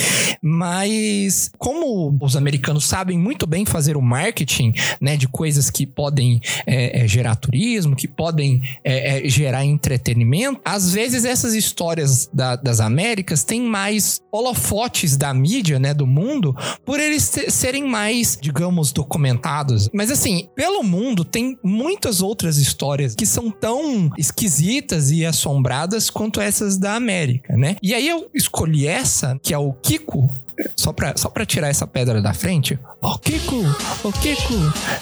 Mas 0.41 1.51
como 1.59 2.17
os 2.19 2.35
americanos 2.35 2.87
sabem 2.87 3.19
muito 3.19 3.47
bem 3.47 3.67
fazer 3.67 3.95
o 3.95 4.01
marketing, 4.01 4.73
né, 5.03 5.19
de 5.19 5.29
coisas 5.29 5.69
que 5.69 5.87
podem 5.87 6.41
é, 6.65 7.03
é, 7.05 7.07
gerar 7.07 7.37
turismo, 7.37 7.95
que 7.95 8.09
podem 8.09 8.62
é, 8.83 9.27
é, 9.27 9.29
gerar 9.29 9.67
entretenimento, 9.67 10.59
às 10.65 10.91
vezes 10.91 11.27
essas 11.27 11.53
histórias 11.53 12.27
da- 12.33 12.54
da- 12.57 12.63
das 12.75 12.81
Américas 12.81 13.45
têm 13.45 13.61
mais 13.63 14.21
holofotes 14.33 15.17
da 15.17 15.33
mídia, 15.33 15.79
né, 15.79 15.95
do 15.95 16.07
mundo, 16.07 16.55
por 16.85 16.99
eles 17.01 17.31
serem 17.49 17.85
mais, 17.85 18.37
digamos, 18.41 18.93
documentados. 18.93 19.89
Mas 19.93 20.11
assim, 20.11 20.49
pelo 20.55 20.83
mundo 20.83 21.25
tem 21.25 21.59
muitas 21.63 22.21
outras 22.21 22.57
histórias 22.57 23.15
que 23.15 23.27
são 23.27 23.51
tão 23.51 24.11
esquisitas 24.19 25.11
e 25.11 25.25
assombradas 25.25 26.11
quanto 26.11 26.41
essas 26.41 26.79
da 26.79 26.95
América, 26.95 27.57
né? 27.57 27.77
E 27.83 27.95
aí 27.95 28.09
eu 28.09 28.29
escolhi 28.35 28.87
essa, 28.87 29.39
que 29.43 29.53
é 29.55 29.59
o 29.59 29.73
Kiko, 29.73 30.29
só 30.77 30.93
pra, 30.93 31.17
só 31.17 31.29
pra 31.29 31.45
tirar 31.47 31.69
essa 31.69 31.87
pedra 31.87 32.21
da 32.23 32.33
frente. 32.35 32.79
Ô 33.03 33.19
Kiko, 33.19 33.57
ô 34.05 34.13
Kiko, 34.13 34.55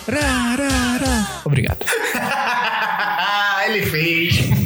ra, 0.08 0.54
ra, 0.56 0.96
ra. 0.98 1.42
Obrigado. 1.44 1.78
Ele 3.66 3.86
fez. 3.86 4.61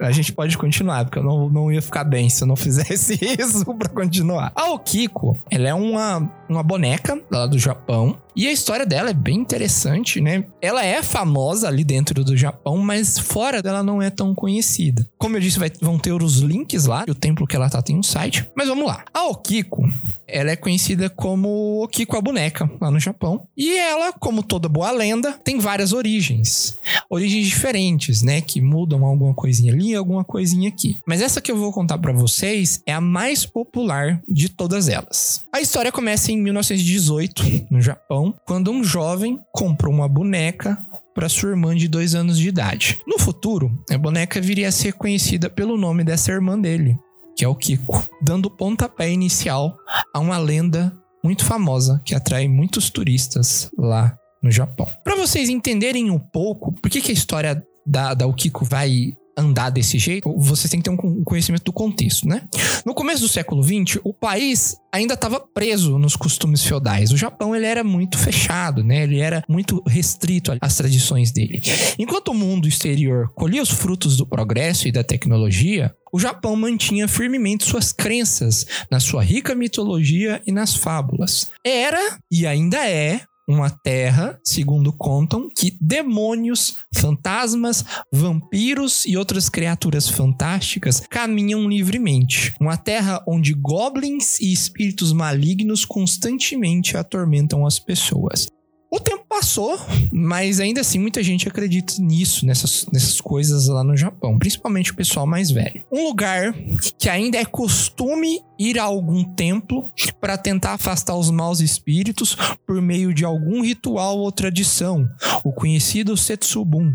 A 0.00 0.10
gente 0.10 0.32
pode 0.32 0.56
continuar, 0.56 1.04
porque 1.04 1.18
eu 1.18 1.22
não, 1.22 1.48
não 1.50 1.72
ia 1.72 1.82
ficar 1.82 2.04
bem 2.04 2.28
se 2.30 2.42
eu 2.42 2.46
não 2.48 2.56
fizesse 2.56 3.18
isso 3.38 3.64
pra 3.74 3.88
continuar. 3.88 4.52
A 4.54 4.70
Okiko, 4.72 5.36
ela 5.50 5.68
é 5.68 5.74
uma, 5.74 6.30
uma 6.48 6.62
boneca 6.62 7.20
lá 7.30 7.46
do 7.46 7.58
Japão. 7.58 8.16
E 8.34 8.46
a 8.46 8.52
história 8.52 8.86
dela 8.86 9.10
é 9.10 9.14
bem 9.14 9.36
interessante, 9.38 10.20
né? 10.20 10.44
Ela 10.62 10.84
é 10.84 11.02
famosa 11.02 11.66
ali 11.68 11.82
dentro 11.84 12.22
do 12.24 12.36
Japão, 12.36 12.78
mas 12.78 13.18
fora 13.18 13.60
dela 13.60 13.82
não 13.82 14.00
é 14.00 14.08
tão 14.08 14.34
conhecida. 14.34 15.06
Como 15.18 15.36
eu 15.36 15.40
disse, 15.40 15.58
vai- 15.58 15.70
vão 15.80 15.98
ter 15.98 16.12
os 16.12 16.38
links 16.38 16.86
lá. 16.86 17.04
O 17.08 17.14
templo 17.14 17.46
que 17.46 17.56
ela 17.56 17.68
tá 17.68 17.82
tem 17.82 17.98
um 17.98 18.02
site. 18.02 18.48
Mas 18.56 18.68
vamos 18.68 18.86
lá. 18.86 19.04
A 19.12 19.26
Okiko, 19.26 19.82
ela 20.28 20.52
é 20.52 20.56
conhecida 20.56 21.10
como 21.10 21.82
Okiko 21.82 22.16
a 22.16 22.20
boneca 22.22 22.70
lá 22.80 22.88
no 22.90 23.00
Japão. 23.00 23.42
E 23.56 23.76
ela, 23.76 24.12
como 24.12 24.42
toda 24.44 24.68
boa 24.68 24.92
lenda, 24.92 25.32
tem 25.44 25.58
várias 25.58 25.92
origens. 25.92 26.78
Origens 27.10 27.46
diferentes, 27.48 28.22
né? 28.22 28.40
Que 28.40 28.60
mudam 28.60 29.04
alguma 29.04 29.34
coisinha 29.34 29.72
ali, 29.72 29.89
alguma 29.94 30.24
coisinha 30.24 30.68
aqui. 30.68 30.98
Mas 31.06 31.20
essa 31.20 31.40
que 31.40 31.50
eu 31.50 31.56
vou 31.56 31.72
contar 31.72 31.98
pra 31.98 32.12
vocês 32.12 32.82
é 32.86 32.92
a 32.92 33.00
mais 33.00 33.44
popular 33.44 34.20
de 34.28 34.48
todas 34.48 34.88
elas. 34.88 35.44
A 35.52 35.60
história 35.60 35.92
começa 35.92 36.32
em 36.32 36.40
1918, 36.40 37.66
no 37.70 37.80
Japão, 37.80 38.34
quando 38.46 38.70
um 38.70 38.82
jovem 38.84 39.38
comprou 39.52 39.92
uma 39.92 40.08
boneca 40.08 40.78
para 41.14 41.28
sua 41.28 41.50
irmã 41.50 41.74
de 41.74 41.88
dois 41.88 42.14
anos 42.14 42.38
de 42.38 42.48
idade. 42.48 43.00
No 43.06 43.18
futuro, 43.18 43.70
a 43.90 43.98
boneca 43.98 44.40
viria 44.40 44.68
a 44.68 44.72
ser 44.72 44.92
conhecida 44.92 45.50
pelo 45.50 45.76
nome 45.76 46.04
dessa 46.04 46.32
irmã 46.32 46.58
dele, 46.58 46.96
que 47.36 47.44
é 47.44 47.48
o 47.48 47.54
Kiko, 47.54 48.02
dando 48.22 48.50
pontapé 48.50 49.10
inicial 49.10 49.76
a 50.14 50.20
uma 50.20 50.38
lenda 50.38 50.96
muito 51.22 51.44
famosa 51.44 52.00
que 52.04 52.14
atrai 52.14 52.48
muitos 52.48 52.90
turistas 52.90 53.70
lá 53.76 54.16
no 54.42 54.50
Japão. 54.50 54.88
Para 55.04 55.16
vocês 55.16 55.48
entenderem 55.48 56.10
um 56.10 56.18
pouco 56.18 56.72
por 56.72 56.90
que, 56.90 57.00
que 57.00 57.10
a 57.10 57.14
história 57.14 57.62
da, 57.86 58.14
da 58.14 58.26
Okiko 58.26 58.64
vai 58.64 59.12
andar 59.40 59.70
desse 59.70 59.98
jeito, 59.98 60.32
vocês 60.38 60.70
têm 60.70 60.80
que 60.80 60.84
ter 60.84 60.90
um 60.90 60.96
con- 60.96 61.22
conhecimento 61.24 61.64
do 61.64 61.72
contexto, 61.72 62.26
né? 62.28 62.42
No 62.84 62.94
começo 62.94 63.22
do 63.22 63.28
século 63.28 63.62
XX, 63.62 63.98
o 64.04 64.12
país 64.14 64.76
ainda 64.92 65.14
estava 65.14 65.38
preso 65.40 65.98
nos 65.98 66.16
costumes 66.16 66.64
feudais. 66.64 67.10
O 67.12 67.16
Japão 67.16 67.54
ele 67.54 67.66
era 67.66 67.84
muito 67.84 68.18
fechado, 68.18 68.82
né? 68.82 69.02
Ele 69.04 69.18
era 69.20 69.42
muito 69.48 69.82
restrito 69.86 70.52
às 70.60 70.76
tradições 70.76 71.30
dele. 71.32 71.60
Enquanto 71.98 72.28
o 72.28 72.34
mundo 72.34 72.66
exterior 72.68 73.30
colhia 73.34 73.62
os 73.62 73.70
frutos 73.70 74.16
do 74.16 74.26
progresso 74.26 74.88
e 74.88 74.92
da 74.92 75.02
tecnologia, 75.04 75.94
o 76.12 76.18
Japão 76.18 76.56
mantinha 76.56 77.06
firmemente 77.06 77.64
suas 77.64 77.92
crenças 77.92 78.66
na 78.90 78.98
sua 78.98 79.22
rica 79.22 79.54
mitologia 79.54 80.42
e 80.46 80.50
nas 80.52 80.74
fábulas. 80.74 81.50
Era 81.64 82.18
e 82.30 82.46
ainda 82.46 82.84
é 82.88 83.20
uma 83.50 83.68
terra, 83.68 84.38
segundo 84.44 84.92
contam, 84.92 85.48
que 85.48 85.76
demônios, 85.80 86.78
fantasmas, 86.94 87.84
vampiros 88.12 89.04
e 89.04 89.16
outras 89.16 89.48
criaturas 89.48 90.08
fantásticas 90.08 91.02
caminham 91.10 91.68
livremente. 91.68 92.54
Uma 92.60 92.76
terra 92.76 93.22
onde 93.26 93.52
goblins 93.52 94.40
e 94.40 94.52
espíritos 94.52 95.12
malignos 95.12 95.84
constantemente 95.84 96.96
atormentam 96.96 97.66
as 97.66 97.80
pessoas. 97.80 98.46
O 98.92 98.98
tempo 98.98 99.24
passou, 99.28 99.78
mas 100.12 100.58
ainda 100.58 100.80
assim 100.80 100.98
muita 100.98 101.22
gente 101.22 101.46
acredita 101.46 101.94
nisso, 102.00 102.44
nessas, 102.44 102.86
nessas 102.92 103.20
coisas 103.20 103.68
lá 103.68 103.84
no 103.84 103.96
Japão, 103.96 104.36
principalmente 104.36 104.90
o 104.90 104.96
pessoal 104.96 105.26
mais 105.28 105.50
velho. 105.52 105.84
Um 105.92 106.08
lugar 106.08 106.52
que 106.98 107.08
ainda 107.08 107.38
é 107.38 107.44
costume 107.44 108.40
ir 108.58 108.80
a 108.80 108.82
algum 108.82 109.22
templo 109.22 109.92
para 110.20 110.36
tentar 110.36 110.72
afastar 110.72 111.14
os 111.14 111.30
maus 111.30 111.60
espíritos 111.60 112.36
por 112.66 112.82
meio 112.82 113.14
de 113.14 113.24
algum 113.24 113.62
ritual 113.62 114.18
ou 114.18 114.32
tradição, 114.32 115.08
o 115.44 115.52
conhecido 115.52 116.16
Setsubun. 116.16 116.92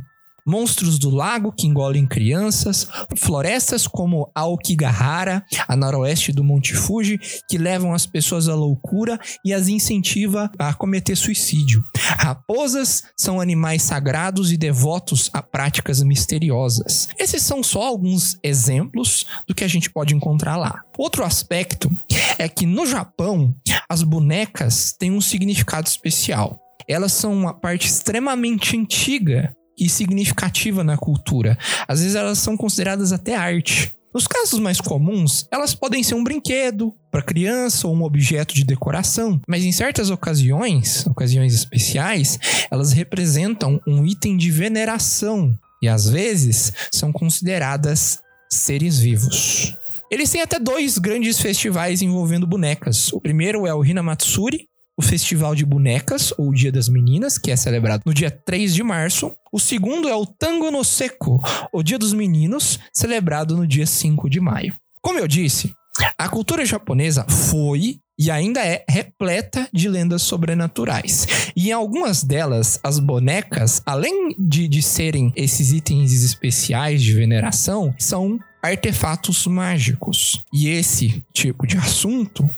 Monstros 0.47 0.99
do 0.99 1.09
lago 1.09 1.51
que 1.51 1.65
engolem 1.65 2.05
crianças, 2.05 2.87
florestas 3.17 3.87
como 3.87 4.29
a 4.35 4.45
Okigahara, 4.45 5.43
a 5.67 5.75
noroeste 5.75 6.31
do 6.31 6.43
Monte 6.43 6.75
Fuji, 6.75 7.19
que 7.49 7.57
levam 7.57 7.93
as 7.93 8.05
pessoas 8.05 8.47
à 8.47 8.53
loucura 8.53 9.19
e 9.43 9.51
as 9.53 9.67
incentiva 9.67 10.51
a 10.59 10.73
cometer 10.73 11.15
suicídio. 11.15 11.83
Raposas 11.95 13.03
são 13.17 13.41
animais 13.41 13.81
sagrados 13.81 14.51
e 14.51 14.57
devotos 14.57 15.31
a 15.33 15.41
práticas 15.41 16.03
misteriosas. 16.03 17.09
Esses 17.17 17.41
são 17.41 17.63
só 17.63 17.81
alguns 17.81 18.37
exemplos 18.43 19.25
do 19.47 19.55
que 19.55 19.63
a 19.63 19.67
gente 19.67 19.89
pode 19.89 20.13
encontrar 20.13 20.57
lá. 20.57 20.81
Outro 20.97 21.23
aspecto 21.23 21.89
é 22.37 22.47
que 22.47 22.65
no 22.65 22.85
Japão 22.85 23.55
as 23.89 24.03
bonecas 24.03 24.93
têm 24.97 25.11
um 25.11 25.21
significado 25.21 25.87
especial. 25.87 26.59
Elas 26.87 27.13
são 27.13 27.33
uma 27.33 27.53
parte 27.53 27.87
extremamente 27.87 28.77
antiga 28.77 29.55
e 29.77 29.89
significativa 29.89 30.83
na 30.83 30.97
cultura. 30.97 31.57
Às 31.87 31.99
vezes 31.99 32.15
elas 32.15 32.39
são 32.39 32.55
consideradas 32.55 33.11
até 33.11 33.35
arte. 33.35 33.93
Nos 34.13 34.27
casos 34.27 34.59
mais 34.59 34.79
comuns, 34.79 35.45
elas 35.51 35.75
podem 35.75 36.01
ser 36.01 36.15
um 36.15 36.23
brinquedo 36.23 36.93
para 37.11 37.21
criança 37.21 37.85
ou 37.85 37.93
um 37.93 38.03
objeto 38.03 38.55
de 38.55 38.63
decoração, 38.63 39.41
mas 39.45 39.65
em 39.65 39.73
certas 39.73 40.09
ocasiões, 40.09 41.05
ocasiões 41.05 41.53
especiais, 41.53 42.39
elas 42.71 42.93
representam 42.93 43.77
um 43.85 44.05
item 44.05 44.37
de 44.37 44.49
veneração 44.51 45.53
e 45.81 45.89
às 45.89 46.07
vezes 46.07 46.71
são 46.93 47.11
consideradas 47.11 48.19
seres 48.49 48.97
vivos. 48.97 49.75
Eles 50.09 50.29
têm 50.29 50.41
até 50.41 50.59
dois 50.59 50.97
grandes 50.97 51.39
festivais 51.41 52.01
envolvendo 52.01 52.47
bonecas. 52.47 53.11
O 53.11 53.19
primeiro 53.19 53.67
é 53.67 53.73
o 53.73 53.83
Hinamatsuri, 53.83 54.69
o 54.97 55.01
Festival 55.01 55.53
de 55.55 55.65
Bonecas, 55.65 56.33
ou 56.37 56.53
Dia 56.53 56.71
das 56.71 56.87
Meninas, 56.87 57.37
que 57.37 57.51
é 57.51 57.55
celebrado 57.55 58.03
no 58.05 58.13
dia 58.13 58.31
3 58.31 58.73
de 58.73 58.83
março. 58.83 59.35
O 59.51 59.59
segundo 59.59 60.07
é 60.07 60.15
o 60.15 60.25
Tango 60.25 60.71
no 60.71 60.83
Seco, 60.83 61.43
o 61.71 61.83
Dia 61.83 61.99
dos 61.99 62.13
Meninos, 62.13 62.79
celebrado 62.93 63.55
no 63.57 63.67
dia 63.67 63.85
5 63.85 64.29
de 64.29 64.39
maio. 64.39 64.73
Como 65.01 65.19
eu 65.19 65.27
disse, 65.27 65.73
a 66.17 66.29
cultura 66.29 66.65
japonesa 66.65 67.25
foi 67.29 67.99
e 68.17 68.31
ainda 68.31 68.61
é 68.65 68.85
repleta 68.87 69.67
de 69.73 69.89
lendas 69.89 70.21
sobrenaturais. 70.21 71.27
E 71.55 71.69
em 71.69 71.71
algumas 71.73 72.23
delas, 72.23 72.79
as 72.81 72.97
bonecas, 72.97 73.81
além 73.85 74.33
de, 74.39 74.67
de 74.67 74.81
serem 74.81 75.33
esses 75.35 75.71
itens 75.71 76.13
especiais 76.23 77.03
de 77.03 77.13
veneração, 77.13 77.93
são 77.99 78.39
artefatos 78.63 79.45
mágicos. 79.45 80.43
E 80.51 80.69
esse 80.69 81.23
tipo 81.33 81.67
de 81.67 81.77
assunto 81.77 82.49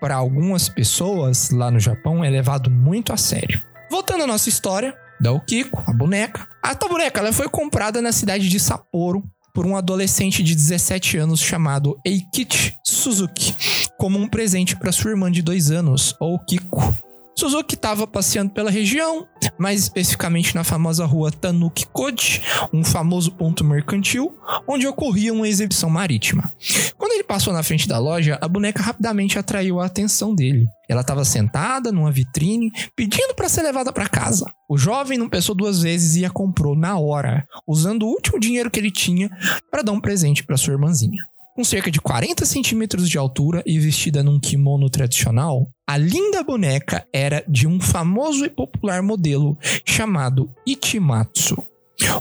para 0.00 0.14
algumas 0.14 0.68
pessoas 0.68 1.50
lá 1.50 1.70
no 1.70 1.78
Japão 1.78 2.24
é 2.24 2.30
levado 2.30 2.70
muito 2.70 3.12
a 3.12 3.16
sério. 3.16 3.60
Voltando 3.90 4.24
à 4.24 4.26
nossa 4.26 4.48
história 4.48 4.96
da 5.20 5.30
Okiko, 5.32 5.84
a 5.86 5.92
boneca. 5.92 6.48
A 6.62 6.74
boneca 6.74 7.20
ela 7.20 7.32
foi 7.32 7.48
comprada 7.48 8.00
na 8.00 8.10
cidade 8.10 8.48
de 8.48 8.58
Sapporo 8.58 9.22
por 9.52 9.66
um 9.66 9.76
adolescente 9.76 10.42
de 10.42 10.54
17 10.54 11.18
anos 11.18 11.40
chamado 11.40 11.98
Eikichi 12.04 12.74
Suzuki, 12.84 13.54
como 13.98 14.18
um 14.18 14.28
presente 14.28 14.76
para 14.76 14.92
sua 14.92 15.10
irmã 15.10 15.30
de 15.30 15.42
dois 15.42 15.70
anos, 15.70 16.14
Okiko. 16.20 17.09
Suzuki 17.40 17.74
estava 17.74 18.06
passeando 18.06 18.50
pela 18.50 18.70
região, 18.70 19.26
mais 19.56 19.80
especificamente 19.80 20.54
na 20.54 20.62
famosa 20.62 21.06
rua 21.06 21.32
Tanuki 21.32 21.86
Koji, 21.86 22.42
um 22.70 22.84
famoso 22.84 23.32
ponto 23.32 23.64
mercantil, 23.64 24.36
onde 24.68 24.86
ocorria 24.86 25.32
uma 25.32 25.48
exibição 25.48 25.88
marítima. 25.88 26.52
Quando 26.98 27.12
ele 27.12 27.24
passou 27.24 27.50
na 27.54 27.62
frente 27.62 27.88
da 27.88 27.98
loja, 27.98 28.36
a 28.42 28.46
boneca 28.46 28.82
rapidamente 28.82 29.38
atraiu 29.38 29.80
a 29.80 29.86
atenção 29.86 30.34
dele. 30.34 30.66
Ela 30.86 31.00
estava 31.00 31.24
sentada 31.24 31.90
numa 31.90 32.12
vitrine, 32.12 32.70
pedindo 32.94 33.34
para 33.34 33.48
ser 33.48 33.62
levada 33.62 33.90
para 33.90 34.06
casa. 34.06 34.52
O 34.68 34.76
jovem 34.76 35.16
não 35.16 35.28
pensou 35.28 35.54
duas 35.54 35.80
vezes 35.80 36.16
e 36.16 36.26
a 36.26 36.30
comprou 36.30 36.76
na 36.76 36.98
hora, 36.98 37.46
usando 37.66 38.02
o 38.02 38.10
último 38.10 38.38
dinheiro 38.38 38.70
que 38.70 38.78
ele 38.78 38.90
tinha 38.90 39.30
para 39.70 39.80
dar 39.80 39.92
um 39.92 40.00
presente 40.00 40.44
para 40.44 40.58
sua 40.58 40.74
irmãzinha. 40.74 41.29
Com 41.60 41.64
cerca 41.64 41.90
de 41.90 42.00
40 42.00 42.46
centímetros 42.46 43.06
de 43.06 43.18
altura 43.18 43.62
e 43.66 43.78
vestida 43.78 44.22
num 44.22 44.40
kimono 44.40 44.88
tradicional, 44.88 45.68
a 45.86 45.98
linda 45.98 46.42
boneca 46.42 47.06
era 47.12 47.44
de 47.46 47.68
um 47.68 47.78
famoso 47.78 48.46
e 48.46 48.48
popular 48.48 49.02
modelo 49.02 49.58
chamado 49.84 50.50
Ichimatsu. 50.66 51.62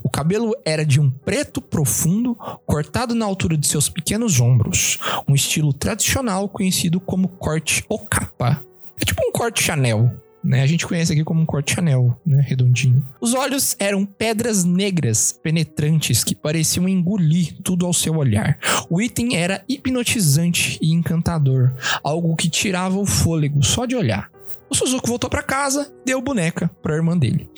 O 0.04 0.10
cabelo 0.10 0.54
era 0.66 0.86
de 0.86 1.00
um 1.00 1.10
preto 1.10 1.62
profundo, 1.62 2.36
cortado 2.66 3.16
na 3.16 3.26
altura 3.26 3.56
de 3.56 3.66
seus 3.66 3.88
pequenos 3.88 4.42
ombros, 4.42 5.00
um 5.26 5.34
estilo 5.34 5.72
tradicional 5.72 6.50
conhecido 6.50 7.00
como 7.00 7.30
corte 7.30 7.86
Okapa. 7.88 8.62
É 9.00 9.06
tipo 9.06 9.22
um 9.26 9.32
corte 9.32 9.64
Chanel. 9.64 10.12
Né? 10.44 10.62
A 10.62 10.68
gente 10.68 10.86
conhece 10.86 11.14
aqui 11.14 11.24
como 11.24 11.42
um 11.42 11.46
corte 11.46 11.76
Chanel, 11.76 12.20
né? 12.26 12.42
Redondinho. 12.46 13.06
Os 13.20 13.34
olhos 13.34 13.76
eram 13.80 14.06
pedras 14.06 14.64
negras, 14.64 15.32
penetrantes, 15.32 16.24
que 16.24 16.36
pareciam 16.36 16.88
engolir 16.88 17.58
tudo 17.64 17.86
ao 17.86 17.94
seu 17.94 18.16
olhar. 18.16 18.58
O 18.90 19.02
item 19.02 19.36
era 19.36 19.64
hipnotizante 19.68 20.80
e 20.82 20.92
encantador, 20.94 21.74
algo 22.04 22.36
que 22.36 22.50
tirava 22.50 22.98
o 22.98 23.06
fôlego 23.06 23.64
só 23.64 23.86
de 23.86 23.96
olhar. 23.96 24.32
O 24.70 24.76
Suzuki 24.76 25.08
voltou 25.08 25.30
para 25.30 25.42
casa, 25.42 25.92
deu 26.06 26.22
boneca 26.22 26.70
para 26.82 26.94
a 26.94 26.98
irmã 26.98 27.18
dele. 27.18 27.50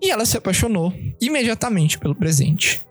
E 0.00 0.10
ela 0.10 0.24
se 0.24 0.36
apaixonou 0.36 0.92
imediatamente 1.20 1.98
pelo 1.98 2.14
presente. 2.14 2.82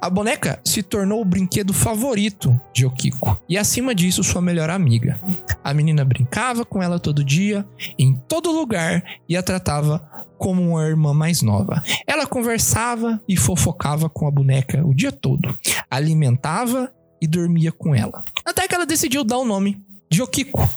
A 0.00 0.08
boneca 0.08 0.60
se 0.64 0.82
tornou 0.82 1.20
o 1.20 1.24
brinquedo 1.24 1.74
favorito 1.74 2.58
de 2.72 2.86
Okiko 2.86 3.38
e 3.48 3.58
acima 3.58 3.94
disso 3.94 4.24
sua 4.24 4.40
melhor 4.40 4.70
amiga. 4.70 5.20
A 5.62 5.74
menina 5.74 6.04
brincava 6.04 6.64
com 6.64 6.82
ela 6.82 6.98
todo 6.98 7.24
dia, 7.24 7.66
em 7.98 8.14
todo 8.14 8.50
lugar 8.50 9.02
e 9.28 9.36
a 9.36 9.42
tratava 9.42 9.98
como 10.38 10.62
uma 10.62 10.86
irmã 10.86 11.12
mais 11.12 11.42
nova. 11.42 11.82
Ela 12.06 12.26
conversava 12.26 13.20
e 13.28 13.36
fofocava 13.36 14.08
com 14.08 14.26
a 14.26 14.30
boneca 14.30 14.82
o 14.86 14.94
dia 14.94 15.12
todo, 15.12 15.54
alimentava 15.90 16.90
e 17.20 17.26
dormia 17.26 17.70
com 17.70 17.94
ela. 17.94 18.24
Até 18.44 18.66
que 18.66 18.74
ela 18.74 18.86
decidiu 18.86 19.22
dar 19.22 19.36
o 19.36 19.44
nome 19.44 19.84
de 20.10 20.20
Okiko, 20.22 20.68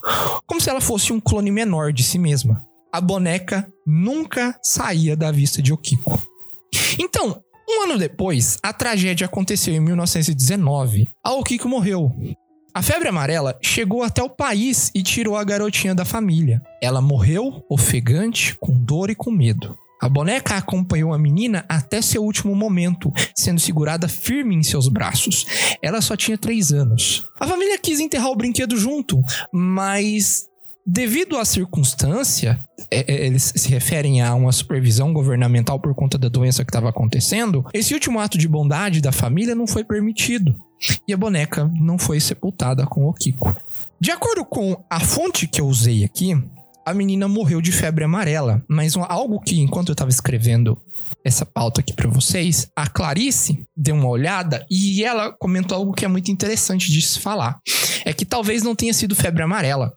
como 0.46 0.62
se 0.62 0.70
ela 0.70 0.80
fosse 0.80 1.12
um 1.12 1.20
clone 1.20 1.52
menor 1.52 1.92
de 1.92 2.04
si 2.04 2.20
mesma. 2.20 2.64
A 2.92 3.02
boneca 3.02 3.68
nunca 3.86 4.58
saía 4.62 5.16
da 5.18 5.32
vista 5.32 5.62
de 5.62 5.74
Okiko. 5.74 6.22
Então, 7.00 7.42
um 7.68 7.84
ano 7.84 7.98
depois, 7.98 8.60
a 8.62 8.72
tragédia 8.72 9.26
aconteceu 9.26 9.74
em 9.74 9.80
1919. 9.80 11.10
A 11.24 11.34
Okiko 11.34 11.68
morreu. 11.68 12.12
A 12.72 12.82
febre 12.82 13.10
amarela 13.10 13.58
chegou 13.62 14.04
até 14.04 14.22
o 14.22 14.30
país 14.30 14.92
e 14.94 15.02
tirou 15.02 15.36
a 15.36 15.44
garotinha 15.44 15.96
da 15.96 16.06
família. 16.06 16.62
Ela 16.82 17.02
morreu 17.02 17.64
ofegante, 17.70 18.56
com 18.60 18.74
dor 18.74 19.10
e 19.10 19.16
com 19.16 19.32
medo. 19.32 19.78
A 20.04 20.10
boneca 20.10 20.58
acompanhou 20.58 21.14
a 21.14 21.18
menina 21.18 21.64
até 21.70 22.01
seu 22.01 22.26
último 22.26 22.54
momento, 22.54 23.10
sendo 23.34 23.58
segurada 23.58 24.10
firme 24.10 24.54
em 24.54 24.62
seus 24.62 24.89
braços. 24.89 25.45
Ela 25.82 26.01
só 26.01 26.18
tinha 26.18 26.38
três 26.38 26.74
anos. 26.74 27.26
A 27.39 27.47
família 27.47 27.80
quis 27.80 28.01
enterrar 28.01 28.30
o 28.30 28.36
brinquedo 28.36 28.76
junto, 28.76 29.24
mas 29.49 30.43
devido 30.86 31.38
à 31.38 31.45
circunstância, 31.45 32.60
é, 32.91 33.14
é, 33.14 33.26
eles 33.28 33.54
se 33.56 33.70
referem 33.70 34.22
a 34.22 34.36
uma 34.36 34.51
supervisão 34.51 35.14
governamental 35.14 35.80
por 35.80 35.95
conta 35.95 36.18
da 36.18 36.28
doença 36.28 36.66
que 36.66 36.70
estava 36.70 36.89
acontecendo, 36.89 37.66
esse 37.74 37.93
último 37.93 38.20
ato 38.20 38.38
de 38.38 38.45
bondade 38.45 38.99
da 38.99 39.14
família 39.14 39.56
não 39.56 39.66
foi 39.66 39.86
permitido. 39.86 40.54
E 41.08 41.14
a 41.14 41.18
boneca 41.18 41.72
não 41.80 41.97
foi 41.97 42.20
sepultada 42.20 42.86
com 42.86 43.08
o 43.08 43.14
Kiko. 43.14 43.56
De 44.01 44.12
acordo 44.12 44.43
com 44.43 44.84
a 44.89 44.99
fonte 44.99 45.47
que 45.47 45.62
eu 45.62 45.66
usei 45.66 46.04
aqui, 46.04 46.36
a 46.86 46.94
menina 46.94 47.28
morreu 47.28 47.62
de 47.62 47.72
febre 47.72 48.04
amarela, 48.04 48.64
mas 48.68 48.96
algo 48.98 49.40
que 49.40 49.60
enquanto 49.60 49.90
eu 49.90 49.96
tava 49.96 50.10
escrevendo 50.10 50.78
essa 51.24 51.46
pauta 51.46 51.82
aqui 51.82 51.94
pra 51.94 52.10
vocês, 52.10 52.70
a 52.76 52.88
Clarice 52.88 53.64
deu 53.76 53.96
uma 53.96 54.10
olhada 54.10 54.66
e 54.70 55.04
ela 55.04 55.32
comentou 55.32 55.78
algo 55.78 55.94
que 55.94 56.06
é 56.06 56.08
muito 56.08 56.32
interessante 56.32 56.92
de 56.92 57.02
se 57.02 57.20
falar. 57.20 57.60
É 58.06 58.14
que 58.14 58.26
talvez 58.26 58.64
não 58.64 58.76
tenha 58.76 58.94
sido 58.94 59.16
febre 59.16 59.44
amarela. 59.44 59.94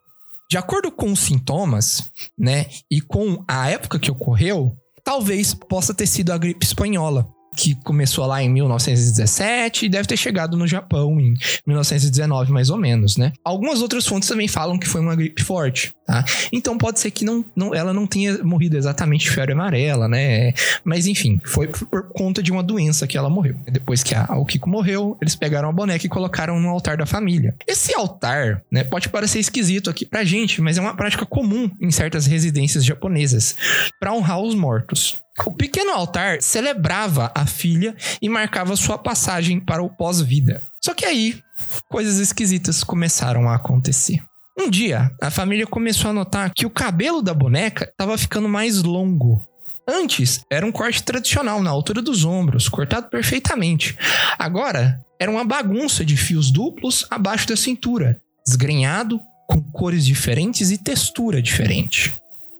De 0.48 0.56
acordo 0.56 0.92
com 0.92 1.10
os 1.10 1.20
sintomas, 1.20 2.10
né, 2.38 2.66
e 2.88 3.00
com 3.00 3.42
a 3.48 3.68
época 3.68 3.98
que 3.98 4.10
ocorreu, 4.10 4.72
talvez 5.02 5.52
possa 5.52 5.92
ter 5.92 6.06
sido 6.06 6.32
a 6.32 6.38
gripe 6.38 6.64
espanhola, 6.64 7.28
que 7.56 7.74
começou 7.76 8.26
lá 8.26 8.42
em 8.42 8.50
1917 8.50 9.86
e 9.86 9.88
deve 9.88 10.06
ter 10.06 10.16
chegado 10.16 10.56
no 10.56 10.66
Japão 10.66 11.18
em 11.18 11.34
1919, 11.66 12.52
mais 12.52 12.68
ou 12.68 12.76
menos, 12.76 13.16
né? 13.16 13.32
Algumas 13.42 13.80
outras 13.80 14.06
fontes 14.06 14.28
também 14.28 14.46
falam 14.46 14.78
que 14.78 14.86
foi 14.86 15.00
uma 15.00 15.16
gripe 15.16 15.42
forte, 15.42 15.94
tá? 16.06 16.24
Então 16.52 16.76
pode 16.76 17.00
ser 17.00 17.10
que 17.10 17.24
não, 17.24 17.44
não, 17.56 17.74
ela 17.74 17.92
não 17.92 18.06
tenha 18.06 18.42
morrido 18.44 18.76
exatamente 18.76 19.24
de 19.24 19.30
febre 19.30 19.52
amarela, 19.52 20.06
né? 20.06 20.52
Mas 20.84 21.06
enfim, 21.06 21.40
foi 21.44 21.68
por 21.68 22.08
conta 22.10 22.42
de 22.42 22.52
uma 22.52 22.62
doença 22.62 23.06
que 23.06 23.16
ela 23.16 23.30
morreu. 23.30 23.56
Depois 23.70 24.02
que 24.02 24.14
a, 24.14 24.26
a 24.28 24.38
Okiko 24.38 24.68
morreu, 24.68 25.16
eles 25.20 25.34
pegaram 25.34 25.68
a 25.70 25.72
boneca 25.72 26.04
e 26.04 26.08
colocaram 26.08 26.60
no 26.60 26.68
altar 26.68 26.96
da 26.96 27.06
família. 27.06 27.54
Esse 27.66 27.94
altar, 27.94 28.62
né, 28.70 28.84
pode 28.84 29.08
parecer 29.08 29.38
esquisito 29.38 29.88
aqui 29.88 30.04
pra 30.04 30.24
gente, 30.24 30.60
mas 30.60 30.76
é 30.76 30.80
uma 30.80 30.94
prática 30.94 31.24
comum 31.24 31.70
em 31.80 31.90
certas 31.90 32.26
residências 32.26 32.84
japonesas 32.84 33.56
para 33.98 34.12
honrar 34.12 34.40
os 34.40 34.54
mortos. 34.54 35.18
O 35.44 35.52
pequeno 35.52 35.92
altar 35.92 36.40
celebrava 36.40 37.30
a 37.34 37.46
filha 37.46 37.94
e 38.20 38.28
marcava 38.28 38.76
sua 38.76 38.96
passagem 38.96 39.60
para 39.60 39.82
o 39.82 39.90
pós-vida. 39.90 40.62
Só 40.80 40.94
que 40.94 41.04
aí, 41.04 41.40
coisas 41.88 42.18
esquisitas 42.18 42.82
começaram 42.82 43.48
a 43.48 43.56
acontecer. 43.56 44.22
Um 44.58 44.70
dia, 44.70 45.10
a 45.20 45.30
família 45.30 45.66
começou 45.66 46.10
a 46.10 46.14
notar 46.14 46.50
que 46.54 46.64
o 46.64 46.70
cabelo 46.70 47.20
da 47.20 47.34
boneca 47.34 47.84
estava 47.84 48.16
ficando 48.16 48.48
mais 48.48 48.82
longo. 48.82 49.46
Antes, 49.86 50.44
era 50.50 50.66
um 50.66 50.72
corte 50.72 51.02
tradicional 51.02 51.62
na 51.62 51.70
altura 51.70 52.00
dos 52.00 52.24
ombros, 52.24 52.68
cortado 52.68 53.08
perfeitamente. 53.08 53.96
Agora, 54.38 54.98
era 55.20 55.30
uma 55.30 55.44
bagunça 55.44 56.04
de 56.04 56.16
fios 56.16 56.50
duplos 56.50 57.06
abaixo 57.10 57.46
da 57.46 57.56
cintura, 57.56 58.20
desgrenhado, 58.44 59.20
com 59.46 59.62
cores 59.62 60.04
diferentes 60.04 60.70
e 60.70 60.78
textura 60.78 61.40
diferente. 61.40 62.12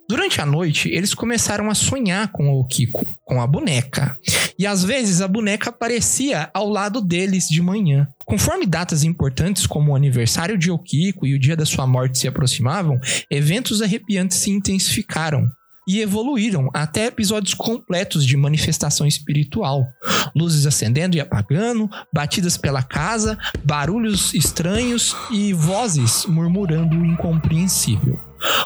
Durante 0.09 0.41
a 0.41 0.47
noite, 0.47 0.89
eles 0.89 1.15
começaram 1.15 1.69
a 1.69 1.75
sonhar 1.75 2.31
com 2.31 2.49
o 2.53 2.65
Kiko, 2.65 3.05
com 3.25 3.41
a 3.41 3.47
boneca. 3.47 4.17
E 4.59 4.67
às 4.67 4.85
vezes 4.85 5.21
a 5.21 5.29
boneca 5.29 5.71
aparecia 5.71 6.49
ao 6.55 6.69
lado 6.69 7.01
deles 7.01 7.49
de 7.49 7.61
manhã. 7.61 8.07
Conforme 8.25 8.67
datas 8.67 9.03
importantes 9.03 9.67
como 9.67 9.93
o 9.93 9.97
aniversário 9.97 10.57
de 10.57 10.71
Okiko 10.71 11.27
e 11.27 11.35
o 11.35 11.39
dia 11.39 11.57
da 11.57 11.67
sua 11.67 11.87
morte 11.87 12.19
se 12.19 12.29
aproximavam, 12.29 12.99
eventos 13.31 13.83
arrepiantes 13.83 14.39
se 14.39 14.51
intensificaram 14.51 15.51
e 15.87 16.01
evoluíram 16.01 16.69
até 16.75 17.07
episódios 17.07 17.55
completos 17.55 18.27
de 18.27 18.37
manifestação 18.37 19.07
espiritual. 19.07 19.87
Luzes 20.35 20.67
acendendo 20.67 21.17
e 21.17 21.21
apagando, 21.21 21.89
batidas 22.13 22.57
pela 22.57 22.83
casa, 22.83 23.39
barulhos 23.65 24.35
estranhos 24.35 25.15
e 25.31 25.53
vozes 25.53 26.27
murmurando 26.27 26.97
o 26.97 27.07
incompreensível. 27.07 28.19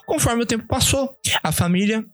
Conforme 0.07 0.43
o 0.43 0.47
tempo 0.47 0.67
passou, 0.67 1.15
a 1.43 1.53
família 1.53 2.05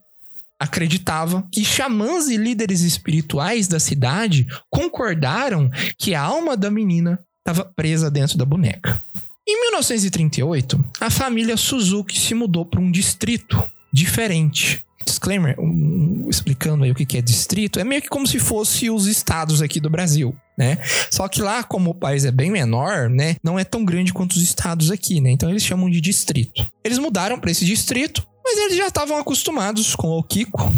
acreditava 0.59 1.47
que 1.51 1.63
xamãs 1.63 2.27
e 2.27 2.37
líderes 2.37 2.81
espirituais 2.81 3.67
da 3.67 3.79
cidade 3.79 4.47
concordaram 4.69 5.69
que 5.97 6.15
a 6.15 6.21
alma 6.21 6.57
da 6.57 6.69
menina 6.69 7.19
estava 7.39 7.63
presa 7.63 8.09
dentro 8.09 8.37
da 8.37 8.45
boneca. 8.45 9.01
Em 9.47 9.61
1938, 9.61 10.83
a 10.99 11.09
família 11.09 11.55
Suzuki 11.55 12.19
se 12.19 12.33
mudou 12.33 12.65
para 12.65 12.81
um 12.81 12.91
distrito 12.91 13.63
diferente. 13.93 14.83
Disclaimer, 15.07 15.55
um- 15.59 16.27
explicando 16.29 16.83
aí 16.83 16.91
o 16.91 16.95
que 16.95 17.05
que 17.05 17.17
é 17.17 17.21
distrito, 17.21 17.79
é 17.79 17.83
meio 17.83 18.01
que 18.01 18.09
como 18.09 18.27
se 18.27 18.37
fosse 18.39 18.89
os 18.89 19.07
estados 19.07 19.61
aqui 19.61 19.79
do 19.79 19.89
Brasil, 19.89 20.35
né? 20.57 20.77
Só 21.09 21.27
que 21.27 21.41
lá, 21.41 21.63
como 21.63 21.91
o 21.91 21.95
país 21.95 22.25
é 22.25 22.31
bem 22.31 22.51
menor, 22.51 23.09
né, 23.09 23.37
não 23.41 23.57
é 23.57 23.63
tão 23.63 23.85
grande 23.85 24.11
quanto 24.13 24.33
os 24.33 24.41
estados 24.41 24.91
aqui, 24.91 25.21
né? 25.21 25.31
Então 25.31 25.49
eles 25.49 25.63
chamam 25.63 25.89
de 25.89 26.01
distrito. 26.01 26.67
Eles 26.83 26.99
mudaram 26.99 27.39
para 27.39 27.49
esse 27.49 27.63
distrito, 27.65 28.27
mas 28.43 28.57
eles 28.59 28.77
já 28.77 28.87
estavam 28.87 29.17
acostumados 29.17 29.95
com 29.95 30.09
o 30.17 30.23
Kiko, 30.23 30.73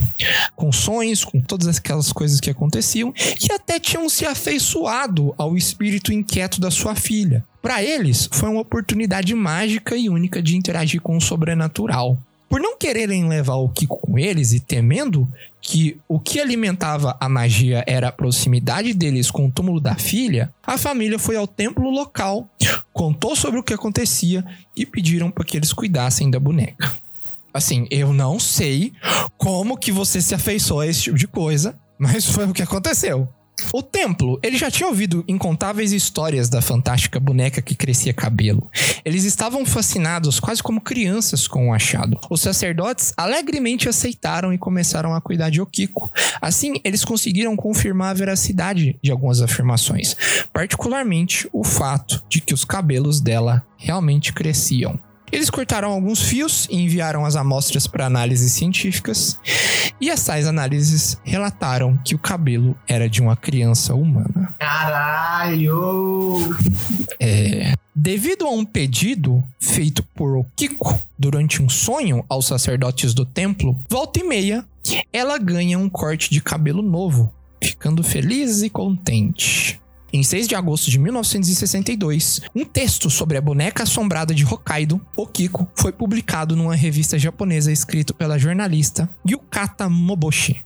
com 0.55 0.71
sonhos, 0.71 1.23
com 1.23 1.39
todas 1.41 1.67
aquelas 1.77 2.11
coisas 2.13 2.39
que 2.39 2.49
aconteciam, 2.49 3.13
e 3.17 3.51
até 3.51 3.79
tinham 3.79 4.07
se 4.09 4.25
afeiçoado 4.25 5.33
ao 5.37 5.55
espírito 5.57 6.11
inquieto 6.13 6.59
da 6.61 6.69
sua 6.71 6.95
filha. 6.95 7.43
Para 7.61 7.83
eles, 7.83 8.27
foi 8.31 8.49
uma 8.49 8.61
oportunidade 8.61 9.33
mágica 9.35 9.95
e 9.95 10.09
única 10.09 10.41
de 10.41 10.55
interagir 10.55 11.01
com 11.01 11.17
o 11.17 11.21
sobrenatural. 11.21 12.17
Por 12.49 12.59
não 12.59 12.75
quererem 12.75 13.29
levar 13.29 13.55
o 13.55 13.69
Kiko 13.69 13.97
com 13.97 14.17
eles 14.17 14.51
e 14.53 14.59
temendo 14.59 15.31
que 15.61 16.01
o 16.07 16.19
que 16.19 16.39
alimentava 16.39 17.15
a 17.19 17.29
magia 17.29 17.83
era 17.85 18.07
a 18.07 18.11
proximidade 18.11 18.91
deles 18.93 19.29
com 19.29 19.45
o 19.45 19.51
túmulo 19.51 19.79
da 19.79 19.93
filha, 19.93 20.51
a 20.65 20.75
família 20.75 21.19
foi 21.19 21.35
ao 21.35 21.45
templo 21.45 21.91
local, 21.91 22.49
contou 22.91 23.35
sobre 23.35 23.59
o 23.59 23.63
que 23.63 23.73
acontecia 23.73 24.43
e 24.75 24.83
pediram 24.83 25.29
para 25.29 25.45
que 25.45 25.57
eles 25.57 25.71
cuidassem 25.71 26.31
da 26.31 26.39
boneca. 26.39 26.91
Assim, 27.53 27.87
eu 27.91 28.11
não 28.13 28.39
sei 28.39 28.93
como 29.37 29.77
que 29.77 29.91
você 29.91 30.19
se 30.19 30.33
afeiçoou 30.33 30.81
a 30.81 30.87
esse 30.87 31.03
tipo 31.03 31.17
de 31.17 31.27
coisa, 31.27 31.77
mas 31.99 32.25
foi 32.25 32.45
o 32.45 32.53
que 32.53 32.63
aconteceu. 32.63 33.27
O 33.71 33.83
templo, 33.83 34.39
ele 34.41 34.57
já 34.57 34.71
tinha 34.71 34.87
ouvido 34.87 35.23
incontáveis 35.27 35.91
histórias 35.91 36.49
da 36.49 36.61
fantástica 36.61 37.19
boneca 37.19 37.61
que 37.61 37.75
crescia 37.75 38.13
cabelo. 38.13 38.69
Eles 39.05 39.23
estavam 39.23 39.65
fascinados, 39.65 40.39
quase 40.39 40.61
como 40.63 40.81
crianças, 40.81 41.47
com 41.47 41.69
o 41.69 41.73
achado. 41.73 42.19
Os 42.29 42.41
sacerdotes 42.41 43.13
alegremente 43.15 43.87
aceitaram 43.87 44.53
e 44.53 44.57
começaram 44.57 45.13
a 45.13 45.21
cuidar 45.21 45.49
de 45.49 45.61
Okiko. 45.61 46.11
Assim, 46.41 46.79
eles 46.83 47.05
conseguiram 47.05 47.55
confirmar 47.55 48.11
a 48.11 48.13
veracidade 48.13 48.97
de 49.03 49.11
algumas 49.11 49.41
afirmações, 49.41 50.15
particularmente 50.51 51.47
o 51.53 51.63
fato 51.63 52.23
de 52.29 52.41
que 52.41 52.53
os 52.53 52.65
cabelos 52.65 53.21
dela 53.21 53.65
realmente 53.77 54.33
cresciam. 54.33 54.99
Eles 55.31 55.49
cortaram 55.49 55.91
alguns 55.91 56.21
fios 56.21 56.67
e 56.69 56.77
enviaram 56.77 57.25
as 57.25 57.35
amostras 57.35 57.87
para 57.87 58.05
análises 58.05 58.51
científicas, 58.53 59.39
e 59.99 60.09
essas 60.09 60.45
análises 60.45 61.19
relataram 61.23 61.97
que 62.03 62.15
o 62.15 62.19
cabelo 62.19 62.75
era 62.87 63.09
de 63.09 63.21
uma 63.21 63.35
criança 63.35 63.93
humana. 63.93 64.53
Caralho! 64.59 66.37
É, 67.19 67.73
Devido 68.01 68.45
a 68.45 68.49
um 68.49 68.63
pedido 68.63 69.43
feito 69.59 70.01
por 70.15 70.37
Okiko 70.37 70.97
durante 71.17 71.61
um 71.61 71.67
sonho 71.67 72.23
aos 72.29 72.47
sacerdotes 72.47 73.13
do 73.13 73.25
templo, 73.25 73.77
volta 73.89 74.21
e 74.21 74.23
meia, 74.23 74.65
ela 75.11 75.37
ganha 75.37 75.77
um 75.77 75.89
corte 75.89 76.29
de 76.29 76.39
cabelo 76.39 76.81
novo, 76.81 77.29
ficando 77.61 78.01
feliz 78.01 78.61
e 78.61 78.69
contente. 78.69 79.78
Em 80.11 80.23
6 80.23 80.47
de 80.47 80.55
agosto 80.55 80.89
de 80.89 80.97
1962, 80.97 82.41
um 82.55 82.65
texto 82.65 83.11
sobre 83.11 83.37
a 83.37 83.41
boneca 83.41 83.83
assombrada 83.83 84.33
de 84.33 84.43
Hokkaido, 84.43 84.99
Okiko, 85.15 85.67
foi 85.75 85.91
publicado 85.91 86.55
numa 86.55 86.75
revista 86.75 87.19
japonesa 87.19 87.71
escrito 87.71 88.13
pela 88.13 88.39
jornalista 88.39 89.07
Yukata 89.27 89.87
Moboshi. 89.87 90.63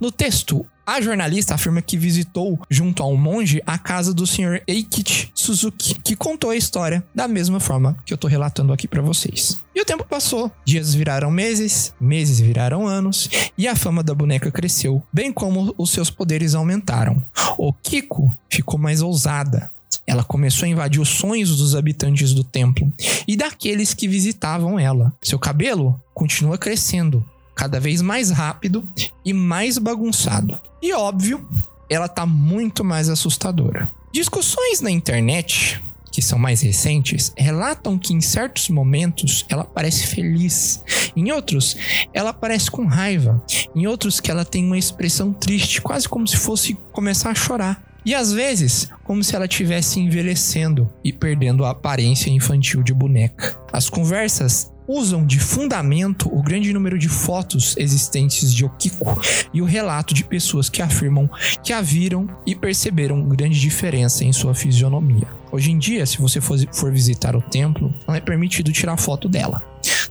No 0.00 0.12
texto, 0.12 0.66
a 0.86 1.00
jornalista 1.00 1.54
afirma 1.54 1.82
que 1.82 1.96
visitou, 1.96 2.58
junto 2.70 3.02
a 3.02 3.06
um 3.06 3.16
monge, 3.16 3.62
a 3.66 3.78
casa 3.78 4.12
do 4.12 4.26
Sr. 4.26 4.62
Eikichi 4.66 5.30
Suzuki, 5.34 5.94
que 5.94 6.16
contou 6.16 6.50
a 6.50 6.56
história 6.56 7.04
da 7.14 7.26
mesma 7.28 7.60
forma 7.60 7.96
que 8.04 8.12
eu 8.12 8.18
tô 8.18 8.26
relatando 8.26 8.72
aqui 8.72 8.86
pra 8.88 9.02
vocês. 9.02 9.62
E 9.74 9.80
o 9.80 9.84
tempo 9.84 10.04
passou, 10.04 10.50
dias 10.64 10.94
viraram 10.94 11.30
meses, 11.30 11.94
meses 12.00 12.40
viraram 12.40 12.86
anos, 12.86 13.28
e 13.56 13.66
a 13.66 13.76
fama 13.76 14.02
da 14.02 14.14
boneca 14.14 14.50
cresceu, 14.50 15.02
bem 15.12 15.32
como 15.32 15.74
os 15.78 15.90
seus 15.90 16.10
poderes 16.10 16.54
aumentaram. 16.54 17.22
O 17.56 17.72
Kiko 17.72 18.34
ficou 18.50 18.78
mais 18.78 19.02
ousada, 19.02 19.70
ela 20.06 20.24
começou 20.24 20.66
a 20.66 20.68
invadir 20.68 21.00
os 21.00 21.08
sonhos 21.08 21.56
dos 21.56 21.74
habitantes 21.74 22.34
do 22.34 22.42
templo 22.42 22.92
e 23.26 23.36
daqueles 23.36 23.94
que 23.94 24.08
visitavam 24.08 24.78
ela. 24.78 25.12
Seu 25.22 25.38
cabelo 25.38 26.00
continua 26.14 26.58
crescendo, 26.58 27.24
cada 27.54 27.78
vez 27.78 28.02
mais 28.02 28.30
rápido 28.30 28.86
e 29.24 29.32
mais 29.32 29.78
bagunçado. 29.78 30.58
E 30.80 30.92
óbvio, 30.92 31.46
ela 31.88 32.08
tá 32.08 32.26
muito 32.26 32.82
mais 32.82 33.08
assustadora. 33.08 33.88
Discussões 34.12 34.80
na 34.80 34.90
internet, 34.90 35.82
que 36.10 36.20
são 36.20 36.38
mais 36.38 36.60
recentes, 36.60 37.32
relatam 37.36 37.98
que 37.98 38.12
em 38.12 38.20
certos 38.20 38.68
momentos 38.68 39.46
ela 39.48 39.64
parece 39.64 40.06
feliz, 40.06 40.84
em 41.16 41.32
outros 41.32 41.76
ela 42.12 42.32
parece 42.32 42.70
com 42.70 42.84
raiva, 42.86 43.42
em 43.74 43.86
outros 43.86 44.20
que 44.20 44.30
ela 44.30 44.44
tem 44.44 44.64
uma 44.64 44.78
expressão 44.78 45.32
triste, 45.32 45.80
quase 45.80 46.08
como 46.08 46.28
se 46.28 46.36
fosse 46.36 46.74
começar 46.92 47.30
a 47.30 47.34
chorar. 47.34 47.82
E 48.04 48.14
às 48.14 48.32
vezes, 48.32 48.88
como 49.04 49.22
se 49.22 49.34
ela 49.36 49.44
estivesse 49.44 50.00
envelhecendo 50.00 50.90
e 51.04 51.12
perdendo 51.12 51.64
a 51.64 51.70
aparência 51.70 52.30
infantil 52.30 52.82
de 52.82 52.92
boneca. 52.92 53.56
As 53.72 53.88
conversas 53.88 54.72
usam 54.92 55.24
de 55.24 55.38
fundamento 55.38 56.28
o 56.32 56.42
grande 56.42 56.72
número 56.72 56.98
de 56.98 57.08
fotos 57.08 57.74
existentes 57.78 58.52
de 58.52 58.64
Okiko 58.64 59.20
e 59.52 59.62
o 59.62 59.64
relato 59.64 60.12
de 60.12 60.22
pessoas 60.22 60.68
que 60.68 60.82
afirmam 60.82 61.30
que 61.62 61.72
a 61.72 61.80
viram 61.80 62.28
e 62.46 62.54
perceberam 62.54 63.26
grande 63.26 63.58
diferença 63.58 64.22
em 64.22 64.32
sua 64.32 64.54
fisionomia. 64.54 65.26
Hoje 65.50 65.70
em 65.70 65.78
dia, 65.78 66.04
se 66.04 66.18
você 66.18 66.40
for, 66.40 66.92
visitar 66.92 67.34
o 67.34 67.42
templo, 67.42 67.94
não 68.06 68.14
é 68.14 68.20
permitido 68.20 68.72
tirar 68.72 68.96
foto 68.96 69.28
dela. 69.28 69.62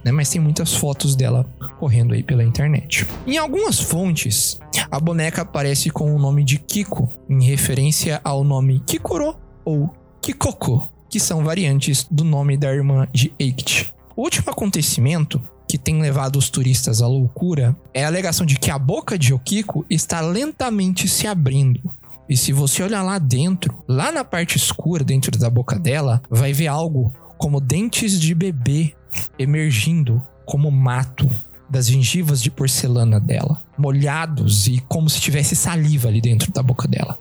Né, 0.04 0.12
mas 0.12 0.30
tem 0.30 0.42
muitas 0.42 0.74
fotos 0.74 1.16
dela 1.16 1.46
correndo 1.80 2.14
aí 2.14 2.24
pela 2.24 2.44
internet. 2.44 3.06
Em 3.26 3.38
algumas 3.38 3.80
fontes, 3.80 4.60
a 4.90 5.00
boneca 5.00 5.44
aparece 5.44 5.90
com 5.90 6.14
o 6.14 6.20
nome 6.20 6.44
de 6.44 6.58
Kiko, 6.58 7.10
em 7.30 7.44
referência 7.44 8.20
ao 8.24 8.44
nome 8.44 8.82
Kikoro 8.86 9.36
ou 9.64 9.94
Kikoko, 10.22 10.92
que 11.10 11.20
são 11.20 11.44
variantes 11.44 12.06
do 12.10 12.24
nome 12.24 12.58
da 12.58 12.74
irmã 12.74 13.08
de 13.14 13.32
Eikichi. 13.40 14.01
O 14.16 14.24
último 14.24 14.50
acontecimento 14.52 15.42
que 15.68 15.78
tem 15.78 16.02
levado 16.02 16.38
os 16.38 16.50
turistas 16.50 17.02
à 17.02 17.08
loucura 17.08 17.76
é 17.94 18.04
a 18.04 18.08
alegação 18.08 18.46
de 18.46 18.58
que 18.60 18.70
a 18.70 18.78
boca 18.78 19.18
de 19.18 19.34
Okiko 19.34 19.86
está 19.90 20.20
lentamente 20.20 21.08
se 21.08 21.28
abrindo. 21.28 21.80
E 22.28 22.36
se 22.36 22.52
você 22.52 22.84
olhar 22.84 23.04
lá 23.04 23.18
dentro, 23.20 23.84
lá 23.88 24.12
na 24.12 24.24
parte 24.24 24.58
escura 24.58 25.04
dentro 25.04 25.38
da 25.38 25.50
boca 25.50 25.78
dela, 25.78 26.22
vai 26.30 26.54
ver 26.54 26.68
algo 26.68 27.14
como 27.38 27.60
dentes 27.60 28.20
de 28.20 28.36
bebê 28.36 28.94
emergindo 29.40 30.22
como 30.46 30.70
mato 30.70 31.30
das 31.70 31.88
gengivas 31.88 32.42
de 32.42 32.52
porcelana 32.52 33.20
dela, 33.20 33.62
molhados 33.78 34.68
e 34.68 34.80
como 34.90 35.10
se 35.10 35.22
tivesse 35.22 35.56
saliva 35.56 36.10
ali 36.10 36.20
dentro 36.20 36.52
da 36.52 36.62
boca 36.62 36.88
dela. 36.88 37.18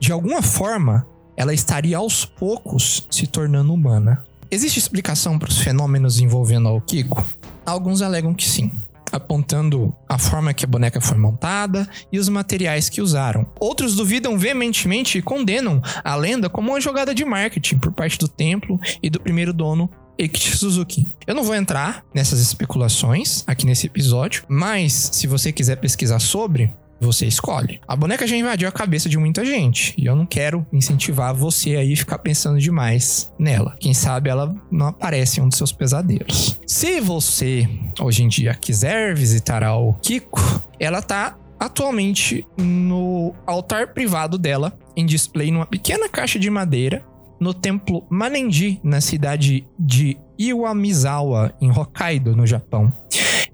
De 0.00 0.10
alguma 0.10 0.40
forma, 0.40 1.06
ela 1.36 1.52
estaria 1.52 1.98
aos 1.98 2.24
poucos 2.24 3.06
se 3.10 3.26
tornando 3.26 3.72
humana. 3.72 4.24
Existe 4.50 4.78
explicação 4.78 5.38
para 5.38 5.48
os 5.48 5.58
fenômenos 5.58 6.20
envolvendo 6.20 6.68
a 6.68 6.72
Okiko? 6.72 7.24
Alguns 7.64 8.00
alegam 8.00 8.32
que 8.32 8.48
sim, 8.48 8.70
apontando 9.10 9.94
a 10.08 10.18
forma 10.18 10.54
que 10.54 10.64
a 10.64 10.68
boneca 10.68 11.00
foi 11.00 11.18
montada 11.18 11.88
e 12.12 12.18
os 12.18 12.28
materiais 12.28 12.88
que 12.88 13.00
usaram. 13.00 13.44
Outros 13.58 13.96
duvidam 13.96 14.38
veementemente 14.38 15.18
e 15.18 15.22
condenam 15.22 15.82
a 16.04 16.14
lenda 16.14 16.48
como 16.48 16.70
uma 16.70 16.80
jogada 16.80 17.12
de 17.12 17.24
marketing 17.24 17.78
por 17.78 17.92
parte 17.92 18.18
do 18.18 18.28
templo 18.28 18.80
e 19.02 19.10
do 19.10 19.20
primeiro 19.20 19.52
dono 19.52 19.90
Eikichi 20.16 20.56
Suzuki. 20.56 21.06
Eu 21.26 21.34
não 21.34 21.42
vou 21.42 21.54
entrar 21.54 22.04
nessas 22.14 22.40
especulações 22.40 23.42
aqui 23.46 23.66
nesse 23.66 23.86
episódio, 23.86 24.44
mas 24.48 25.10
se 25.12 25.26
você 25.26 25.52
quiser 25.52 25.76
pesquisar 25.76 26.20
sobre, 26.20 26.72
você 27.00 27.26
escolhe. 27.26 27.80
A 27.86 27.94
boneca 27.96 28.26
já 28.26 28.36
invadiu 28.36 28.68
a 28.68 28.72
cabeça 28.72 29.08
de 29.08 29.18
muita 29.18 29.44
gente 29.44 29.94
e 29.96 30.06
eu 30.06 30.16
não 30.16 30.26
quero 30.26 30.66
incentivar 30.72 31.34
você 31.34 31.76
aí 31.76 31.92
a 31.92 31.96
ficar 31.96 32.18
pensando 32.18 32.58
demais 32.58 33.32
nela. 33.38 33.76
Quem 33.78 33.94
sabe 33.94 34.30
ela 34.30 34.54
não 34.70 34.86
aparece 34.88 35.40
em 35.40 35.42
um 35.42 35.48
dos 35.48 35.58
seus 35.58 35.72
pesadelos. 35.72 36.60
Se 36.66 37.00
você 37.00 37.68
hoje 38.00 38.22
em 38.22 38.28
dia 38.28 38.54
quiser 38.54 39.14
visitar 39.14 39.62
a 39.62 39.76
Okiko, 39.76 40.40
ela 40.78 41.02
tá 41.02 41.36
atualmente 41.58 42.46
no 42.56 43.34
altar 43.46 43.94
privado 43.94 44.36
dela, 44.36 44.78
em 44.94 45.06
display 45.06 45.50
numa 45.50 45.66
pequena 45.66 46.08
caixa 46.08 46.38
de 46.38 46.50
madeira 46.50 47.04
no 47.40 47.52
templo 47.52 48.06
Manenji, 48.08 48.80
na 48.82 49.00
cidade 49.00 49.66
de 49.78 50.16
Iwamizawa, 50.38 51.52
em 51.60 51.70
Hokkaido, 51.70 52.34
no 52.34 52.46
Japão. 52.46 52.92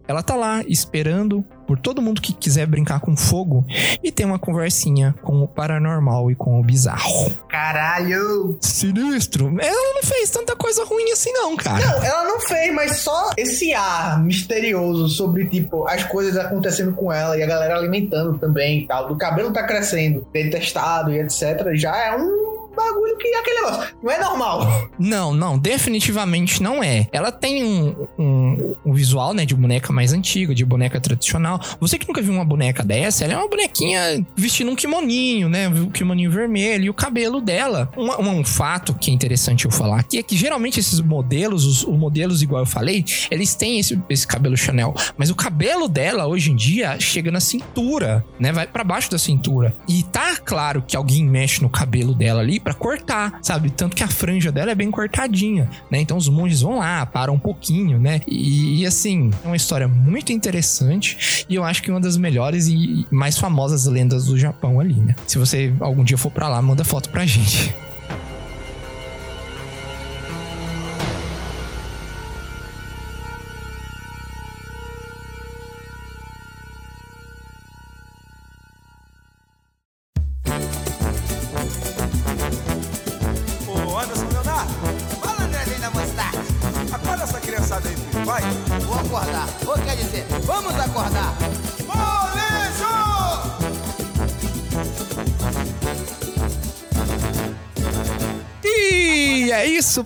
Ela 0.06 0.22
tá 0.22 0.34
lá 0.34 0.62
esperando 0.66 1.44
por 1.66 1.78
todo 1.78 2.02
mundo 2.02 2.20
que 2.20 2.32
quiser 2.32 2.66
brincar 2.66 3.00
com 3.00 3.16
fogo 3.16 3.64
e 4.02 4.12
tem 4.12 4.26
uma 4.26 4.38
conversinha 4.38 5.14
com 5.22 5.42
o 5.42 5.48
paranormal 5.48 6.30
e 6.30 6.34
com 6.34 6.60
o 6.60 6.62
bizarro. 6.62 7.32
Caralho! 7.48 8.58
Sinistro. 8.60 9.46
Ela 9.58 9.94
não 9.94 10.02
fez 10.02 10.30
tanta 10.30 10.54
coisa 10.54 10.84
ruim 10.84 11.10
assim 11.12 11.32
não, 11.32 11.56
cara. 11.56 11.84
Não, 11.84 12.04
ela 12.04 12.24
não 12.24 12.40
fez, 12.40 12.74
mas 12.74 12.96
só 12.98 13.30
esse 13.36 13.72
ar 13.72 14.22
misterioso 14.22 15.08
sobre, 15.08 15.46
tipo, 15.46 15.86
as 15.86 16.04
coisas 16.04 16.36
acontecendo 16.36 16.92
com 16.92 17.12
ela 17.12 17.36
e 17.38 17.42
a 17.42 17.46
galera 17.46 17.76
alimentando 17.76 18.38
também 18.38 18.80
e 18.80 18.86
tal. 18.86 19.08
Do 19.08 19.16
cabelo 19.16 19.52
tá 19.52 19.62
crescendo, 19.62 20.26
detestado 20.32 21.12
e 21.12 21.20
etc. 21.20 21.74
Já 21.74 21.96
é 21.96 22.16
um 22.16 22.51
bagulho 22.82 23.16
que 23.18 23.28
é 23.28 23.38
aquele 23.38 23.60
negócio. 23.60 23.94
Não 24.02 24.10
é 24.10 24.18
normal. 24.18 24.90
Não, 24.98 25.34
não, 25.34 25.58
definitivamente 25.58 26.62
não 26.62 26.82
é. 26.82 27.08
Ela 27.12 27.30
tem 27.30 27.64
um, 27.64 28.06
um, 28.18 28.76
um 28.84 28.92
visual, 28.92 29.32
né, 29.34 29.44
de 29.44 29.54
boneca 29.54 29.92
mais 29.92 30.12
antiga, 30.12 30.54
de 30.54 30.64
boneca 30.64 31.00
tradicional. 31.00 31.60
Você 31.80 31.98
que 31.98 32.06
nunca 32.06 32.22
viu 32.22 32.32
uma 32.32 32.44
boneca 32.44 32.82
dessa, 32.82 33.24
ela 33.24 33.34
é 33.34 33.36
uma 33.36 33.48
bonequinha 33.48 34.24
vestindo 34.36 34.70
um 34.70 34.76
kimoninho, 34.76 35.48
né, 35.48 35.68
um 35.68 35.90
kimoninho 35.90 36.30
vermelho 36.30 36.84
e 36.84 36.90
o 36.90 36.94
cabelo 36.94 37.40
dela. 37.40 37.90
Um, 37.96 38.38
um 38.40 38.44
fato 38.44 38.94
que 38.94 39.10
é 39.10 39.14
interessante 39.14 39.64
eu 39.64 39.70
falar 39.70 40.00
aqui 40.00 40.18
é 40.18 40.22
que 40.22 40.36
geralmente 40.36 40.80
esses 40.80 41.00
modelos, 41.00 41.64
os, 41.64 41.84
os 41.84 41.98
modelos 41.98 42.42
igual 42.42 42.62
eu 42.62 42.66
falei, 42.66 43.04
eles 43.30 43.54
têm 43.54 43.78
esse, 43.78 44.00
esse 44.08 44.26
cabelo 44.26 44.56
Chanel, 44.56 44.94
mas 45.16 45.30
o 45.30 45.34
cabelo 45.34 45.88
dela 45.88 46.26
hoje 46.26 46.50
em 46.50 46.56
dia 46.56 46.98
chega 46.98 47.30
na 47.30 47.40
cintura, 47.40 48.24
né, 48.38 48.52
vai 48.52 48.66
para 48.66 48.84
baixo 48.84 49.10
da 49.10 49.18
cintura. 49.18 49.74
E 49.88 50.02
tá 50.02 50.36
claro 50.36 50.82
que 50.86 50.96
alguém 50.96 51.24
mexe 51.24 51.62
no 51.62 51.68
cabelo 51.68 52.14
dela 52.14 52.40
ali 52.40 52.60
para 52.60 52.71
cortar, 52.74 53.38
sabe? 53.42 53.70
Tanto 53.70 53.96
que 53.96 54.02
a 54.02 54.08
franja 54.08 54.52
dela 54.52 54.70
é 54.70 54.74
bem 54.74 54.90
cortadinha, 54.90 55.68
né? 55.90 56.00
Então 56.00 56.16
os 56.16 56.28
monges 56.28 56.62
vão 56.62 56.78
lá, 56.78 57.04
param 57.06 57.34
um 57.34 57.38
pouquinho, 57.38 57.98
né? 57.98 58.20
E, 58.26 58.80
e, 58.80 58.86
assim, 58.86 59.30
é 59.44 59.46
uma 59.46 59.56
história 59.56 59.88
muito 59.88 60.32
interessante 60.32 61.46
e 61.48 61.54
eu 61.54 61.64
acho 61.64 61.82
que 61.82 61.90
uma 61.90 62.00
das 62.00 62.16
melhores 62.16 62.66
e 62.68 63.06
mais 63.10 63.38
famosas 63.38 63.86
lendas 63.86 64.26
do 64.26 64.38
Japão 64.38 64.80
ali, 64.80 64.94
né? 64.94 65.14
Se 65.26 65.38
você 65.38 65.72
algum 65.80 66.04
dia 66.04 66.18
for 66.18 66.30
para 66.30 66.48
lá, 66.48 66.60
manda 66.60 66.84
foto 66.84 67.08
pra 67.10 67.26
gente. 67.26 67.74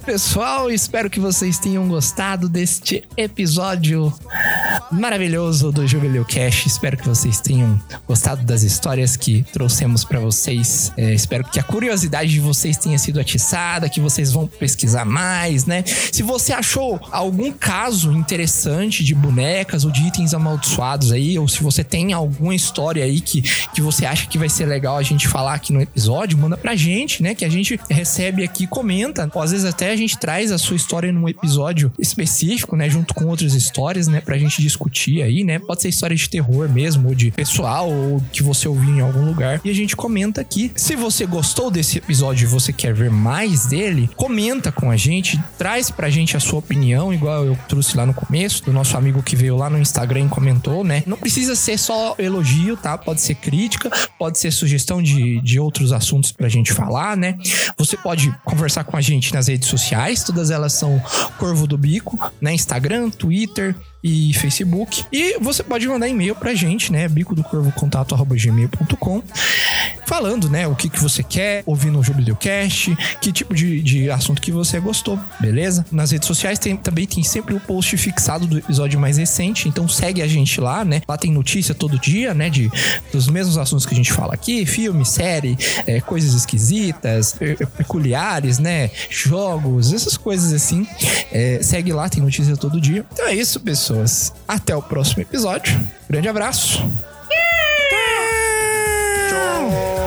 Pessoal. 0.06 0.70
Espero 0.70 1.10
que 1.10 1.18
vocês 1.18 1.58
tenham 1.58 1.88
gostado 1.88 2.48
deste 2.48 3.02
episódio 3.16 4.14
maravilhoso 4.92 5.72
do 5.72 5.84
Jubileu 5.84 6.24
Cash. 6.24 6.66
Espero 6.66 6.96
que 6.96 7.08
vocês 7.08 7.40
tenham 7.40 7.78
gostado 8.06 8.44
das 8.44 8.62
histórias 8.62 9.16
que 9.16 9.44
trouxemos 9.52 10.04
pra 10.04 10.20
vocês. 10.20 10.92
É, 10.96 11.12
espero 11.12 11.42
que 11.42 11.58
a 11.58 11.62
curiosidade 11.64 12.30
de 12.30 12.38
vocês 12.38 12.76
tenha 12.76 12.96
sido 12.98 13.18
atiçada, 13.18 13.88
que 13.88 13.98
vocês 13.98 14.30
vão 14.30 14.46
pesquisar 14.46 15.04
mais, 15.04 15.66
né? 15.66 15.82
Se 15.84 16.22
você 16.22 16.52
achou 16.52 17.00
algum 17.10 17.50
caso 17.50 18.12
interessante 18.12 19.02
de 19.02 19.12
bonecas 19.12 19.84
ou 19.84 19.90
de 19.90 20.06
itens 20.06 20.32
amaldiçoados 20.32 21.10
aí, 21.10 21.36
ou 21.36 21.48
se 21.48 21.60
você 21.64 21.82
tem 21.82 22.12
alguma 22.12 22.54
história 22.54 23.02
aí 23.02 23.20
que, 23.20 23.42
que 23.42 23.80
você 23.80 24.06
acha 24.06 24.28
que 24.28 24.38
vai 24.38 24.48
ser 24.48 24.66
legal 24.66 24.96
a 24.96 25.02
gente 25.02 25.26
falar 25.26 25.54
aqui 25.54 25.72
no 25.72 25.82
episódio, 25.82 26.38
manda 26.38 26.56
pra 26.56 26.76
gente, 26.76 27.24
né? 27.24 27.34
Que 27.34 27.44
a 27.44 27.50
gente 27.50 27.80
recebe 27.90 28.44
aqui 28.44 28.68
comenta. 28.68 29.28
Ou 29.34 29.42
às 29.42 29.50
vezes 29.50 29.66
até 29.66 29.95
a 29.96 29.98
gente 29.98 30.18
traz 30.18 30.52
a 30.52 30.58
sua 30.58 30.76
história 30.76 31.10
num 31.10 31.28
episódio 31.28 31.90
específico, 31.98 32.76
né? 32.76 32.88
Junto 32.88 33.14
com 33.14 33.24
outras 33.26 33.54
histórias, 33.54 34.06
né? 34.06 34.20
Pra 34.20 34.38
gente 34.38 34.60
discutir 34.62 35.22
aí, 35.22 35.42
né? 35.42 35.58
Pode 35.58 35.82
ser 35.82 35.88
história 35.88 36.14
de 36.14 36.28
terror 36.28 36.68
mesmo, 36.68 37.08
ou 37.08 37.14
de 37.14 37.30
pessoal, 37.30 37.90
ou 37.90 38.22
que 38.32 38.42
você 38.42 38.68
ouviu 38.68 38.90
em 38.90 39.00
algum 39.00 39.24
lugar. 39.24 39.60
E 39.64 39.70
a 39.70 39.74
gente 39.74 39.96
comenta 39.96 40.40
aqui. 40.40 40.70
Se 40.76 40.94
você 40.94 41.26
gostou 41.26 41.70
desse 41.70 41.98
episódio 41.98 42.44
e 42.44 42.46
você 42.46 42.72
quer 42.72 42.92
ver 42.92 43.10
mais 43.10 43.66
dele, 43.66 44.08
comenta 44.16 44.70
com 44.70 44.90
a 44.90 44.96
gente, 44.96 45.40
traz 45.56 45.90
pra 45.90 46.10
gente 46.10 46.36
a 46.36 46.40
sua 46.40 46.58
opinião, 46.58 47.12
igual 47.12 47.44
eu 47.44 47.58
trouxe 47.68 47.96
lá 47.96 48.04
no 48.04 48.12
começo, 48.12 48.64
do 48.64 48.72
nosso 48.72 48.96
amigo 48.96 49.22
que 49.22 49.34
veio 49.34 49.56
lá 49.56 49.70
no 49.70 49.78
Instagram 49.78 50.26
e 50.26 50.28
comentou, 50.28 50.84
né? 50.84 51.02
Não 51.06 51.16
precisa 51.16 51.56
ser 51.56 51.78
só 51.78 52.14
elogio, 52.18 52.76
tá? 52.76 52.98
Pode 52.98 53.20
ser 53.20 53.34
crítica, 53.36 53.90
pode 54.18 54.38
ser 54.38 54.50
sugestão 54.50 55.02
de, 55.02 55.40
de 55.40 55.58
outros 55.58 55.92
assuntos 55.92 56.32
pra 56.32 56.48
gente 56.48 56.72
falar, 56.72 57.16
né? 57.16 57.38
Você 57.78 57.96
pode 57.96 58.34
conversar 58.44 58.84
com 58.84 58.96
a 58.96 59.00
gente 59.00 59.32
nas 59.32 59.48
redes 59.48 59.68
sociais, 59.68 59.85
todas 60.24 60.50
elas 60.50 60.72
são 60.72 61.02
Corvo 61.38 61.66
do 61.66 61.76
Bico, 61.78 62.18
né? 62.40 62.52
Instagram, 62.52 63.10
Twitter 63.10 63.74
e 64.02 64.32
Facebook. 64.34 65.04
E 65.12 65.38
você 65.40 65.62
pode 65.62 65.86
mandar 65.88 66.08
e-mail 66.08 66.34
pra 66.34 66.54
gente, 66.54 66.92
né? 66.92 67.08
bico 67.08 67.34
do 67.34 67.42
corvo 67.42 67.72
contato 67.72 68.14
gmail.com 68.16 69.22
falando, 70.06 70.48
né? 70.48 70.66
O 70.68 70.74
que, 70.76 70.88
que 70.88 71.00
você 71.02 71.22
quer 71.22 71.62
ouvir 71.66 71.90
no 71.90 72.02
Jubileu 72.02 72.36
Cast, 72.36 72.96
que 73.20 73.32
tipo 73.32 73.52
de, 73.54 73.82
de 73.82 74.10
assunto 74.10 74.40
que 74.40 74.52
você 74.52 74.78
gostou, 74.78 75.18
beleza? 75.40 75.84
Nas 75.90 76.12
redes 76.12 76.26
sociais 76.28 76.58
tem, 76.58 76.76
também 76.76 77.06
tem 77.06 77.22
sempre 77.24 77.54
o 77.54 77.60
post 77.60 77.96
fixado 77.96 78.46
do 78.46 78.56
episódio 78.58 79.00
mais 79.00 79.16
recente, 79.16 79.68
então 79.68 79.88
segue 79.88 80.22
a 80.22 80.28
gente 80.28 80.60
lá, 80.60 80.84
né? 80.84 81.02
Lá 81.08 81.16
tem 81.18 81.32
notícia 81.32 81.74
todo 81.74 81.98
dia, 81.98 82.32
né? 82.34 82.48
De, 82.48 82.70
dos 83.12 83.28
mesmos 83.28 83.58
assuntos 83.58 83.84
que 83.84 83.94
a 83.94 83.96
gente 83.96 84.12
fala 84.12 84.34
aqui, 84.34 84.64
filme, 84.64 85.04
série, 85.04 85.58
é, 85.86 86.00
coisas 86.00 86.34
esquisitas, 86.34 87.32
pe- 87.32 87.56
peculiares, 87.76 88.58
né? 88.60 88.90
Jogos, 89.10 89.92
essas 89.92 90.16
coisas 90.16 90.52
assim. 90.52 90.86
É, 91.32 91.58
segue 91.62 91.92
lá, 91.92 92.08
tem 92.08 92.22
notícia 92.22 92.56
todo 92.56 92.80
dia. 92.80 93.04
Então 93.12 93.26
é 93.26 93.34
isso, 93.34 93.58
pessoas. 93.86 94.32
Até 94.48 94.74
o 94.74 94.82
próximo 94.82 95.22
episódio. 95.22 95.78
Grande 96.08 96.28
abraço. 96.28 96.78
Tchau. 99.28 100.05